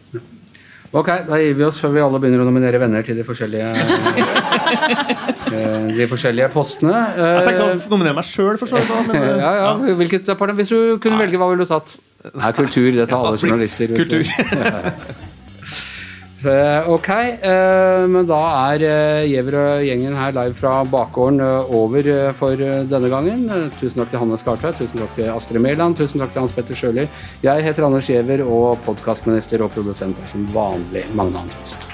Ok, 0.94 1.08
da 1.26 1.38
gir 1.42 1.56
vi 1.58 1.64
oss 1.66 1.80
før 1.82 1.90
vi 1.90 2.02
alle 2.04 2.20
begynner 2.22 2.44
å 2.44 2.46
nominere 2.46 2.78
venner 2.78 3.02
til 3.02 3.16
de 3.18 3.24
forskjellige 3.26 3.66
eh, 5.50 5.88
De 5.90 6.06
forskjellige 6.06 6.52
postene. 6.54 7.00
Jeg 7.18 7.48
tenkte 7.48 7.64
Eh, 7.64 7.80
å 7.88 7.90
nominere 7.90 8.14
meg 8.20 8.28
sjøl, 8.28 8.54
for 8.60 8.70
så 8.70 8.78
vidt. 8.78 9.10
eh, 9.18 9.30
ja, 9.42 9.52
ja, 9.58 9.72
hvilket 9.98 10.28
departement? 10.28 10.60
Hvis 10.62 10.70
du 10.70 11.02
kunne 11.02 11.18
velge, 11.18 11.40
hva 11.40 11.50
ville 11.50 11.66
du 11.66 11.70
tatt? 11.72 11.96
Nei, 12.32 12.52
kultur. 12.56 12.90
Det 12.96 13.08
tar 13.10 13.26
alle 13.26 13.38
journalister. 13.38 13.86
kultur. 13.86 14.24
Eh, 16.44 16.88
ok, 16.92 17.08
eh, 17.08 18.02
men 18.04 18.26
da 18.28 18.40
er 18.74 18.82
uh, 18.84 19.22
Giæver 19.24 19.54
og 19.56 19.84
gjengen 19.86 20.16
her 20.18 20.34
live 20.36 20.52
fra 20.58 20.74
bakgården 20.84 21.40
eh, 21.40 21.72
over 21.72 22.10
eh, 22.12 22.34
for 22.36 22.60
eh, 22.60 22.82
denne 22.90 23.08
gangen. 23.08 23.46
Eh, 23.48 23.70
tusen 23.80 24.02
takk 24.02 24.12
til 24.12 24.20
Hanne 24.20 24.36
Skartveit, 24.36 24.76
tusen 24.76 25.00
takk 25.00 25.16
til 25.16 25.32
Astrid 25.32 25.64
Mæland, 25.64 25.96
tusen 25.96 26.20
takk 26.20 26.36
til 26.36 26.44
Hans 26.44 26.52
Petter 26.52 26.76
Sjøli. 26.76 27.08
Jeg 27.46 27.64
heter 27.64 27.88
Anders 27.88 28.12
Giæver, 28.12 28.44
og 28.44 28.76
podkastminister 28.84 29.64
og 29.64 29.72
produsent 29.72 30.20
er 30.20 30.32
som 30.36 30.44
vanlig 30.52 31.08
Magne 31.16 31.46
Antonsen. 31.46 31.93